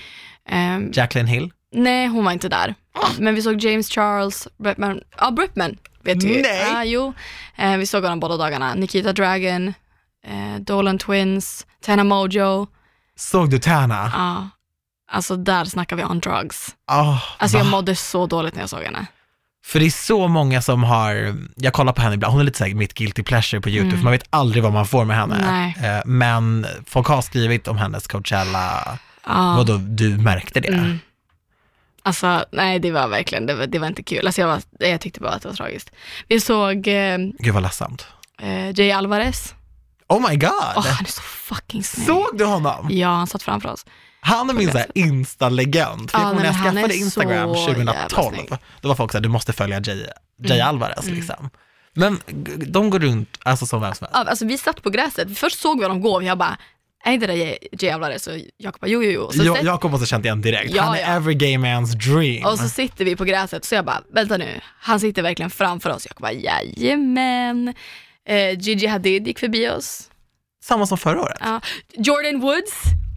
Ehm, 0.49 0.91
Jacqueline 0.95 1.27
Hill? 1.29 1.51
nej, 1.73 2.07
hon 2.07 2.25
var 2.25 2.33
inte 2.33 2.49
där. 2.49 2.75
Men 3.19 3.35
vi 3.35 3.43
såg 3.43 3.61
James 3.65 3.91
Charles, 3.91 4.49
Bretman, 4.59 5.01
ja 5.19 5.31
Bretman 5.31 5.77
vet 6.03 6.21
du. 6.21 6.27
Nej. 6.43 6.67
Ja, 6.73 6.85
jo. 6.85 7.13
Eh, 7.57 7.77
vi 7.77 7.87
såg 7.87 8.03
honom 8.03 8.21
båda 8.21 8.37
dagarna. 8.37 8.75
Nikita 8.75 9.13
Dragon, 9.13 9.69
eh, 10.27 10.61
Dolan 10.61 10.99
Twins, 10.99 11.67
Tana 11.85 12.05
Mojo. 12.05 12.67
Såg 13.17 13.51
du 13.51 13.59
Tärna? 13.59 14.11
Ja, 14.15 14.49
alltså 15.11 15.37
där 15.37 15.65
snackar 15.65 15.97
vi 15.97 16.05
on 16.05 16.21
drugs. 16.21 16.75
Oh, 16.91 17.23
Alltså 17.39 17.59
jag 17.59 17.67
mådde 17.67 17.97
så 17.97 18.27
dåligt 18.27 18.55
när 18.55 18.61
jag 18.63 18.71
såg 18.71 18.83
henne. 18.83 19.07
För 19.65 19.79
det 19.81 19.87
är 19.87 19.91
så 19.91 20.29
många 20.29 20.63
som 20.63 20.83
har, 20.85 21.35
jag 21.57 21.73
kollar 21.73 21.93
på 21.93 22.03
henne 22.03 22.15
ibland, 22.15 22.33
hon 22.33 22.41
är 22.41 22.45
lite 22.45 22.59
såhär 22.59 22.75
mitt 22.75 22.95
guilty 22.95 23.23
pleasure 23.23 23.61
på 23.61 23.69
YouTube, 23.69 23.89
Mm. 23.89 23.99
för 23.99 24.05
man 24.05 24.13
vet 24.13 24.27
aldrig 24.31 24.63
vad 24.63 24.73
man 24.73 24.87
får 24.87 25.05
med 25.05 25.17
henne. 25.17 25.39
Nej. 25.51 25.77
Eh, 25.97 26.03
Men 26.05 26.67
folk 26.87 27.07
har 27.07 27.23
skrivit 27.23 27.69
om 27.69 27.79
hennes 27.79 28.07
Coachella, 28.07 28.99
Ja. 29.27 29.55
vadå, 29.57 29.77
du 29.77 30.17
märkte 30.19 30.61
det? 30.61 30.69
Mm. 30.69 30.99
Alltså 32.03 32.45
nej 32.53 32.79
det 32.79 32.91
var 32.91 33.09
verkligen, 33.09 33.47
det 33.47 33.55
var, 33.55 33.67
det 33.67 33.79
var 33.79 33.87
inte 33.87 34.03
kul. 34.03 34.27
Alltså 34.27 34.41
jag, 34.41 34.49
var, 34.49 34.63
jag 34.79 35.01
tyckte 35.01 35.21
bara 35.21 35.33
att 35.33 35.43
det 35.43 35.49
var 35.49 35.57
tragiskt. 35.57 35.91
Vi 36.29 36.41
såg 36.41 36.89
eh, 36.89 37.19
Gud 37.39 37.55
vad 37.55 37.63
ledsamt. 37.63 38.07
eh, 38.43 38.71
Jay 38.81 38.91
Alvarez. 38.91 39.55
Oh 40.09 40.31
my 40.31 40.37
god! 40.37 40.51
Åh 40.77 40.87
han 40.87 41.05
är 41.07 41.11
så 41.11 41.23
fucking 41.23 41.85
snygg. 41.85 42.07
Såg 42.07 42.27
du 42.39 42.45
honom? 42.45 42.87
Ja 42.91 43.09
han 43.09 43.27
satt 43.27 43.43
framför 43.43 43.69
oss. 43.69 43.87
Han 44.21 44.51
är 44.51 44.55
min 44.55 44.73
såhär 44.73 44.87
Insta-legend. 44.95 46.11
Ja, 46.13 46.19
kommer 46.19 46.35
när 46.35 46.45
jag 46.45 46.55
men 46.55 46.75
skaffade 46.75 46.97
Instagram 46.97 47.55
så 47.55 47.61
jävla 47.71 47.93
2012, 48.09 48.35
snygg. 48.35 48.51
då 48.81 48.89
var 48.89 48.95
folk 48.95 49.13
såhär, 49.13 49.23
du 49.23 49.29
måste 49.29 49.53
följa 49.53 49.81
Jay, 49.81 50.07
Jay 50.45 50.59
Mm. 50.59 50.69
Alvarez 50.69 51.05
Mm. 51.05 51.15
liksom. 51.15 51.51
Men 51.95 52.21
g- 52.27 52.53
de 52.67 52.91
går 52.91 52.99
runt, 52.99 53.39
alltså 53.43 53.67
som 53.67 53.81
vem 53.81 53.95
som 53.95 54.07
helst. 54.13 54.31
Alltså 54.31 54.45
vi 54.47 54.59
satt 54.59 54.83
på 54.83 54.91
gräset, 54.91 55.39
först 55.39 55.61
såg 55.61 55.79
vi 55.79 55.85
honom 55.85 56.01
gå 56.01 56.13
och 56.15 56.23
jag 56.23 56.39
bara, 56.39 56.57
är 57.07 57.13
inte 57.13 57.59
det 57.73 57.91
Alvarez? 57.91 58.27
Och 58.27 58.35
Jakob 58.59 58.81
bara, 58.81 58.87
jo 58.87 59.03
jo 59.03 59.11
jo. 59.11 59.31
Så 59.33 59.55
sätt- 59.55 59.65
Jakob 59.65 59.91
måste 59.91 60.03
ha 60.03 60.07
känt 60.07 60.25
igen 60.25 60.41
direkt. 60.43 60.75
Ja, 60.75 60.83
Han 60.83 60.95
är 60.97 61.01
ja. 61.01 61.07
every 61.07 61.35
gay 61.35 61.57
man's 61.57 61.95
dream. 61.95 62.47
Och 62.47 62.59
så 62.59 62.69
sitter 62.69 63.05
vi 63.05 63.17
på 63.17 63.25
gräset 63.25 63.65
så 63.65 63.75
jag 63.75 63.85
bara, 63.85 64.03
vänta 64.13 64.37
nu, 64.37 64.61
han 64.81 65.01
sitter 65.01 65.23
verkligen 65.23 65.51
framför 65.51 65.91
oss. 65.91 66.07
Jag 66.07 66.17
bara, 66.21 66.33
jajamän. 66.33 67.75
Eh, 68.29 68.59
Gigi 68.59 68.87
Hadid 68.87 69.27
gick 69.27 69.39
förbi 69.39 69.69
oss. 69.71 70.11
Samma 70.65 70.87
som 70.87 70.99
förra 70.99 71.23
året. 71.23 71.39
Ja. 71.41 71.61
Jordan 71.97 72.41
Woods. 72.41 72.73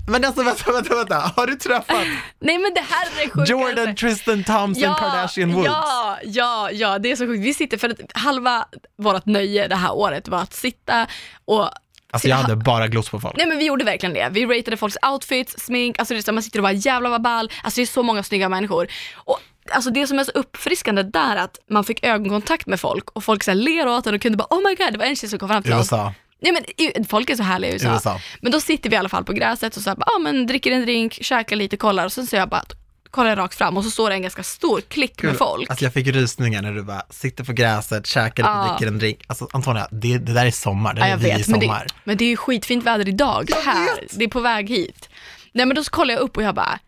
Men 0.08 0.26
alltså 0.26 0.44
vänta, 0.44 0.72
vänta, 0.72 0.96
vänta. 0.96 1.16
Har 1.36 1.48
du 1.48 1.56
träffat 1.56 2.08
Nej 2.40 2.58
men 2.58 2.74
det 2.74 2.82
här 2.90 3.06
är 3.06 3.24
det 3.26 3.30
sjukaste. 3.32 3.52
Jordan, 3.52 3.96
Tristan 3.96 4.44
Thompson, 4.44 4.96
Kardashian 4.96 5.54
Woods? 5.54 5.68
Ja, 5.68 6.18
ja, 6.24 6.72
ja, 6.72 7.00
det 7.00 7.12
är 7.12 7.16
så 7.16 7.26
sjukt. 7.26 7.44
Vi 7.44 7.54
sitter, 7.54 7.78
för 7.78 7.90
att 7.90 8.00
halva 8.14 8.66
vårt 8.98 9.26
nöje 9.26 9.68
det 9.68 9.76
här 9.76 9.94
året 9.94 10.28
var 10.28 10.40
att 10.42 10.54
sitta 10.54 11.08
och 11.46 11.70
Alltså 12.12 12.28
jag 12.28 12.36
hade 12.36 12.56
bara 12.56 12.88
glott 12.88 13.12
på 13.12 13.20
folk. 13.20 13.38
Nej 13.38 13.48
men 13.48 13.58
vi 13.58 13.66
gjorde 13.66 13.86
verkligen 13.86 14.14
det. 14.14 14.30
Vi 14.32 14.46
ratade 14.46 14.78
folks 14.78 14.98
outfits, 15.12 15.56
smink, 15.58 16.00
alltså 16.00 16.14
det 16.14 16.20
är 16.20 16.22
så, 16.22 16.32
man 16.32 16.44
sitter 16.44 16.60
och 16.60 16.64
bara 16.64 16.74
jävlar 16.74 17.10
vad 17.10 17.22
ball. 17.22 17.52
Alltså 17.64 17.80
det 17.80 17.84
är 17.84 17.86
så 17.86 18.04
många 18.04 18.24
snygga 18.24 18.50
människor. 18.50 18.88
Och 19.16 19.40
Alltså 19.72 19.90
det 19.90 20.08
som 20.08 20.20
är 20.20 20.24
så 20.24 20.32
uppfriskande 20.32 21.04
där 21.04 21.36
är 21.36 21.44
att 21.44 21.60
man 21.70 21.84
fick 21.84 22.06
ögonkontakt 22.06 22.68
med 22.68 22.80
folk 22.80 23.10
och 23.10 23.24
folk 23.24 23.44
så 23.44 23.52
här 23.52 23.56
ler 23.56 23.88
åt 23.88 24.08
en 24.08 24.16
och 24.16 24.22
kunde 24.22 24.38
bara 24.38 24.48
oh 24.50 24.70
my 24.70 24.76
god 24.76 24.94
det 24.94 24.98
var 24.98 25.06
en 25.06 25.16
tjej 25.16 25.30
som 25.30 25.40
kom 25.40 25.50
fram 25.50 25.64
till 25.64 25.74
oss. 25.74 25.80
USA. 25.80 26.14
Nej 26.42 26.66
men 26.94 27.06
folk 27.06 27.30
är 27.30 27.36
så 27.36 27.44
härliga 27.44 27.72
i 27.72 27.74
USA. 27.74 27.94
USA. 27.94 28.20
Men 28.42 28.52
då 28.52 28.62
sitter 28.62 28.90
vi 28.90 28.96
i 28.96 29.00
alla 29.00 29.10
fall 29.10 29.24
på 29.24 29.34
gräset 29.34 29.78
och 29.78 29.84
så 29.84 29.90
här, 29.90 29.98
bara, 29.98 30.12
ah, 30.16 30.20
men 30.20 30.48
dricker 30.48 30.72
en 30.72 30.82
drink, 30.82 31.14
käkar 31.22 31.56
lite, 31.56 31.78
kollar 31.78 32.06
och 32.06 32.12
sen 32.12 32.28
så 32.28 32.36
jag 32.36 32.50
bara 32.50 32.64
kollar 33.12 33.30
jag 33.30 33.38
rakt 33.38 33.56
fram 33.56 33.78
och 33.78 33.84
så 33.84 33.92
står 33.92 34.10
det 34.10 34.16
en 34.16 34.22
ganska 34.22 34.44
stor 34.44 34.82
klick 34.82 35.24
med 35.24 35.38
folk. 35.38 35.70
Alltså 35.70 35.86
jag 35.86 35.94
fick 35.94 36.08
rysningar 36.08 36.62
när 36.62 36.74
du 36.74 36.84
bara 36.84 37.02
sitter 37.10 37.44
på 37.44 37.54
gräset, 37.54 38.08
käkar 38.08 38.44
lite, 38.44 38.50
Ja. 38.50 38.68
dricker 38.78 38.88
en 38.92 39.00
drink. 39.00 39.20
Alltså 39.28 39.48
Antonia, 39.54 39.88
det, 39.92 40.18
det 40.18 40.34
där 40.34 40.46
är 40.46 40.52
sommar, 40.52 40.94
det 40.94 41.00
Ja, 41.02 41.06
är 41.06 41.10
jag 41.10 41.18
vi 41.18 41.30
i 41.30 41.34
vet, 41.34 41.48
men 41.48 41.62
sommar. 41.62 41.86
det, 41.88 41.94
men 42.04 42.18
det 42.18 42.26
är 42.26 42.30
ju 42.30 42.38
skitfint 42.38 42.84
väder 42.84 43.08
idag 43.10 43.50
här. 43.66 44.08
Det 44.12 44.24
är 44.24 44.30
på 44.30 44.40
väg 44.40 44.70
hit. 44.70 45.10
Nej 45.54 45.66
men 45.66 45.76
då 45.76 45.84
så 45.84 45.92
kollar 45.92 46.14
jag 46.14 46.22
upp 46.22 46.38
och 46.38 46.44
jag 46.44 46.56
bara, 46.56 46.80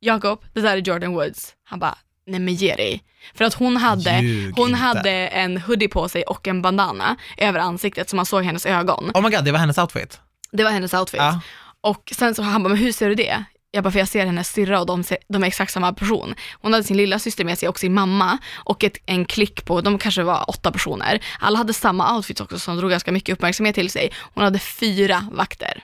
Jakob, 0.00 0.44
det 0.54 0.60
där 0.60 0.76
är 0.76 0.80
Jordan 0.80 1.12
Woods. 1.12 1.54
Han 1.64 1.78
bara, 1.78 1.98
nej 2.26 2.40
men 2.40 2.54
ge 2.54 2.74
dig. 2.74 3.02
För 3.34 3.44
att 3.44 3.54
hon 3.54 3.76
hade, 3.76 4.18
Ljug 4.20 4.54
hon 4.56 4.68
inte. 4.68 4.80
hade 4.80 5.10
en 5.10 5.58
hoodie 5.60 5.88
på 5.88 6.08
sig 6.08 6.22
och 6.22 6.48
en 6.48 6.62
bandana 6.62 7.16
över 7.36 7.58
ansiktet 7.60 8.10
så 8.10 8.16
man 8.16 8.26
såg 8.26 8.44
hennes 8.44 8.66
ögon. 8.66 9.10
Oh 9.14 9.22
my 9.22 9.30
god, 9.36 9.44
det 9.44 9.52
var 9.52 9.58
hennes 9.58 9.78
outfit. 9.78 10.20
Det 10.52 10.64
var 10.64 10.70
hennes 10.70 10.94
outfit. 10.94 11.20
Ja. 11.20 11.40
Och 11.80 12.12
sen 12.16 12.34
så 12.34 12.42
han 12.42 12.62
bara, 12.62 12.68
men 12.68 12.78
hur 12.78 12.92
ser 12.92 13.08
du 13.08 13.14
det? 13.14 13.44
Jag 13.76 13.84
bara, 13.84 13.90
för 13.90 13.98
jag 13.98 14.08
ser 14.08 14.26
hennes 14.26 14.48
syrra 14.48 14.80
och 14.80 14.86
de, 14.86 15.04
de 15.28 15.42
är 15.42 15.46
exakt 15.46 15.72
samma 15.72 15.92
person. 15.92 16.34
Hon 16.62 16.72
hade 16.72 16.84
sin 16.84 16.96
lilla 16.96 17.18
syster 17.18 17.44
med 17.44 17.58
sig 17.58 17.68
och 17.68 17.78
sin 17.78 17.94
mamma 17.94 18.38
och 18.54 18.84
ett, 18.84 18.96
en 19.06 19.24
klick 19.24 19.64
på, 19.64 19.80
de 19.80 19.98
kanske 19.98 20.22
var 20.22 20.50
åtta 20.50 20.72
personer. 20.72 21.20
Alla 21.40 21.58
hade 21.58 21.72
samma 21.72 22.16
outfits 22.16 22.40
också 22.40 22.58
som 22.58 22.76
drog 22.76 22.90
ganska 22.90 23.12
mycket 23.12 23.32
uppmärksamhet 23.32 23.74
till 23.74 23.90
sig. 23.90 24.12
Hon 24.34 24.44
hade 24.44 24.58
fyra 24.58 25.26
vakter. 25.32 25.82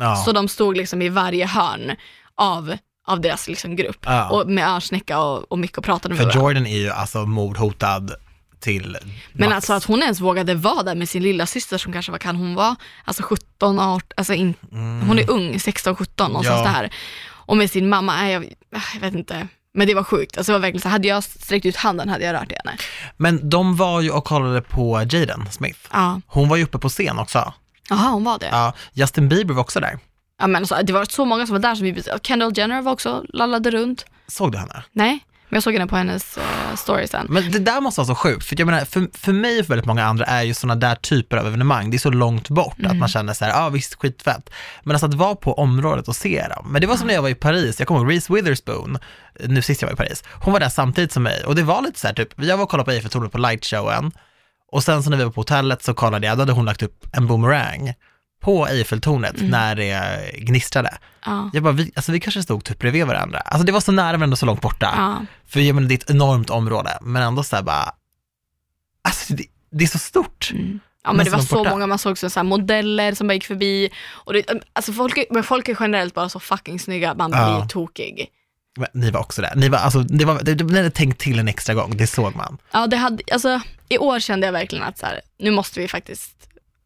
Ja. 0.00 0.16
Så 0.16 0.32
de 0.32 0.48
stod 0.48 0.76
liksom 0.76 1.02
i 1.02 1.08
varje 1.08 1.46
hörn 1.46 1.96
av, 2.34 2.76
av 3.06 3.20
deras 3.20 3.48
liksom 3.48 3.76
grupp. 3.76 3.98
Ja. 4.00 4.30
Och 4.30 4.48
med 4.48 4.68
örsnäcka 4.68 5.20
och, 5.20 5.52
och 5.52 5.58
mycket 5.58 5.78
och 5.78 5.84
pratade 5.84 6.14
med 6.14 6.18
För 6.18 6.24
varandra. 6.24 6.48
Jordan 6.48 6.66
är 6.66 6.78
ju 6.78 6.90
alltså 6.90 7.18
mordhotad 7.18 8.10
till 8.64 8.96
Men 9.32 9.48
max. 9.50 9.54
alltså 9.56 9.72
att 9.72 9.84
hon 9.84 10.02
ens 10.02 10.20
vågade 10.20 10.54
vara 10.54 10.82
där 10.82 10.94
med 10.94 11.08
sin 11.08 11.22
lilla 11.22 11.46
syster 11.46 11.78
som 11.78 11.92
kanske, 11.92 12.12
vad 12.12 12.20
kan 12.20 12.36
hon 12.36 12.54
vara? 12.54 12.76
Alltså 13.04 13.22
17, 13.22 13.78
18, 13.78 14.08
alltså 14.16 14.34
in, 14.34 14.54
hon 15.06 15.18
är 15.18 15.30
ung, 15.30 15.60
16, 15.60 15.96
17 15.96 16.30
någonstans 16.30 16.60
Mm. 16.60 16.72
Ja. 16.74 16.80
där. 16.82 16.90
Och 17.46 17.56
med 17.56 17.70
sin 17.70 17.88
mamma, 17.88 18.16
nej, 18.16 18.32
jag, 18.32 18.54
jag 18.94 19.00
vet 19.00 19.14
inte. 19.14 19.48
Men 19.74 19.86
det 19.86 19.94
var 19.94 20.04
sjukt, 20.04 20.36
alltså 20.38 20.52
det 20.52 20.58
var 20.58 20.62
verkligen 20.62 20.82
så, 20.82 20.88
hade 20.88 21.08
jag 21.08 21.24
sträckt 21.24 21.66
ut 21.66 21.76
handen 21.76 22.08
hade 22.08 22.24
jag 22.24 22.32
rört 22.34 22.52
henne. 22.64 22.76
Men 23.16 23.48
de 23.50 23.76
var 23.76 24.00
ju 24.00 24.10
och 24.10 24.24
kollade 24.24 24.60
på 24.62 25.02
Jaden 25.10 25.46
Smith. 25.50 25.78
Ja, 25.92 26.20
Hon 26.26 26.48
var 26.48 26.56
ju 26.56 26.64
uppe 26.64 26.78
på 26.78 26.88
scen 26.88 27.18
också. 27.18 27.52
jaha 27.90 28.10
hon 28.10 28.24
var 28.24 28.38
det. 28.38 28.46
Ja. 28.46 28.56
Ja, 28.56 28.72
Justin 28.92 29.28
Bieber 29.28 29.54
var 29.54 29.60
också 29.62 29.80
där. 29.80 29.98
men 30.40 30.56
alltså, 30.56 30.76
det 30.82 30.92
var 30.92 31.04
så 31.04 31.24
många 31.24 31.46
som 31.46 31.52
var 31.54 31.60
där 31.60 31.74
som 31.74 31.84
vi, 31.84 32.02
Kendall 32.22 32.52
Jenner 32.58 32.82
var 32.82 32.92
också, 32.92 33.24
lallade 33.28 33.70
runt. 33.70 34.06
Såg 34.28 34.52
du 34.52 34.58
henne? 34.58 34.82
Nej, 34.92 35.18
men 35.54 35.56
jag 35.56 35.62
såg 35.62 35.72
henne 35.72 35.86
på 35.86 35.96
hennes 35.96 36.38
uh, 36.38 36.76
story 36.76 37.06
sen. 37.06 37.26
Men 37.30 37.50
det 37.50 37.58
där 37.58 37.80
måste 37.80 38.00
vara 38.00 38.06
så 38.06 38.14
sjukt, 38.14 38.46
för 38.46 38.56
jag 38.58 38.66
menar, 38.66 38.84
för, 38.84 39.18
för 39.18 39.32
mig 39.32 39.60
och 39.60 39.66
för 39.66 39.72
väldigt 39.72 39.86
många 39.86 40.04
andra 40.04 40.24
är 40.24 40.42
ju 40.42 40.54
sådana 40.54 40.74
där 40.74 40.94
typer 40.94 41.36
av 41.36 41.46
evenemang, 41.46 41.90
det 41.90 41.96
är 41.96 41.98
så 41.98 42.10
långt 42.10 42.48
bort 42.48 42.78
Mm. 42.78 42.90
att 42.90 42.96
man 42.96 43.08
känner 43.08 43.32
så 43.32 43.44
här, 43.44 43.52
ja 43.52 43.64
ah, 43.64 43.68
visst 43.68 43.94
skitfett. 43.94 44.50
Men 44.82 44.94
alltså 44.94 45.06
att 45.06 45.14
vara 45.14 45.34
på 45.34 45.52
området 45.52 46.08
och 46.08 46.16
se 46.16 46.46
dem. 46.48 46.66
Men 46.72 46.80
det 46.80 46.86
var 46.86 46.96
som 46.96 47.06
när 47.06 47.14
jag 47.14 47.22
var 47.22 47.28
i 47.28 47.34
Paris, 47.34 47.78
jag 47.78 47.88
kommer 47.88 48.00
ihåg 48.00 48.10
Reese 48.10 48.30
Witherspoon, 48.30 48.98
nu 49.40 49.62
sist 49.62 49.82
jag 49.82 49.88
var 49.88 49.92
i 49.92 49.96
Paris, 49.96 50.24
hon 50.42 50.52
var 50.52 50.60
där 50.60 50.68
samtidigt 50.68 51.12
som 51.12 51.22
mig 51.22 51.44
och 51.44 51.54
det 51.54 51.62
var 51.62 51.82
lite 51.82 52.00
så 52.00 52.06
här 52.06 52.14
typ, 52.14 52.28
jag 52.36 52.56
var 52.56 52.64
och 52.64 52.70
kollade 52.70 52.84
på 52.84 52.90
Eiffeltornet 52.90 53.32
på 53.32 53.38
lightshowen 53.38 54.12
och 54.72 54.84
sen 54.84 55.02
så 55.02 55.10
när 55.10 55.16
vi 55.16 55.24
var 55.24 55.30
på 55.30 55.40
hotellet 55.40 55.82
så 55.82 55.94
kollade 55.94 56.26
jag, 56.26 56.36
då 56.36 56.42
hade 56.42 56.52
hon 56.52 56.64
lagt 56.64 56.82
upp 56.82 57.06
en 57.12 57.26
boomerang 57.26 57.94
på 58.44 58.66
Eiffeltornet 58.66 59.38
Mm. 59.38 59.50
när 59.50 59.74
det 59.76 60.30
gnistrade. 60.38 60.98
Ja. 61.26 61.50
Jag 61.52 61.62
bara, 61.62 61.72
vi, 61.72 61.92
alltså 61.96 62.12
vi 62.12 62.20
kanske 62.20 62.42
stod 62.42 62.64
typ 62.64 62.78
bredvid 62.78 63.06
varandra. 63.06 63.38
Alltså 63.38 63.66
det 63.66 63.72
var 63.72 63.80
så 63.80 63.92
nära 63.92 64.12
men 64.12 64.22
ändå 64.22 64.36
så 64.36 64.46
långt 64.46 64.60
borta. 64.60 64.94
Ja. 64.96 65.26
För 65.46 65.60
jag 65.60 65.74
menar, 65.74 65.88
det 65.88 65.94
är 65.94 65.98
ett 65.98 66.10
enormt 66.10 66.50
område, 66.50 66.98
men 67.02 67.22
ändå 67.22 67.42
så 67.42 67.56
här 67.56 67.62
bara, 67.62 67.94
alltså 69.08 69.34
det, 69.34 69.44
det 69.70 69.84
är 69.84 69.88
så 69.88 69.98
stort. 69.98 70.50
Mm. 70.52 70.80
Ja 71.04 71.12
men 71.12 71.24
det 71.24 71.30
var 71.30 71.38
så 71.38 71.54
borta. 71.54 71.70
många, 71.70 71.86
man 71.86 71.98
såg 71.98 72.18
så 72.18 72.30
så 72.30 72.42
modeller 72.42 73.14
som 73.14 73.26
bara 73.26 73.34
gick 73.34 73.44
förbi. 73.46 73.90
Och 74.12 74.32
det, 74.32 74.44
alltså 74.72 74.92
folk, 74.92 75.18
men 75.30 75.44
folk 75.44 75.68
är 75.68 75.76
generellt 75.80 76.14
bara 76.14 76.28
så 76.28 76.40
fucking 76.40 76.80
snygga, 76.80 77.14
man 77.14 77.30
blir 77.30 77.40
Ja. 77.40 77.66
tokig. 77.68 78.26
Men 78.76 78.88
Ni 78.94 79.10
var 79.10 79.20
också 79.20 79.42
där. 79.42 79.52
Ni 79.56 79.68
var, 79.68 79.78
alltså, 79.78 80.00
det 80.00 80.24
var, 80.24 80.42
det, 80.42 80.54
det, 80.54 80.64
ni 80.64 80.76
hade 80.76 80.90
tänkt 80.90 81.20
till 81.20 81.38
en 81.38 81.48
extra 81.48 81.74
gång, 81.74 81.96
det 81.96 82.06
såg 82.06 82.36
man. 82.36 82.58
Ja, 82.72 82.86
det 82.86 82.96
hade, 82.96 83.22
alltså, 83.32 83.60
I 83.88 83.98
år 83.98 84.20
kände 84.20 84.46
jag 84.46 84.52
verkligen 84.52 84.84
att 84.84 84.98
så 84.98 85.06
här, 85.06 85.20
nu 85.38 85.50
måste 85.50 85.80
vi 85.80 85.88
faktiskt 85.88 86.30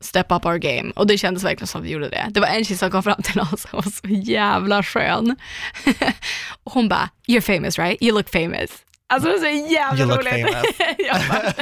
step 0.00 0.32
up 0.32 0.46
our 0.46 0.56
game. 0.58 0.92
Och 0.96 1.06
det 1.06 1.18
kändes 1.18 1.44
verkligen 1.44 1.66
som 1.66 1.82
vi 1.82 1.90
gjorde 1.90 2.08
det. 2.08 2.26
Det 2.30 2.40
var 2.40 2.48
en 2.48 2.64
tjej 2.64 2.76
som 2.76 2.90
kom 2.90 3.02
fram 3.02 3.22
till 3.22 3.40
oss 3.40 3.62
som 3.62 3.70
var 3.72 3.82
så 3.82 4.30
jävla 4.30 4.82
skön. 4.82 5.36
och 6.64 6.72
hon 6.72 6.88
bara, 6.88 7.08
you're 7.28 7.40
famous 7.40 7.78
right? 7.78 8.02
You 8.02 8.14
look 8.14 8.28
famous. 8.30 8.70
Alltså 9.10 9.28
det 9.28 9.34
var 9.34 9.40
så 9.40 9.72
jävla 9.72 10.04
You 10.04 10.08
look 10.08 10.26
roligt. 10.26 10.46
famous. 10.54 10.66
jag 10.98 11.16
bara, 11.28 11.52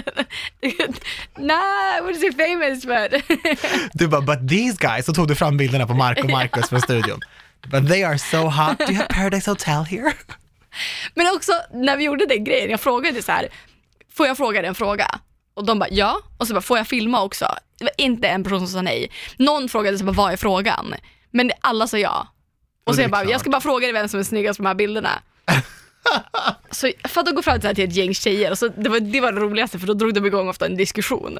nah, 1.46 1.98
I 1.98 2.00
wouldn't 2.02 2.20
say 2.20 2.32
famous 2.32 2.84
but. 2.86 3.22
Du 3.92 4.08
bara, 4.08 4.20
but 4.20 4.48
these 4.48 4.76
guys, 4.80 5.06
så 5.06 5.12
tog 5.12 5.28
du 5.28 5.34
fram 5.34 5.56
bilderna 5.56 5.86
på 5.86 5.94
Mark 5.94 6.24
och 6.24 6.30
Marcus 6.30 6.68
från 6.68 6.80
studion. 6.80 7.20
But 7.70 7.88
they 7.88 8.02
are 8.04 8.18
so 8.18 8.36
hot, 8.48 8.78
do 8.78 8.84
you 8.84 8.94
have 8.96 9.08
Paradise 9.08 9.50
Hotel 9.50 9.84
here? 9.84 10.12
Men 11.14 11.26
också 11.36 11.52
när 11.72 11.96
vi 11.96 12.04
gjorde 12.04 12.26
den 12.26 12.44
grejen, 12.44 12.70
jag 12.70 12.80
frågade 12.80 13.22
så 13.22 13.32
här, 13.32 13.48
får 14.14 14.26
jag 14.26 14.36
fråga 14.36 14.60
dig 14.60 14.68
en 14.68 14.74
fråga? 14.74 15.18
Och 15.56 15.64
de 15.64 15.78
bara 15.78 15.90
ja, 15.90 16.20
och 16.38 16.46
så 16.46 16.54
bara, 16.54 16.60
får 16.60 16.76
jag 16.78 16.86
filma 16.86 17.22
också? 17.22 17.46
Det 17.78 17.84
var 17.84 17.92
inte 17.98 18.28
en 18.28 18.44
person 18.44 18.58
som 18.58 18.68
sa 18.68 18.82
nej. 18.82 19.10
Någon 19.36 19.68
frågade 19.68 19.98
så 19.98 20.04
bara, 20.04 20.12
vad 20.12 20.32
är 20.32 20.36
frågan? 20.36 20.94
Men 21.30 21.50
alla 21.60 21.86
sa 21.86 21.98
ja. 21.98 22.28
Och 22.84 22.94
så 22.94 23.00
jag 23.00 23.10
bara, 23.10 23.22
klart. 23.22 23.32
jag 23.32 23.40
ska 23.40 23.50
bara 23.50 23.60
fråga 23.60 23.86
dig 23.86 23.92
vem 23.92 24.08
som 24.08 24.20
är 24.20 24.24
snyggast 24.24 24.56
på 24.56 24.62
de 24.62 24.66
här 24.66 24.74
bilderna. 24.74 25.10
så 26.70 26.90
för 27.04 27.20
att 27.20 27.34
gå 27.34 27.42
fram 27.42 27.60
till, 27.60 27.70
ett 27.70 27.96
gäng 27.96 28.14
tjejer, 28.14 28.50
och 28.50 28.58
så 28.58 28.68
det, 28.68 28.88
var, 28.88 29.00
det 29.00 29.20
var 29.20 29.32
det 29.32 29.40
roligaste 29.40 29.78
för 29.78 29.86
då 29.86 29.94
drog 29.94 30.14
de 30.14 30.26
igång 30.26 30.48
ofta 30.48 30.66
en 30.66 30.76
diskussion. 30.76 31.38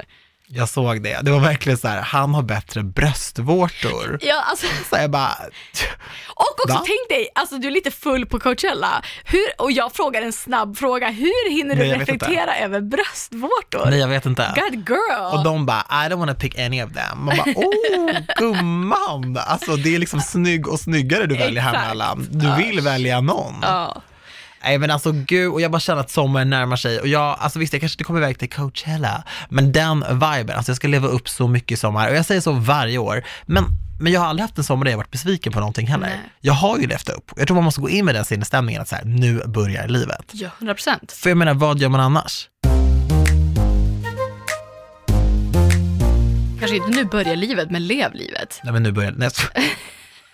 Jag 0.48 0.68
såg 0.68 1.02
det, 1.02 1.18
det 1.22 1.30
var 1.30 1.40
verkligen 1.40 1.78
så 1.78 1.88
här, 1.88 2.00
han 2.02 2.34
har 2.34 2.42
bättre 2.42 2.82
bröstvårtor. 2.82 4.18
Ja, 4.22 4.42
alltså, 4.50 4.66
Så 4.90 4.96
jag 4.96 5.10
bara, 5.10 5.32
och 6.28 6.60
också 6.64 6.74
Va? 6.74 6.82
tänk 6.86 7.08
dig, 7.08 7.28
alltså 7.34 7.58
du 7.58 7.66
är 7.66 7.72
lite 7.72 7.90
full 7.90 8.26
på 8.26 8.40
Coachella, 8.40 9.02
hur, 9.24 9.44
och 9.58 9.72
jag 9.72 9.92
frågar 9.92 10.22
en 10.22 10.32
snabb 10.32 10.76
fråga, 10.76 11.08
hur 11.10 11.50
hinner 11.50 11.74
du 11.74 11.80
Nej, 11.80 11.90
vet 11.90 12.00
reflektera 12.00 12.56
över 12.58 12.80
bröstvårtor? 12.80 13.90
nej 13.90 13.98
jag 13.98 14.08
vet 14.08 14.26
inte. 14.26 14.52
God 14.56 14.88
girl! 14.88 15.34
Och 15.38 15.44
de 15.44 15.66
bara, 15.66 15.80
I 15.90 16.08
don't 16.08 16.16
wanna 16.18 16.34
pick 16.34 16.58
any 16.58 16.82
of 16.82 16.92
them. 16.92 17.24
Man 17.24 17.36
bara, 17.36 17.52
oh 17.56 18.18
gumman! 18.36 19.38
Alltså 19.46 19.76
det 19.76 19.94
är 19.94 19.98
liksom 19.98 20.20
snygg 20.20 20.68
och 20.68 20.80
snyggare 20.80 21.26
du 21.26 21.36
väljer 21.36 21.62
här 21.62 21.88
mellan. 21.88 22.26
Du 22.30 22.54
vill 22.56 22.80
välja 22.80 23.20
någon. 23.20 23.54
Ja. 23.62 24.02
Nej 24.66 24.78
men 24.78 24.90
alltså 24.90 25.12
gud, 25.12 25.52
och 25.52 25.60
jag 25.60 25.70
bara 25.70 25.80
känner 25.80 26.00
att 26.00 26.10
sommaren 26.10 26.50
närmar 26.50 26.76
sig 26.76 27.00
och 27.00 27.08
jag, 27.08 27.36
alltså 27.38 27.58
visst 27.58 27.72
jag 27.72 27.80
kanske 27.80 27.94
inte 27.94 28.04
kommer 28.04 28.20
iväg 28.20 28.38
till 28.38 28.50
Coachella, 28.50 29.24
men 29.48 29.72
den 29.72 30.00
viben, 30.00 30.56
alltså 30.56 30.70
jag 30.70 30.76
ska 30.76 30.88
leva 30.88 31.08
upp 31.08 31.28
så 31.28 31.48
mycket 31.48 31.72
i 31.72 31.76
sommar 31.76 32.10
och 32.10 32.16
jag 32.16 32.26
säger 32.26 32.40
så 32.40 32.52
varje 32.52 32.98
år, 32.98 33.24
men 33.46 33.64
Men 34.00 34.12
jag 34.12 34.20
har 34.20 34.28
aldrig 34.28 34.42
haft 34.42 34.58
en 34.58 34.64
sommar 34.64 34.84
där 34.84 34.92
jag 34.92 34.96
varit 34.96 35.10
besviken 35.10 35.52
på 35.52 35.58
någonting 35.60 35.86
heller. 35.86 36.06
Nej. 36.06 36.18
Jag 36.40 36.52
har 36.52 36.78
ju 36.78 36.86
levt 36.86 37.08
upp. 37.08 37.32
Jag 37.36 37.46
tror 37.46 37.54
man 37.54 37.64
måste 37.64 37.80
gå 37.80 37.90
in 37.90 38.04
med 38.04 38.14
den 38.14 38.24
sinnesstämningen 38.24 38.82
att 38.82 38.88
så 38.88 38.96
här, 38.96 39.04
nu 39.04 39.42
börjar 39.46 39.88
livet. 39.88 40.30
Ja, 40.32 40.48
100 40.58 40.74
procent. 40.74 41.12
För 41.12 41.30
jag 41.30 41.36
menar, 41.36 41.54
vad 41.54 41.78
gör 41.78 41.88
man 41.88 42.00
annars? 42.00 42.48
Kanske 46.58 46.76
inte 46.76 46.88
nu 46.88 47.04
börjar 47.04 47.36
livet, 47.36 47.70
men 47.70 47.86
lev 47.86 48.14
livet. 48.14 48.60
Nej 48.64 48.72
men 48.72 48.82
nu 48.82 48.92
börjar 48.92 49.14
nej, 49.16 49.30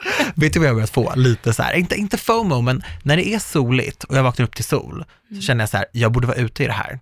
Vet 0.34 0.53
du 0.53 0.59
vad 0.59 0.66
jag 0.66 0.72
har 0.72 0.74
börjat 0.74 0.90
få? 0.90 1.12
Lite 1.16 1.53
så 1.55 1.62
här, 1.62 1.74
inte, 1.74 1.94
inte 1.94 2.18
FOMO, 2.18 2.61
men 2.61 2.82
när 3.03 3.16
det 3.16 3.28
är 3.28 3.38
soligt 3.38 4.05
och 4.05 4.16
jag 4.16 4.22
vaknar 4.22 4.46
upp 4.46 4.55
till 4.55 4.64
sol, 4.64 5.05
så 5.34 5.40
känner 5.40 5.62
jag 5.62 5.68
så 5.68 5.76
här, 5.76 5.86
jag 5.92 6.12
borde 6.12 6.26
vara 6.26 6.36
ute 6.36 6.64
i 6.64 6.66
det 6.66 6.72
här. 6.72 7.00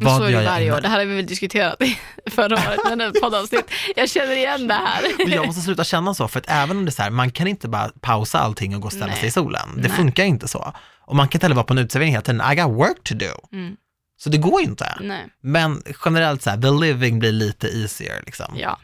Men 0.00 0.16
så 0.16 0.22
är 0.22 0.32
det 0.32 0.44
varje 0.44 0.74
år. 0.74 0.80
Det 0.80 0.88
här 0.88 0.98
har 0.98 1.04
vi 1.04 1.14
väl 1.14 1.26
diskuterat 1.26 1.82
i 1.82 1.98
förra 2.30 2.54
året, 2.54 2.80
men 2.84 3.00
ett 3.00 3.20
poddavsnitt. 3.20 3.70
Jag 3.96 4.10
känner 4.10 4.36
igen 4.36 4.68
det 4.68 4.74
här. 4.74 5.02
Men 5.18 5.34
jag 5.34 5.46
måste 5.46 5.62
sluta 5.62 5.84
känna 5.84 6.14
så, 6.14 6.28
för 6.28 6.38
att 6.38 6.48
även 6.48 6.76
om 6.76 6.84
det 6.84 6.88
är 6.88 6.92
så 6.92 7.02
här, 7.02 7.10
man 7.10 7.30
kan 7.30 7.46
inte 7.46 7.68
bara 7.68 7.90
pausa 8.00 8.38
allting 8.38 8.74
och 8.74 8.80
gå 8.80 8.86
och 8.86 8.92
ställa 8.92 9.06
Nej. 9.06 9.16
sig 9.16 9.28
i 9.28 9.30
solen. 9.30 9.68
Det 9.76 9.88
Nej. 9.88 9.96
funkar 9.96 10.24
inte 10.24 10.48
så. 10.48 10.74
Och 11.00 11.16
man 11.16 11.28
kan 11.28 11.36
inte 11.36 11.44
heller 11.44 11.56
vara 11.56 11.66
på 11.66 11.72
en 11.72 11.78
uteservering 11.78 12.12
hela 12.12 12.22
tiden, 12.22 12.42
I 12.52 12.54
got 12.54 12.76
work 12.76 13.04
to 13.04 13.14
do. 13.14 13.56
Mm. 13.56 13.76
Så 14.20 14.30
det 14.30 14.38
går 14.38 14.60
inte. 14.60 14.94
Nej, 15.00 15.26
Men 15.40 15.82
generellt 16.04 16.42
så 16.42 16.50
här, 16.50 16.56
the 16.56 16.86
living 16.86 17.18
blir 17.18 17.32
lite 17.32 17.68
easier 17.68 18.22
liksom. 18.26 18.56
ja. 18.56 18.78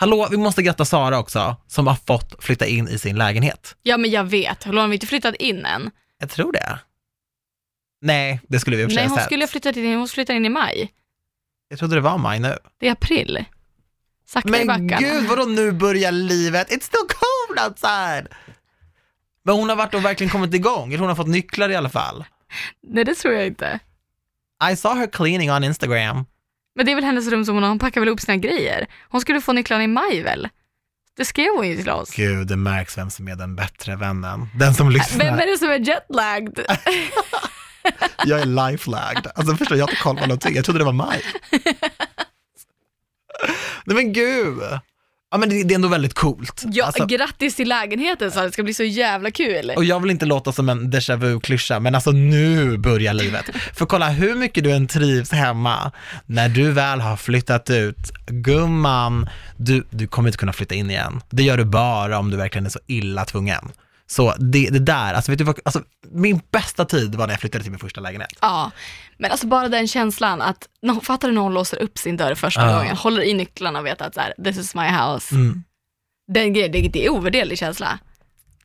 Hallå, 0.00 0.28
vi 0.30 0.36
måste 0.36 0.62
gratta 0.62 0.84
Sara 0.84 1.18
också, 1.18 1.56
som 1.66 1.86
har 1.86 1.94
fått 1.94 2.44
flytta 2.44 2.66
in 2.66 2.88
i 2.88 2.98
sin 2.98 3.18
lägenhet. 3.18 3.76
Ja, 3.82 3.96
men 3.96 4.10
jag 4.10 4.24
vet. 4.24 4.64
Hon 4.64 4.76
har 4.76 4.92
inte 4.92 5.06
flyttat 5.06 5.34
in 5.34 5.64
än. 5.66 5.90
Jag 6.18 6.30
tror 6.30 6.52
det. 6.52 6.78
Nej, 8.00 8.40
det 8.48 8.60
skulle 8.60 8.76
vi 8.76 8.82
i 8.82 8.86
och 8.86 8.90
för 8.90 8.94
sig 8.94 9.02
Nej, 9.02 9.08
hon 9.08 9.16
sett. 9.18 9.26
skulle 9.26 9.42
ha 9.42 9.48
flyttat 9.48 9.76
in, 9.76 9.98
hon 9.98 10.08
flyttar 10.08 10.34
in 10.34 10.46
i 10.46 10.48
maj. 10.48 10.92
Jag 11.68 11.78
trodde 11.78 11.94
det 11.94 12.00
var 12.00 12.18
maj 12.18 12.38
nu. 12.38 12.56
Det 12.80 12.88
är 12.88 12.92
april. 12.92 13.44
Sakta 14.26 14.48
i 14.48 14.64
Men 14.64 14.66
backarna. 14.66 15.08
gud, 15.08 15.28
vadå 15.28 15.44
nu 15.44 15.72
börjar 15.72 16.12
livet? 16.12 16.70
It's 16.70 16.82
still 16.82 17.06
cold 17.08 17.68
outside! 17.68 18.28
Men 19.42 19.54
hon 19.54 19.68
har 19.68 19.76
varit 19.76 19.94
och 19.94 20.04
verkligen 20.04 20.30
kommit 20.30 20.54
igång, 20.54 20.98
hon 20.98 21.08
har 21.08 21.14
fått 21.16 21.28
nycklar 21.28 21.68
i 21.68 21.76
alla 21.76 21.90
fall. 21.90 22.24
Nej, 22.82 23.04
det 23.04 23.14
tror 23.14 23.34
jag 23.34 23.46
inte. 23.46 23.78
I 24.72 24.76
saw 24.76 25.00
her 25.00 25.06
cleaning 25.12 25.52
on 25.52 25.64
Instagram. 25.64 26.24
Men 26.80 26.84
det 26.86 26.92
är 26.92 26.94
väl 26.94 27.04
hennes 27.04 27.28
rum 27.28 27.44
som 27.44 27.54
hon 27.54 27.62
har, 27.62 27.70
hon 27.70 27.78
packar 27.78 28.00
väl 28.00 28.08
upp 28.08 28.20
sina 28.20 28.36
grejer. 28.36 28.86
Hon 29.08 29.20
skulle 29.20 29.40
få 29.40 29.52
nycklarna 29.52 29.84
i 29.84 29.86
maj 29.86 30.22
väl? 30.22 30.48
Det 31.16 31.24
skrev 31.24 31.48
hon 31.56 31.68
ju 31.68 31.76
till 31.76 31.90
oss. 31.90 32.10
Gud, 32.10 32.46
det 32.46 32.56
märks 32.56 32.98
vem 32.98 33.10
som 33.10 33.28
är 33.28 33.36
den 33.36 33.56
bättre 33.56 33.96
vännen. 33.96 34.48
Den 34.54 34.74
som 34.74 34.90
lyssnar. 34.90 35.24
Vem 35.24 35.38
är 35.38 35.46
det 35.46 35.58
som 35.58 35.68
är 35.68 35.78
jetlagged? 35.78 36.60
Jag 38.26 38.40
är 38.40 38.70
lifelagged. 38.70 39.26
Alltså 39.34 39.56
förstår 39.56 39.78
jag 39.78 39.84
har 39.84 39.90
inte 39.90 40.02
koll 40.02 40.16
på 40.16 40.26
någonting. 40.26 40.54
Jag 40.54 40.64
trodde 40.64 40.80
det 40.80 40.84
var 40.84 40.92
maj. 40.92 41.22
Nej 43.84 43.96
men 43.96 44.12
gud. 44.12 44.58
Ja 45.30 45.38
men 45.38 45.48
det, 45.48 45.62
det 45.64 45.74
är 45.74 45.76
ändå 45.76 45.88
väldigt 45.88 46.14
coolt. 46.14 46.62
Ja, 46.66 46.86
Alltså, 46.86 47.06
grattis 47.06 47.56
till 47.56 47.68
lägenheten 47.68 48.32
så 48.32 48.40
det 48.40 48.52
ska 48.52 48.62
bli 48.62 48.74
så 48.74 48.82
jävla 48.82 49.30
kul. 49.30 49.72
och 49.76 49.84
jag 49.84 50.00
vill 50.00 50.10
inte 50.10 50.26
låta 50.26 50.52
som 50.52 50.68
en 50.68 50.92
déjà 50.92 51.16
vu-klyscha, 51.16 51.80
men 51.80 51.94
alltså 51.94 52.10
nu 52.10 52.78
börjar 52.78 53.14
livet. 53.14 53.44
För 53.74 53.86
kolla 53.86 54.08
hur 54.08 54.34
mycket 54.34 54.64
du 54.64 54.72
än 54.72 54.86
trivs 54.86 55.32
hemma, 55.32 55.92
när 56.26 56.48
du 56.48 56.70
väl 56.72 57.00
har 57.00 57.16
flyttat 57.16 57.70
ut, 57.70 58.12
gumman, 58.26 59.28
du, 59.56 59.84
du 59.90 60.06
kommer 60.06 60.28
inte 60.28 60.38
kunna 60.38 60.52
flytta 60.52 60.74
in 60.74 60.90
igen. 60.90 61.20
Det 61.30 61.42
gör 61.42 61.56
du 61.56 61.64
bara 61.64 62.18
om 62.18 62.30
du 62.30 62.36
verkligen 62.36 62.66
är 62.66 62.70
så 62.70 62.80
illa 62.86 63.24
tvungen. 63.24 63.72
Så 64.06 64.34
det, 64.38 64.68
det 64.70 64.78
där, 64.78 65.14
alltså 65.14 65.32
vet 65.32 65.38
du 65.38 65.44
vad, 65.44 65.60
alltså, 65.64 65.82
min 66.12 66.40
bästa 66.50 66.84
tid 66.84 67.14
var 67.14 67.26
när 67.26 67.34
jag 67.34 67.40
flyttade 67.40 67.64
till 67.64 67.70
min 67.72 67.80
första 67.80 68.00
lägenhet. 68.00 68.30
Ja, 68.40 68.70
men 69.20 69.30
alltså 69.30 69.46
bara 69.46 69.68
den 69.68 69.88
känslan 69.88 70.42
att, 70.42 70.68
fattar 71.02 71.28
du 71.28 71.34
när 71.34 71.40
hon 71.40 71.54
låser 71.54 71.82
upp 71.82 71.98
sin 71.98 72.16
dörr 72.16 72.34
första 72.34 72.66
Ja. 72.66 72.78
gången, 72.78 72.96
håller 72.96 73.22
i 73.22 73.34
nycklarna 73.34 73.78
och 73.78 73.86
vet 73.86 74.02
att 74.02 74.14
så 74.14 74.20
här, 74.20 74.34
this 74.44 74.58
is 74.58 74.74
my 74.74 74.88
house. 74.88 75.34
Mm. 75.34 75.64
Den 76.32 76.52
det, 76.52 76.68
det 76.68 77.06
är 77.06 77.10
ovärderlig 77.10 77.58
känsla. 77.58 77.98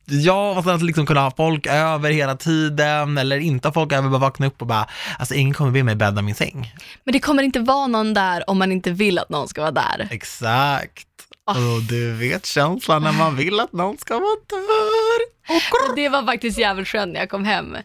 Ja, 0.08 0.58
och 0.58 0.64
sen 0.64 0.74
att 0.74 0.82
liksom 0.82 1.06
kunna 1.06 1.20
ha 1.20 1.30
folk 1.30 1.66
över 1.66 2.10
hela 2.10 2.36
tiden, 2.36 3.18
eller 3.18 3.38
inte 3.38 3.68
ha 3.68 3.72
folk 3.72 3.92
över, 3.92 4.08
bara 4.08 4.18
vakna 4.18 4.46
upp 4.46 4.60
och 4.60 4.66
bara, 4.66 4.88
alltså 5.18 5.34
ingen 5.34 5.54
kommer 5.54 5.70
be 5.70 5.82
mig 5.82 5.94
bädda 5.94 6.22
min 6.22 6.34
säng. 6.34 6.74
Men 7.04 7.12
det 7.12 7.18
kommer 7.20 7.42
inte 7.42 7.60
vara 7.60 7.86
någon 7.86 8.14
där 8.14 8.50
om 8.50 8.58
man 8.58 8.72
inte 8.72 8.90
vill 8.90 9.18
att 9.18 9.28
någon 9.28 9.48
ska 9.48 9.60
vara 9.60 9.70
där. 9.72 10.08
Exakt. 10.10 11.06
Ah. 11.46 11.52
Och 11.52 11.82
du 11.82 12.12
vet 12.12 12.46
känslan 12.46 13.02
när 13.02 13.12
man 13.12 13.36
vill 13.36 13.60
att 13.60 13.72
någon 13.72 13.98
ska 13.98 14.14
vara 14.14 14.36
där. 14.48 15.56
Och 15.90 15.96
det 15.96 16.08
var 16.08 16.26
faktiskt 16.26 16.58
jävligt 16.58 16.88
skönt 16.88 17.12
när 17.12 17.20
jag 17.20 17.30
kom 17.30 17.44
hem. 17.44 17.76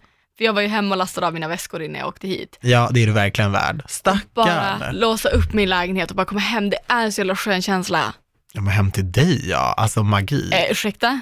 För 0.42 0.46
jag 0.46 0.54
var 0.54 0.62
ju 0.62 0.68
hemma 0.68 0.92
och 0.96 0.98
lastade 0.98 1.28
av 1.28 1.34
mina 1.34 1.48
väskor 1.48 1.82
innan 1.82 2.00
jag 2.00 2.08
åkte 2.08 2.28
hit. 2.28 2.58
Ja, 2.62 2.90
det 2.94 3.04
är 3.04 3.08
du 3.08 3.14
verkligen 3.14 3.52
värd. 3.52 3.76
Bara 3.78 3.88
Stackarn. 3.88 4.96
låsa 4.96 5.30
upp 5.30 5.54
min 5.54 5.70
lägenhet 5.70 6.10
och 6.10 6.16
bara 6.16 6.26
komma 6.26 6.40
hem, 6.42 6.70
det 6.70 6.78
är 6.88 7.04
en 7.06 7.12
så 7.12 7.22
jävla 7.22 7.36
skön 7.36 7.62
känsla. 7.62 8.14
Ja, 8.54 8.62
men 8.62 8.74
hem 8.74 8.92
till 8.92 9.12
dig 9.12 9.50
ja, 9.50 9.74
alltså 9.78 10.04
magi. 10.04 10.50
Eh, 10.54 10.72
ursäkta? 10.72 11.22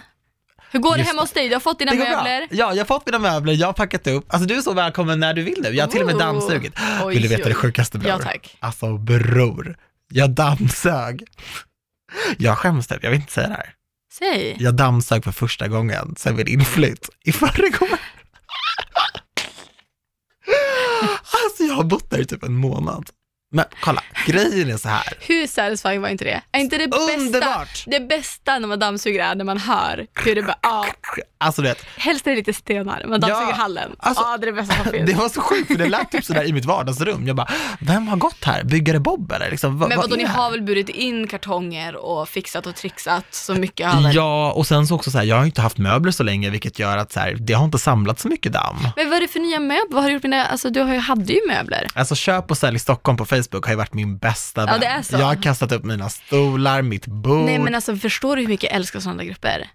Hur 0.72 0.80
går 0.80 0.92
det 0.94 0.98
Just 0.98 1.10
hemma 1.10 1.22
hos 1.22 1.32
dig? 1.32 1.48
Du 1.50 1.56
har 1.56 1.60
fått 1.60 1.80
dina 1.80 1.92
det 1.92 1.98
möbler? 1.98 2.48
bra. 2.48 2.48
Ja, 2.52 2.74
jag 2.74 2.78
har 2.80 2.86
fått 2.86 3.06
mina 3.06 3.20
möbler, 3.20 3.54
jag 3.54 3.68
har 3.68 3.74
packat 3.74 4.08
upp. 4.08 4.34
Alltså 4.34 4.48
du 4.48 4.58
är 4.58 4.62
så 4.62 4.74
välkommen 4.74 5.20
när 5.20 5.34
du 5.34 5.44
vill 5.44 5.60
nu. 5.64 5.70
Jag 5.70 5.86
har 5.86 5.92
till 5.92 6.00
och 6.02 6.06
med 6.06 6.16
Oh. 6.16 6.20
dammsugit. 6.22 6.74
Oj, 7.04 7.14
Vill 7.14 7.22
du 7.24 7.28
veta 7.30 7.44
oj. 7.44 7.50
det 7.50 7.56
sjukaste 7.56 7.98
bror? 7.98 8.10
Ja, 8.10 8.20
tack. 8.20 8.58
Alltså 8.60 8.98
bror, 8.98 9.78
jag 10.12 10.30
dammsög. 10.30 11.24
Jag 12.38 12.58
skäms 12.58 12.88
typ, 12.88 13.04
jag 13.04 13.10
vill 13.12 13.20
inte 13.20 13.34
säga 13.34 13.48
det 13.48 13.54
här. 13.54 13.74
Säg. 14.14 14.56
Jag 14.60 14.74
dammsög 14.76 15.24
för 15.24 15.32
första 15.32 15.68
gången 15.68 16.16
sen 16.18 16.36
vid 16.36 16.48
inflytt 16.50 17.10
i 17.26 17.32
förrgår. 17.32 18.00
Alltså 21.44 21.64
jag 21.64 21.74
har 21.74 21.84
bott 21.84 22.10
där 22.10 22.20
i 22.22 22.26
typ 22.26 22.44
en 22.44 22.56
månad. 22.56 23.10
Men 23.52 23.66
kolla, 23.82 24.04
grejen 24.28 24.70
är 24.70 24.78
så 24.78 24.90
här. 24.90 25.14
Hur 25.20 25.48
satisfying 25.48 26.02
var 26.02 26.10
inte 26.10 26.24
det? 26.26 26.42
Är 26.52 26.60
inte 26.60 26.78
det 26.78 26.88
bästa, 26.88 27.14
Underbart! 27.14 27.84
det 27.88 28.00
bästa 28.00 28.60
när 28.60 28.68
man 28.68 28.80
dammsuger 28.80 29.24
är 29.26 29.36
när 29.36 29.46
man 29.46 29.58
hör 29.58 30.08
hur 30.26 30.36
det 30.36 30.42
bara, 30.44 30.58
ah, 30.62 30.86
Alltså 31.42 31.62
vet, 31.62 31.86
helst 31.98 32.28
är 32.28 32.32
det 32.32 32.38
lite 32.38 32.54
stenar, 32.54 33.06
man 33.08 33.20
dammsuger 33.20 33.50
Ja, 33.50 33.56
hallen. 33.56 33.92
alltså, 34.00 34.24
ah, 34.24 34.38
det 34.38 34.44
är 34.48 34.52
det 34.52 34.62
bästa 34.62 34.84
som 34.84 34.92
finns. 34.92 35.10
det 35.10 35.16
var 35.16 35.30
så 35.30 35.42
sjukt 35.42 35.68
för 35.68 35.76
det 35.76 35.90
lät 35.90 36.12
typ 36.12 36.26
sådär 36.26 36.44
i 36.44 36.54
mitt 36.54 36.66
vardagsrum. 36.66 37.28
Jag 37.28 37.36
bara, 37.36 37.48
vem 37.82 38.08
har 38.08 38.18
gått 38.18 38.44
här? 38.46 38.64
Byggare 38.64 39.00
Bob 39.00 39.32
eller? 39.32 39.52
Liksom, 39.52 39.80
Men 39.80 39.90
vad 39.90 39.98
vadå, 39.98 40.16
ni 40.16 40.24
har 40.24 40.52
väl 40.52 40.62
burit 40.62 40.90
in 40.90 41.28
kartonger 41.28 41.96
och 41.96 42.30
fixat 42.30 42.66
och 42.66 42.76
trixat 42.76 43.26
så 43.32 43.54
mycket 43.54 43.92
har. 43.92 44.12
Ja, 44.14 44.52
och 44.52 44.68
sen 44.68 44.88
så 44.88 44.96
också 44.96 45.12
så 45.12 45.18
här, 45.18 45.26
jag 45.26 45.36
har 45.36 45.46
inte 45.46 45.62
haft 45.62 45.78
möbler 45.78 46.12
så 46.12 46.24
länge, 46.24 46.50
vilket 46.50 46.80
gör 46.80 46.98
att 46.98 47.12
så 47.12 47.20
här, 47.20 47.34
det 47.40 47.54
har 47.54 47.66
inte 47.66 47.80
samlat 47.80 48.20
så 48.20 48.28
mycket 48.28 48.54
damm. 48.54 48.78
Men 48.96 49.10
vad 49.10 49.18
är 49.18 49.22
det 49.22 49.28
för 49.28 49.40
nya 49.40 49.60
möbler? 49.60 49.86
Vad 49.92 50.04
har 50.04 50.10
du 50.10 50.14
gjort 50.14 50.24
med 50.24 50.32
det? 50.32 50.46
Alltså 50.46 50.70
du 50.70 50.82
hade 50.84 51.34
ju 51.34 51.40
möbler. 51.48 51.88
Alltså 51.94 52.16
köp 52.16 52.52
och 52.52 52.58
sälj 52.58 52.80
Stockholm 52.80 53.18
på 53.18 53.26
Facebook 53.26 53.39
har 53.52 53.70
ju 53.70 53.76
varit 53.76 53.94
min 53.94 54.18
bästa 54.18 54.66
vän. 54.66 54.80
det 54.80 54.86
är 54.86 55.02
så. 55.02 55.16
Jag 55.16 55.26
har 55.26 55.42
kastat 55.42 55.72
upp 55.72 55.84
mina 55.84 56.10
stolar, 56.10 56.82
mitt 56.82 57.06
bord, 57.06 57.46
Nej 57.46 57.60
men 57.60 57.76
alltså 57.76 57.96
förstår 57.96 58.36
du 58.36 58.42
hur 58.42 58.50
mycket 58.50 58.70
jag 58.70 58.76
älskar 58.76 59.00
sådana 59.00 59.24
grupper? 59.24 59.70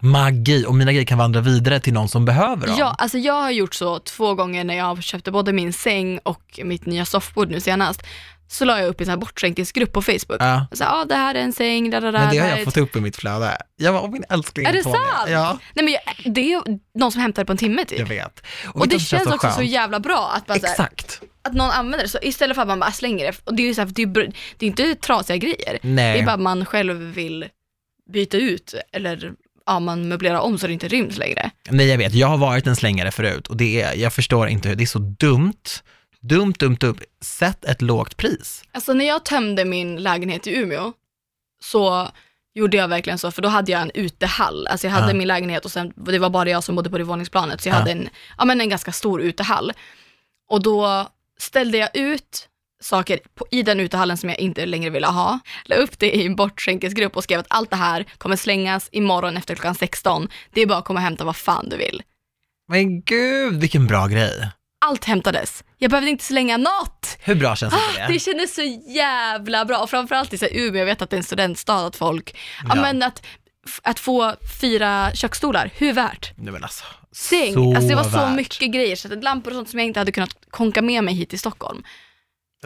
magi 0.00 0.64
och 0.66 0.74
mina 0.74 0.92
grejer 0.92 1.06
kan 1.06 1.18
vandra 1.18 1.40
vidare 1.40 1.80
till 1.80 1.92
någon 1.92 2.08
som 2.08 2.24
behöver 2.24 2.66
dem. 2.66 2.76
Ja, 2.78 2.94
alltså 2.98 3.18
jag 3.18 3.34
har 3.34 3.50
gjort 3.50 3.74
så 3.74 3.98
två 3.98 4.34
gånger 4.34 4.64
när 4.64 4.74
jag 4.74 5.02
köpte 5.02 5.30
både 5.30 5.52
min 5.52 5.72
säng 5.72 6.18
och 6.18 6.60
mitt 6.64 6.86
nya 6.86 7.04
soffbord 7.04 7.50
nu 7.50 7.60
senast. 7.60 8.02
Så 8.50 8.64
la 8.64 8.80
jag 8.80 8.88
upp 8.88 9.00
en 9.00 9.06
sån 9.06 9.10
här 9.10 9.16
bortskänkningsgrupp 9.16 9.92
på 9.92 10.02
Facebook. 10.02 10.36
Ja. 10.40 10.66
Så 10.72 10.82
ja, 10.84 10.88
ah, 10.92 11.04
det 11.04 11.14
här 11.14 11.34
är 11.34 11.38
en 11.38 11.52
säng, 11.52 11.90
da, 11.90 12.00
da, 12.00 12.10
da, 12.10 12.18
Men 12.18 12.30
det 12.30 12.38
har 12.38 12.48
jag 12.48 12.64
fått 12.64 12.76
upp 12.76 12.96
i 12.96 13.00
mitt 13.00 13.16
flöde. 13.16 13.58
Jag 13.76 13.92
var, 13.92 14.08
min 14.08 14.24
älskling 14.28 14.66
Är 14.66 14.72
det 14.72 14.78
Antonia. 14.78 14.98
sant? 14.98 15.30
Ja, 15.30 15.58
Nej 15.74 15.84
men 15.84 15.94
jag, 15.94 16.34
det 16.34 16.40
är 16.40 16.48
ju 16.48 16.78
någon 16.94 17.12
som 17.12 17.20
hämtar 17.20 17.42
det 17.42 17.46
på 17.46 17.52
en 17.52 17.58
timme 17.58 17.84
typ. 17.84 17.98
jag 17.98 18.06
vet. 18.06 18.42
Och 18.66 18.82
vet 18.82 18.90
det 18.90 18.98
känns 18.98 19.26
också 19.26 19.50
så 19.50 19.56
skönt? 19.56 19.70
jävla 19.70 20.00
bra 20.00 20.32
att, 20.36 20.46
bara 20.46 20.58
så 20.58 20.66
här, 20.66 20.72
Exakt. 20.72 21.20
Att 21.48 21.54
någon 21.54 21.70
använder 21.70 22.02
det. 22.04 22.08
Så 22.08 22.18
istället 22.22 22.54
för 22.54 22.62
att 22.62 22.68
man 22.68 22.80
bara 22.80 22.92
slänger 22.92 23.26
det, 23.26 23.40
och 23.44 23.54
det 23.54 23.62
är 23.62 23.66
ju 23.66 23.74
så 23.74 23.80
här, 23.80 23.88
det 23.94 24.02
är, 24.02 24.06
br- 24.06 24.34
det 24.56 24.66
är 24.66 24.68
inte 24.68 24.94
trasiga 24.94 25.36
grejer. 25.36 25.78
Nej. 25.82 26.12
Det 26.16 26.22
är 26.22 26.26
bara 26.26 26.32
att 26.34 26.40
man 26.40 26.64
själv 26.64 26.96
vill 26.98 27.46
byta 28.12 28.36
ut 28.36 28.74
eller 28.92 29.32
ja, 29.66 29.80
man 29.80 30.08
möblerar 30.08 30.38
om 30.38 30.58
så 30.58 30.66
det 30.66 30.72
inte 30.72 30.88
ryms 30.88 31.16
längre. 31.18 31.50
Nej, 31.70 31.86
jag 31.88 31.98
vet. 31.98 32.14
Jag 32.14 32.26
har 32.28 32.38
varit 32.38 32.66
en 32.66 32.76
slängare 32.76 33.10
förut 33.10 33.46
och 33.46 33.56
det 33.56 33.82
är, 33.82 33.94
jag 33.94 34.12
förstår 34.12 34.48
inte 34.48 34.68
hur, 34.68 34.76
det 34.76 34.84
är 34.84 34.86
så 34.86 34.98
dumt. 34.98 35.52
Dumt, 36.20 36.54
dumt, 36.58 36.76
dumt. 36.80 36.98
Sätt 37.20 37.64
ett 37.64 37.82
lågt 37.82 38.16
pris. 38.16 38.62
Alltså 38.72 38.92
när 38.92 39.04
jag 39.04 39.24
tömde 39.24 39.64
min 39.64 39.96
lägenhet 40.02 40.46
i 40.46 40.54
Umeå 40.56 40.92
så 41.62 42.08
gjorde 42.54 42.76
jag 42.76 42.88
verkligen 42.88 43.18
så, 43.18 43.30
för 43.30 43.42
då 43.42 43.48
hade 43.48 43.72
jag 43.72 43.82
en 43.82 43.90
utehall. 43.94 44.66
Alltså 44.66 44.86
jag 44.86 44.94
hade 44.94 45.08
Ja. 45.12 45.14
min 45.14 45.28
lägenhet 45.28 45.64
och 45.64 45.70
sen, 45.70 45.92
det 45.96 46.18
var 46.18 46.30
bara 46.30 46.50
jag 46.50 46.64
som 46.64 46.76
bodde 46.76 46.90
på 46.90 46.98
det 46.98 47.04
våningsplanet, 47.04 47.60
så 47.60 47.68
jag 47.68 47.74
Ja. 47.74 47.78
hade 47.78 47.90
en, 47.90 48.08
ja, 48.38 48.44
men 48.44 48.60
en 48.60 48.68
ganska 48.68 48.92
stor 48.92 49.22
utehall. 49.22 49.72
Och 50.50 50.62
då 50.62 51.08
ställde 51.42 51.78
jag 51.78 51.96
ut 51.96 52.48
saker 52.80 53.20
på, 53.34 53.46
i 53.50 53.62
den 53.62 53.80
utehallen 53.80 54.16
som 54.16 54.28
jag 54.28 54.38
inte 54.38 54.66
längre 54.66 54.90
ville 54.90 55.06
ha. 55.06 55.38
La 55.64 55.76
upp 55.76 55.98
det 55.98 56.16
i 56.16 56.26
en 56.26 56.36
bortskänkesgrupp 56.36 57.16
och 57.16 57.24
skrev 57.24 57.40
att 57.40 57.46
allt 57.50 57.70
det 57.70 57.76
här 57.76 58.04
kommer 58.18 58.36
slängas 58.36 58.88
imorgon 58.92 59.36
efter 59.36 59.54
klockan 59.54 59.74
16. 59.74 60.28
Det 60.52 60.60
är 60.60 60.66
bara 60.66 60.78
att 60.78 60.84
komma 60.84 60.98
och 60.98 61.04
hämta 61.04 61.24
vad 61.24 61.36
fan 61.36 61.68
du 61.68 61.76
vill. 61.76 62.02
Men 62.68 63.02
gud, 63.02 63.60
vilken 63.60 63.86
bra 63.86 64.06
grej. 64.06 64.48
Allt 64.80 65.04
hämtades. 65.04 65.64
Jag 65.78 65.90
behövde 65.90 66.10
inte 66.10 66.24
slänga 66.24 66.56
något. 66.56 67.18
Hur 67.20 67.34
bra 67.34 67.56
känns 67.56 67.74
inte 67.74 68.06
det? 68.06 68.12
Det 68.12 68.18
kändes 68.18 68.54
så 68.54 68.62
jävla 68.94 69.64
bra 69.64 69.78
och 69.78 69.90
framförallt 69.90 70.32
i 70.32 70.38
så 70.38 70.44
här 70.44 70.56
Umeå, 70.56 70.78
jag 70.78 70.86
vet 70.86 71.02
att 71.02 71.10
det 71.10 71.16
är 71.16 71.18
en 71.18 71.24
studentstad, 71.24 71.86
att 71.86 71.96
folk. 71.96 72.36
Ja. 72.68 72.74
men 72.74 73.02
att, 73.02 73.22
att 73.82 74.00
få 74.00 74.34
fyra 74.60 75.10
köksstolar, 75.14 75.70
hur 75.76 75.92
värt? 75.92 76.32
Nej 76.36 76.52
men 76.52 76.62
alltså, 76.62 76.84
Säng, 77.12 77.54
så 77.54 77.74
alltså 77.74 77.88
det 77.88 77.94
var 77.94 78.04
så 78.04 78.10
värt. 78.10 78.34
mycket 78.34 78.72
grejer, 78.72 78.96
så 78.96 79.12
att 79.12 79.24
lampor 79.24 79.50
och 79.50 79.56
sånt 79.56 79.68
som 79.68 79.78
jag 79.78 79.86
inte 79.86 80.00
hade 80.00 80.12
kunnat 80.12 80.30
konka 80.50 80.82
med 80.82 81.04
mig 81.04 81.14
hit 81.14 81.30
till 81.30 81.38
Stockholm. 81.38 81.82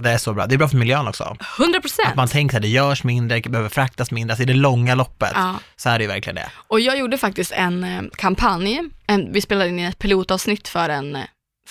Det 0.01 0.11
är 0.11 0.19
så 0.19 0.33
bra. 0.33 0.47
Det 0.47 0.55
är 0.55 0.59
bra 0.59 0.69
för 0.69 0.77
miljön 0.77 1.09
också. 1.09 1.37
100% 1.59 2.01
Att 2.07 2.17
man 2.17 2.29
tänker 2.29 2.57
att 2.57 2.63
det 2.63 2.69
görs 2.69 3.05
mindre, 3.05 3.41
det 3.41 3.49
behöver 3.49 3.69
fraktas 3.69 4.11
mindre. 4.11 4.33
Alltså 4.33 4.43
i 4.43 4.47
det 4.47 4.55
långa 4.55 4.95
loppet 4.95 5.33
Ja. 5.35 5.55
så 5.77 5.89
är 5.89 5.99
det 5.99 6.05
ju 6.05 6.09
verkligen 6.09 6.35
det. 6.35 6.51
Och 6.55 6.81
jag 6.81 6.99
gjorde 6.99 7.19
faktiskt 7.19 7.53
en 7.53 7.85
eh, 7.85 8.03
kampanj, 8.17 8.81
en, 9.07 9.33
vi 9.33 9.41
spelade 9.41 9.69
in 9.71 9.79
ett 9.79 9.99
pilotavsnitt 9.99 10.69
för, 10.69 10.89
en, 10.89 11.17
eh, 11.17 11.23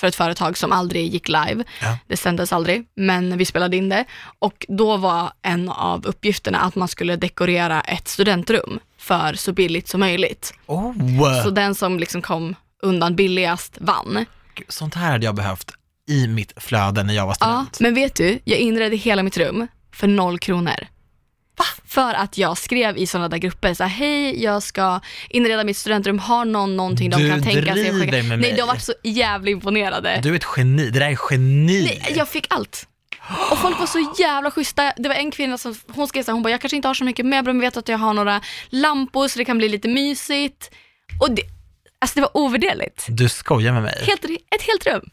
för 0.01 0.07
ett 0.07 0.15
företag 0.15 0.57
som 0.57 0.71
aldrig 0.71 1.13
gick 1.13 1.27
live. 1.27 1.63
Ja. 1.81 1.97
Det 2.07 2.17
sändes 2.17 2.53
aldrig, 2.53 2.85
men 2.95 3.37
vi 3.37 3.45
spelade 3.45 3.77
in 3.77 3.89
det. 3.89 4.05
Och 4.39 4.65
då 4.69 4.97
var 4.97 5.31
en 5.41 5.69
av 5.69 6.05
uppgifterna 6.05 6.59
att 6.59 6.75
man 6.75 6.87
skulle 6.87 7.15
dekorera 7.15 7.81
ett 7.81 8.07
studentrum 8.07 8.79
för 8.97 9.33
så 9.33 9.53
billigt 9.53 9.87
som 9.87 9.99
möjligt. 9.99 10.53
Oh! 10.65 11.43
Så 11.43 11.49
den 11.49 11.75
som 11.75 11.99
liksom 11.99 12.21
kom 12.21 12.55
undan 12.83 13.15
billigast 13.15 13.77
vann. 13.81 14.25
Sånt 14.67 14.95
här 14.95 15.11
hade 15.11 15.25
jag 15.25 15.35
behövt 15.35 15.71
i 16.09 16.27
mitt 16.27 16.53
flöde 16.57 17.03
när 17.03 17.13
jag 17.13 17.25
var 17.27 17.35
Ja, 17.39 17.65
student. 17.65 17.79
men 17.79 17.93
vet 17.93 18.15
du, 18.15 18.39
jag 18.43 18.59
inredde 18.59 18.95
hela 18.95 19.23
mitt 19.23 19.37
rum 19.37 19.67
för 19.93 20.07
noll 20.07 20.39
kronor. 20.39 20.87
För 21.87 22.13
att 22.13 22.37
jag 22.37 22.57
skrev 22.57 22.97
i 22.97 23.07
sådana 23.07 23.27
där 23.29 23.37
grupper, 23.37 23.73
så 23.73 23.83
här, 23.83 23.89
hej 23.89 24.43
jag 24.43 24.63
ska 24.63 24.99
inreda 25.29 25.63
mitt 25.63 25.77
studentrum, 25.77 26.19
har 26.19 26.45
någon 26.45 26.77
någonting 26.77 27.09
de 27.09 27.21
Du 27.23 27.29
kan 27.29 27.43
tänka 27.43 27.73
sig 27.73 27.89
att 27.89 27.95
skicka? 28.01 28.11
med 28.11 28.25
Nej, 28.25 28.37
mig. 28.37 28.53
de 28.57 28.67
var 28.67 28.75
så 28.75 28.93
jävla 29.03 29.51
imponerade. 29.51 30.19
Du 30.23 30.29
är 30.31 30.35
ett 30.35 30.45
geni, 30.57 30.89
det 30.89 30.99
där 30.99 31.09
är 31.09 31.17
geni. 31.31 31.83
Nej, 31.83 32.13
jag 32.15 32.29
fick 32.29 32.45
allt. 32.49 32.87
Och 33.51 33.57
folk 33.57 33.79
var 33.79 33.85
så 33.85 34.13
jävla 34.19 34.51
schyssta. 34.51 34.93
Det 34.97 35.09
var 35.09 35.15
en 35.15 35.31
kvinna 35.31 35.57
som 35.57 35.75
hon 35.87 36.07
skrev 36.07 36.23
så 36.23 36.31
här, 36.31 36.33
hon 36.33 36.43
bara, 36.43 36.49
jag 36.49 36.61
kanske 36.61 36.75
inte 36.75 36.87
har 36.87 36.95
så 36.95 37.03
mycket 37.03 37.25
möbler 37.25 37.53
men 37.53 37.61
vet 37.61 37.77
att 37.77 37.87
jag 37.89 37.97
har 37.97 38.13
några 38.13 38.41
lampor 38.69 39.27
så 39.27 39.39
det 39.39 39.45
kan 39.45 39.57
bli 39.57 39.69
lite 39.69 39.87
mysigt. 39.87 40.71
Och 41.21 41.31
det, 41.31 41.41
alltså 41.99 42.15
det 42.15 42.21
var 42.21 42.37
ovärderligt. 42.37 43.05
Du 43.09 43.29
skojar 43.29 43.73
med 43.73 43.83
mig. 43.83 44.03
Helt, 44.07 44.23
ett 44.25 44.61
helt 44.67 44.87
rum. 44.87 45.09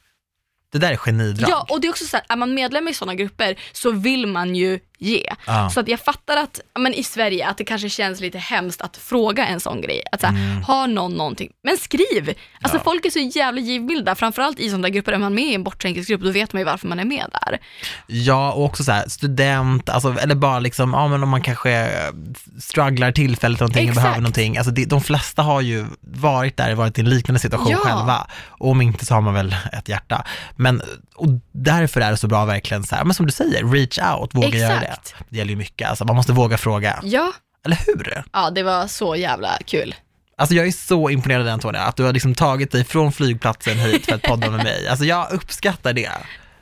Det 0.73 0.79
där 0.79 0.93
är 0.93 0.97
genidrag. 0.97 1.51
Ja, 1.51 1.67
och 1.71 1.81
det 1.81 1.87
är 1.87 1.91
också 1.91 2.05
så 2.05 2.17
här, 2.17 2.27
är 2.29 2.37
man 2.37 2.55
medlem 2.55 2.89
i 2.89 2.95
sådana 2.95 3.15
grupper 3.15 3.59
så 3.73 3.91
vill 3.91 4.27
man 4.27 4.55
ju 4.57 4.81
ge. 4.99 5.33
Ja. 5.47 5.71
Så 5.71 5.81
att 5.81 5.89
jag 5.89 6.01
fattar 6.01 6.37
att, 6.37 6.61
men 6.79 6.95
i 6.95 7.03
Sverige, 7.03 7.49
att 7.49 7.59
det 7.59 7.65
kanske 7.65 7.89
känns 7.89 8.21
lite 8.21 8.39
hemskt 8.39 8.81
att 8.83 8.97
fråga 8.97 9.47
en 9.47 9.61
sån 9.61 9.81
grej. 9.81 10.03
Att 10.13 10.21
så 10.21 10.27
här, 10.27 10.61
har 10.63 10.87
någon 10.87 11.13
någonting? 11.15 11.51
Men 11.63 11.77
skriv! 11.79 12.29
Alltså 12.63 12.79
Mm. 12.79 12.83
Ja. 12.87 12.91
folk 12.93 13.07
är 13.07 13.11
så 13.11 13.39
jävla 13.39 13.61
givmilda, 13.61 14.15
framförallt 14.15 14.59
i 14.61 14.69
sådana 14.69 14.83
där 14.83 14.95
grupper, 14.95 15.13
är 15.13 15.19
man 15.19 15.35
med 15.35 15.45
i 15.45 15.55
en 15.55 15.65
bortränkningsgrupp, 15.65 16.21
då 16.21 16.31
vet 16.31 16.53
man 16.53 16.61
ju 16.61 16.65
varför 16.67 16.89
man 16.89 17.01
är 17.01 17.05
med 17.05 17.25
där. 17.33 17.59
Ja, 18.07 18.53
och 18.53 18.65
också 18.65 18.85
så 18.85 18.93
här, 18.93 19.09
student, 19.09 19.89
alltså, 19.89 20.17
eller 20.21 20.35
bara 20.35 20.59
liksom, 20.59 20.91
ja 20.93 21.09
men 21.09 21.23
om 21.23 21.29
man 21.29 21.43
kanske 21.43 21.71
eh, 21.73 22.15
strugglar 22.61 23.13
tillfälligt 23.13 23.61
någonting 23.61 23.83
och 23.85 23.89
Exakt. 23.89 24.03
behöver 24.05 24.21
någonting. 24.21 24.57
Alltså 24.59 24.71
det, 24.71 24.85
de 24.85 25.01
flesta 25.01 25.43
har 25.43 25.61
ju 25.61 25.85
varit 26.01 26.57
där, 26.57 26.75
varit 26.75 26.99
i 26.99 27.01
en 27.01 27.09
liknande 27.11 27.39
situation 27.41 27.71
Ja. 27.71 27.77
själva. 27.79 28.27
Och 28.49 28.71
om 28.71 28.81
inte 28.81 29.07
så 29.07 29.15
har 29.15 29.21
man 29.21 29.35
väl 29.35 29.57
ett 29.73 29.89
hjärta. 29.89 30.25
Men, 30.57 30.83
och 31.15 31.29
därför 31.53 32.01
är 32.01 32.11
det 32.11 32.17
så 32.17 32.27
bra 32.29 32.45
verkligen 32.45 32.85
så 32.85 32.97
här, 32.97 33.05
men 33.05 33.15
som 33.15 33.27
du 33.27 33.33
säger, 33.33 33.65
reach 33.73 33.99
out, 33.99 34.35
våga 34.35 34.59
göra 34.59 34.81
det. 34.81 34.88
Exakt. 34.93 35.15
Det 35.29 35.37
gäller 35.39 35.51
ju 35.51 35.57
mycket, 35.57 35.89
alltså 35.89 36.05
man 36.05 36.17
måste 36.17 36.33
våga 36.33 36.59
fråga. 36.59 37.01
Ja, 37.03 37.33
Eller 37.65 37.79
hur? 37.87 38.25
ja 38.33 38.51
det 38.51 38.63
var 38.63 38.87
så 38.87 39.17
jävla 39.17 39.59
kul. 39.67 39.95
Alltså 40.37 40.55
jag 40.55 40.67
är 40.67 40.73
så 40.73 41.11
imponerad 41.11 41.41
av 41.41 41.45
dig 41.45 41.53
Antonia, 41.55 41.83
att 41.83 41.97
du 41.97 42.03
har 42.05 42.13
liksom 42.13 42.35
tagit 42.35 42.71
dig 42.73 42.85
från 42.85 43.13
flygplatsen 43.13 43.79
hit 43.79 44.07
för 44.07 44.15
att 44.15 44.23
podda 44.23 44.51
med 44.51 44.65
mig. 44.65 44.89
Alltså 44.89 45.05
jag 45.05 45.33
uppskattar 45.33 45.93
det. 45.93 46.11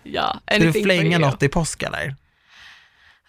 Ja, 0.02 0.40
Ska 0.50 0.58
du 0.58 0.72
flänga 0.72 1.18
något 1.18 1.42
i 1.42 1.48
påsk 1.48 1.82
eller? 1.82 2.16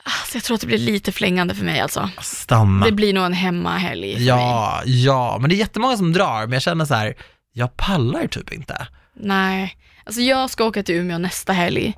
Alltså, 0.04 0.36
jag 0.38 0.44
tror 0.44 0.56
att 0.56 0.62
det 0.62 0.68
blir 0.68 0.78
lite 0.78 1.12
flängande 1.12 1.56
för 1.56 1.66
mig 1.66 1.80
alltså. 1.80 2.10
Stanna. 2.22 2.86
Det 2.86 2.92
blir 2.92 3.14
nog 3.14 3.26
en 3.26 3.34
hemmahelg 3.34 4.14
för 4.14 4.20
mig. 4.20 4.28
Ja, 4.28 4.82
ja, 4.86 5.38
men 5.42 5.50
det 5.50 5.56
är 5.56 5.58
jättemånga 5.58 5.98
som 5.98 6.14
drar, 6.14 6.42
men 6.42 6.52
jag 6.54 6.62
känner 6.62 6.86
så 6.86 6.94
här, 6.94 7.16
jag 7.54 7.78
pallar 7.78 8.28
typ 8.28 8.52
inte. 8.54 8.88
Nej, 9.20 9.78
alltså 10.06 10.22
jag 10.22 10.50
ska 10.50 10.64
åka 10.66 10.84
till 10.84 10.96
Umeå 10.96 11.18
nästa 11.18 11.54
helg 11.54 11.94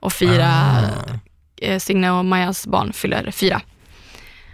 och 0.00 0.12
fira 0.12 0.46
Ah. 0.52 1.18
Eh, 1.60 1.78
Signe 1.78 2.10
och 2.10 2.24
Majas 2.24 2.66
barn 2.66 2.92
fyller 2.92 3.30
fyra. 3.30 3.60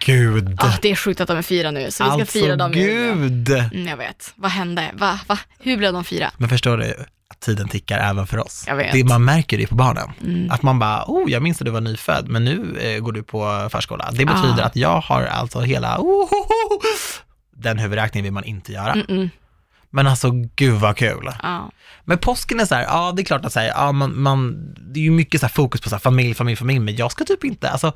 Gud. 0.07 0.57
Ah, 0.59 0.73
det 0.83 0.91
är 0.91 0.97
sjukt 0.97 1.21
att 1.21 1.29
de 1.29 1.37
är 1.39 1.43
fyra 1.43 1.71
nu, 1.71 1.81
så 1.81 1.85
vi 1.87 1.91
ska 1.91 2.05
alltså 2.05 2.27
fira 2.27 2.57
dem 2.57 2.73
gud. 2.73 3.49
Mm, 3.51 3.87
jag 3.89 3.97
vet. 3.97 4.33
Vad 4.37 4.51
hände? 4.51 4.91
Va? 4.95 5.21
Va? 5.27 5.39
Hur 5.59 5.77
blev 5.77 5.93
de 5.93 6.05
fyra? 6.05 6.31
Men 6.39 6.49
förstår 6.49 6.77
du 6.77 6.95
att 7.29 7.41
tiden 7.41 7.69
tickar 7.69 7.99
även 7.99 8.27
för 8.27 8.39
oss? 8.39 8.65
Jag 8.67 8.77
vet. 8.77 8.93
Det, 8.93 9.05
man 9.05 9.25
märker 9.25 9.59
det 9.59 9.67
på 9.67 9.75
barnen. 9.75 10.11
Mm. 10.25 10.51
Att 10.51 10.63
man 10.63 10.79
bara, 10.79 11.05
oh, 11.07 11.31
jag 11.31 11.43
minns 11.43 11.61
att 11.61 11.65
du 11.65 11.71
var 11.71 11.81
nyfödd, 11.81 12.29
men 12.29 12.45
nu 12.45 12.79
eh, 12.81 13.01
går 13.01 13.13
du 13.13 13.23
på 13.23 13.69
förskola. 13.73 14.11
Det 14.13 14.25
betyder 14.25 14.63
Ah. 14.63 14.67
att 14.67 14.77
jag 14.77 15.01
har 15.01 15.23
alltså 15.23 15.61
hela, 15.61 15.99
oh, 15.99 16.25
oh, 16.25 16.77
oh. 16.77 16.81
den 17.57 17.79
huvudräkningen 17.79 18.25
vill 18.25 18.33
man 18.33 18.45
inte 18.45 18.73
göra. 18.73 18.95
Mm-mm. 18.95 19.31
Men 19.97 20.07
alltså, 20.07 20.31
gud 20.57 20.81
vad 20.81 20.97
kul. 20.97 21.31
Ja. 21.43 21.71
Men 22.05 22.19
påsken 22.19 22.61
är 22.61 22.67
så 22.67 22.75
här, 22.75 22.83
ja 22.83 23.13
det 23.17 23.23
är 23.23 23.25
klart 23.25 23.45
att 23.45 23.53
så 23.53 23.61
här, 23.61 23.67
ja, 23.67 23.93
man, 23.93 24.21
man, 24.21 24.75
det 24.93 25.01
är 25.01 25.05
ju 25.05 25.11
mycket 25.11 25.41
så 25.41 25.47
här 25.47 25.53
fokus 25.53 25.81
på 25.81 25.89
så 25.89 25.95
här, 25.95 26.01
familj, 26.01 26.35
familj, 26.35 26.57
familj, 26.57 26.79
men 26.79 26.97
jag 26.97 27.13
ska 27.13 27.25
typ 27.25 27.45
inte, 27.45 27.71
alltså 27.71 27.93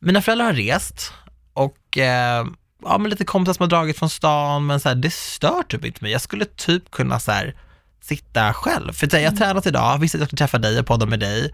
mina 0.00 0.22
föräldrar 0.22 0.46
har 0.46 0.52
rest 0.52 1.12
och 1.52 1.98
eh, 1.98 2.46
ja 2.82 2.98
men 2.98 3.10
lite 3.10 3.24
kompisar 3.24 3.52
som 3.52 3.62
har 3.62 3.68
dragit 3.68 3.98
från 3.98 4.10
stan, 4.10 4.66
men 4.66 4.80
så 4.80 4.88
här, 4.88 4.96
det 4.96 5.12
stör 5.12 5.62
typ 5.62 5.84
inte 5.84 6.04
mig. 6.04 6.12
Jag 6.12 6.20
skulle 6.20 6.44
typ 6.44 6.90
kunna 6.90 7.20
så 7.20 7.32
här, 7.32 7.54
sitta 8.00 8.52
själv. 8.52 8.92
För 8.92 9.12
här, 9.12 9.18
jag 9.18 9.30
har 9.30 9.36
tränat 9.36 9.66
idag, 9.66 9.98
visste 9.98 10.16
att 10.18 10.20
jag 10.20 10.28
skulle 10.28 10.38
träffa 10.38 10.58
dig 10.58 10.80
och 10.80 10.86
podda 10.86 11.06
med 11.06 11.20
dig. 11.20 11.52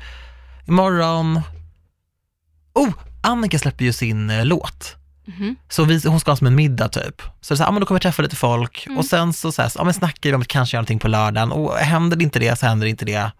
Imorgon, 0.68 1.40
oh, 2.72 2.90
Annika 3.22 3.58
släpper 3.58 3.84
ju 3.84 3.92
sin 3.92 4.30
eh, 4.30 4.44
låt. 4.44 4.96
Mhm. 5.24 5.56
Så 5.68 5.84
vi, 5.84 6.00
hon 6.08 6.20
ska 6.20 6.30
ha 6.30 6.36
som 6.36 6.46
en 6.46 6.54
middag 6.54 6.88
typ. 6.88 7.22
Så 7.40 7.54
det 7.54 7.54
är 7.54 7.56
så 7.56 7.62
här, 7.62 7.68
ja, 7.68 7.72
men 7.72 7.80
då 7.80 7.86
kommer 7.86 7.96
jag 7.96 8.02
träffa 8.02 8.22
lite 8.22 8.36
folk 8.36 8.86
och 8.96 9.04
sen 9.04 9.32
så, 9.32 9.52
så 9.52 9.62
här, 9.62 9.72
ja, 9.74 9.84
men 9.84 9.94
snackar 9.94 10.30
vi 10.30 10.34
om 10.36 10.40
att 10.42 10.48
kanske 10.48 10.76
göra 10.76 10.80
någonting 10.80 10.98
på 10.98 11.08
lördagen 11.08 11.52
och 11.52 11.76
händer 11.76 12.16
det 12.16 12.24
inte 12.24 12.38
det 12.38 12.58
så 12.58 12.66
händer 12.66 12.84
det 12.86 12.90
inte 12.90 13.04
det. 13.04 13.32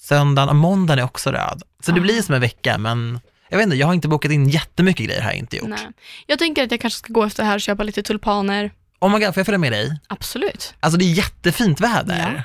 Söndagen 0.00 0.48
och 0.48 0.56
måndagen 0.56 0.98
är 0.98 1.02
också 1.04 1.30
röd. 1.30 1.62
Så 1.84 1.92
det 1.92 2.00
Ah. 2.00 2.02
blir 2.02 2.22
som 2.22 2.34
en 2.34 2.40
vecka 2.40 2.78
men 2.78 3.20
jag 3.48 3.58
vet 3.58 3.64
inte, 3.64 3.76
jag 3.76 3.86
har 3.86 3.94
inte 3.94 4.08
bokat 4.08 4.32
in 4.32 4.48
jättemycket 4.48 5.06
grejer 5.06 5.22
jag 5.22 5.34
inte 5.34 5.56
gjort. 5.56 5.68
Nej. 5.68 5.88
Jag 6.26 6.38
tänker 6.38 6.64
att 6.64 6.70
jag 6.70 6.80
kanske 6.80 6.98
ska 6.98 7.12
gå 7.12 7.24
efter 7.24 7.42
det 7.42 7.48
här 7.48 7.54
och 7.54 7.60
köpa 7.60 7.82
lite 7.82 8.02
tulpaner. 8.02 8.70
Oh 9.00 9.12
my 9.12 9.18
god, 9.24 9.34
får 9.34 9.40
jag 9.40 9.46
följa 9.46 9.58
med 9.58 9.72
dig? 9.72 10.00
Absolut. 10.08 10.74
Alltså 10.80 10.98
det 10.98 11.04
är 11.04 11.12
jättefint 11.12 11.80
väder. 11.80 12.32
Ja. 12.36 12.42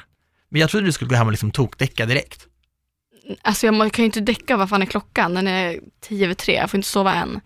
Men 0.49 0.61
jag 0.61 0.69
trodde 0.69 0.85
du 0.85 0.91
skulle 0.91 1.09
gå 1.09 1.15
hem 1.15 1.27
och 1.27 1.31
liksom 1.31 1.51
tokdäcka 1.51 2.05
direkt. 2.05 2.47
Alltså 3.41 3.65
jag 3.65 3.93
kan 3.93 4.03
ju 4.03 4.05
inte 4.05 4.19
däcka, 4.21 4.57
vad 4.57 4.69
fan 4.69 4.81
är 4.81 4.85
klockan? 4.85 5.33
Den 5.33 5.47
är 5.47 5.79
tio 6.01 6.25
över 6.25 6.33
tre, 6.33 6.55
jag 6.55 6.69
får 6.71 6.77
inte 6.77 6.87
sova 6.89 7.13
än. 7.13 7.39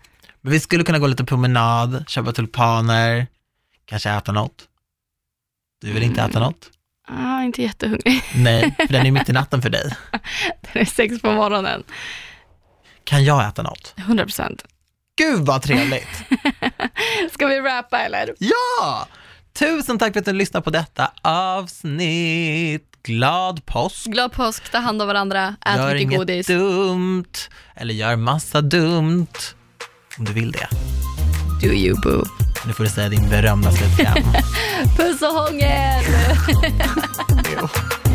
Men 0.46 0.52
vi 0.52 0.60
skulle 0.60 0.84
kunna 0.84 0.98
gå 0.98 1.06
lite 1.06 1.24
promenad, 1.24 2.04
köpa 2.08 2.32
tulpaner, 2.32 3.26
kanske 3.84 4.10
äta 4.10 4.32
något. 4.32 4.64
Du 5.80 5.92
vill 5.92 6.02
inte 6.02 6.20
Mm. 6.20 6.30
äta 6.30 6.40
något? 6.40 6.70
Ah, 7.08 7.42
inte 7.42 7.62
jättehungrig. 7.62 8.22
Nej, 8.34 8.74
för 8.78 8.92
den 8.92 9.06
är 9.06 9.10
mitt 9.10 9.28
i 9.28 9.32
natten 9.32 9.62
för 9.62 9.70
dig. 9.70 9.96
Den 10.60 10.82
är 10.82 10.84
sex 10.84 11.20
på 11.22 11.32
morgonen. 11.32 11.82
Kan 13.04 13.24
jag 13.24 13.48
äta 13.48 13.62
något? 13.62 13.94
100 13.96 14.24
procent. 14.24 14.64
Gud 15.18 15.40
vad 15.46 15.62
trevligt! 15.62 16.08
Ska 17.32 17.46
vi 17.46 17.60
rappa 17.60 17.98
eller? 17.98 18.34
Ja! 18.38 19.08
Tusen 19.58 19.98
tack 19.98 20.12
för 20.12 20.20
att 20.20 20.26
du 20.26 20.32
lyssnade 20.32 20.64
på 20.64 20.70
detta 20.70 21.12
avsnitt. 21.22 22.92
Glad 23.02 23.66
påsk! 23.66 24.06
Glad 24.06 24.32
påsk, 24.32 24.70
ta 24.70 24.78
hand 24.78 25.02
om 25.02 25.08
varandra, 25.08 25.56
ät 25.66 25.76
gör 25.76 25.86
mycket 25.94 26.02
inget 26.02 26.18
godis. 26.18 26.46
dumt, 26.46 27.24
eller 27.74 27.94
gör 27.94 28.16
massa 28.16 28.60
dumt. 28.60 29.26
Om 30.18 30.24
du 30.24 30.32
vill 30.32 30.52
det. 30.52 30.68
Do 31.60 31.72
you 31.72 32.00
boo. 32.00 32.24
Nu 32.66 32.72
får 32.72 32.84
du 32.84 32.90
säga 32.90 33.08
din 33.08 33.28
berömda 33.28 33.72
slutkläm. 33.72 34.14
Puss 34.96 35.22
och 35.22 35.28
hångel! 35.28 36.04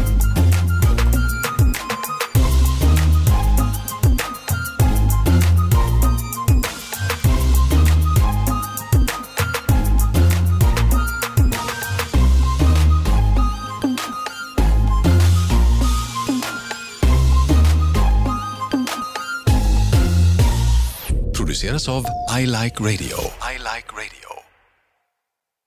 Jo. 21.62 21.68
produceras 21.70 21.88
av 21.88 22.06
I 22.40 22.46
Like 22.46 22.80
Radio. 22.80 23.18
I 23.42 23.58
like 23.58 23.92
radio. 23.94 24.21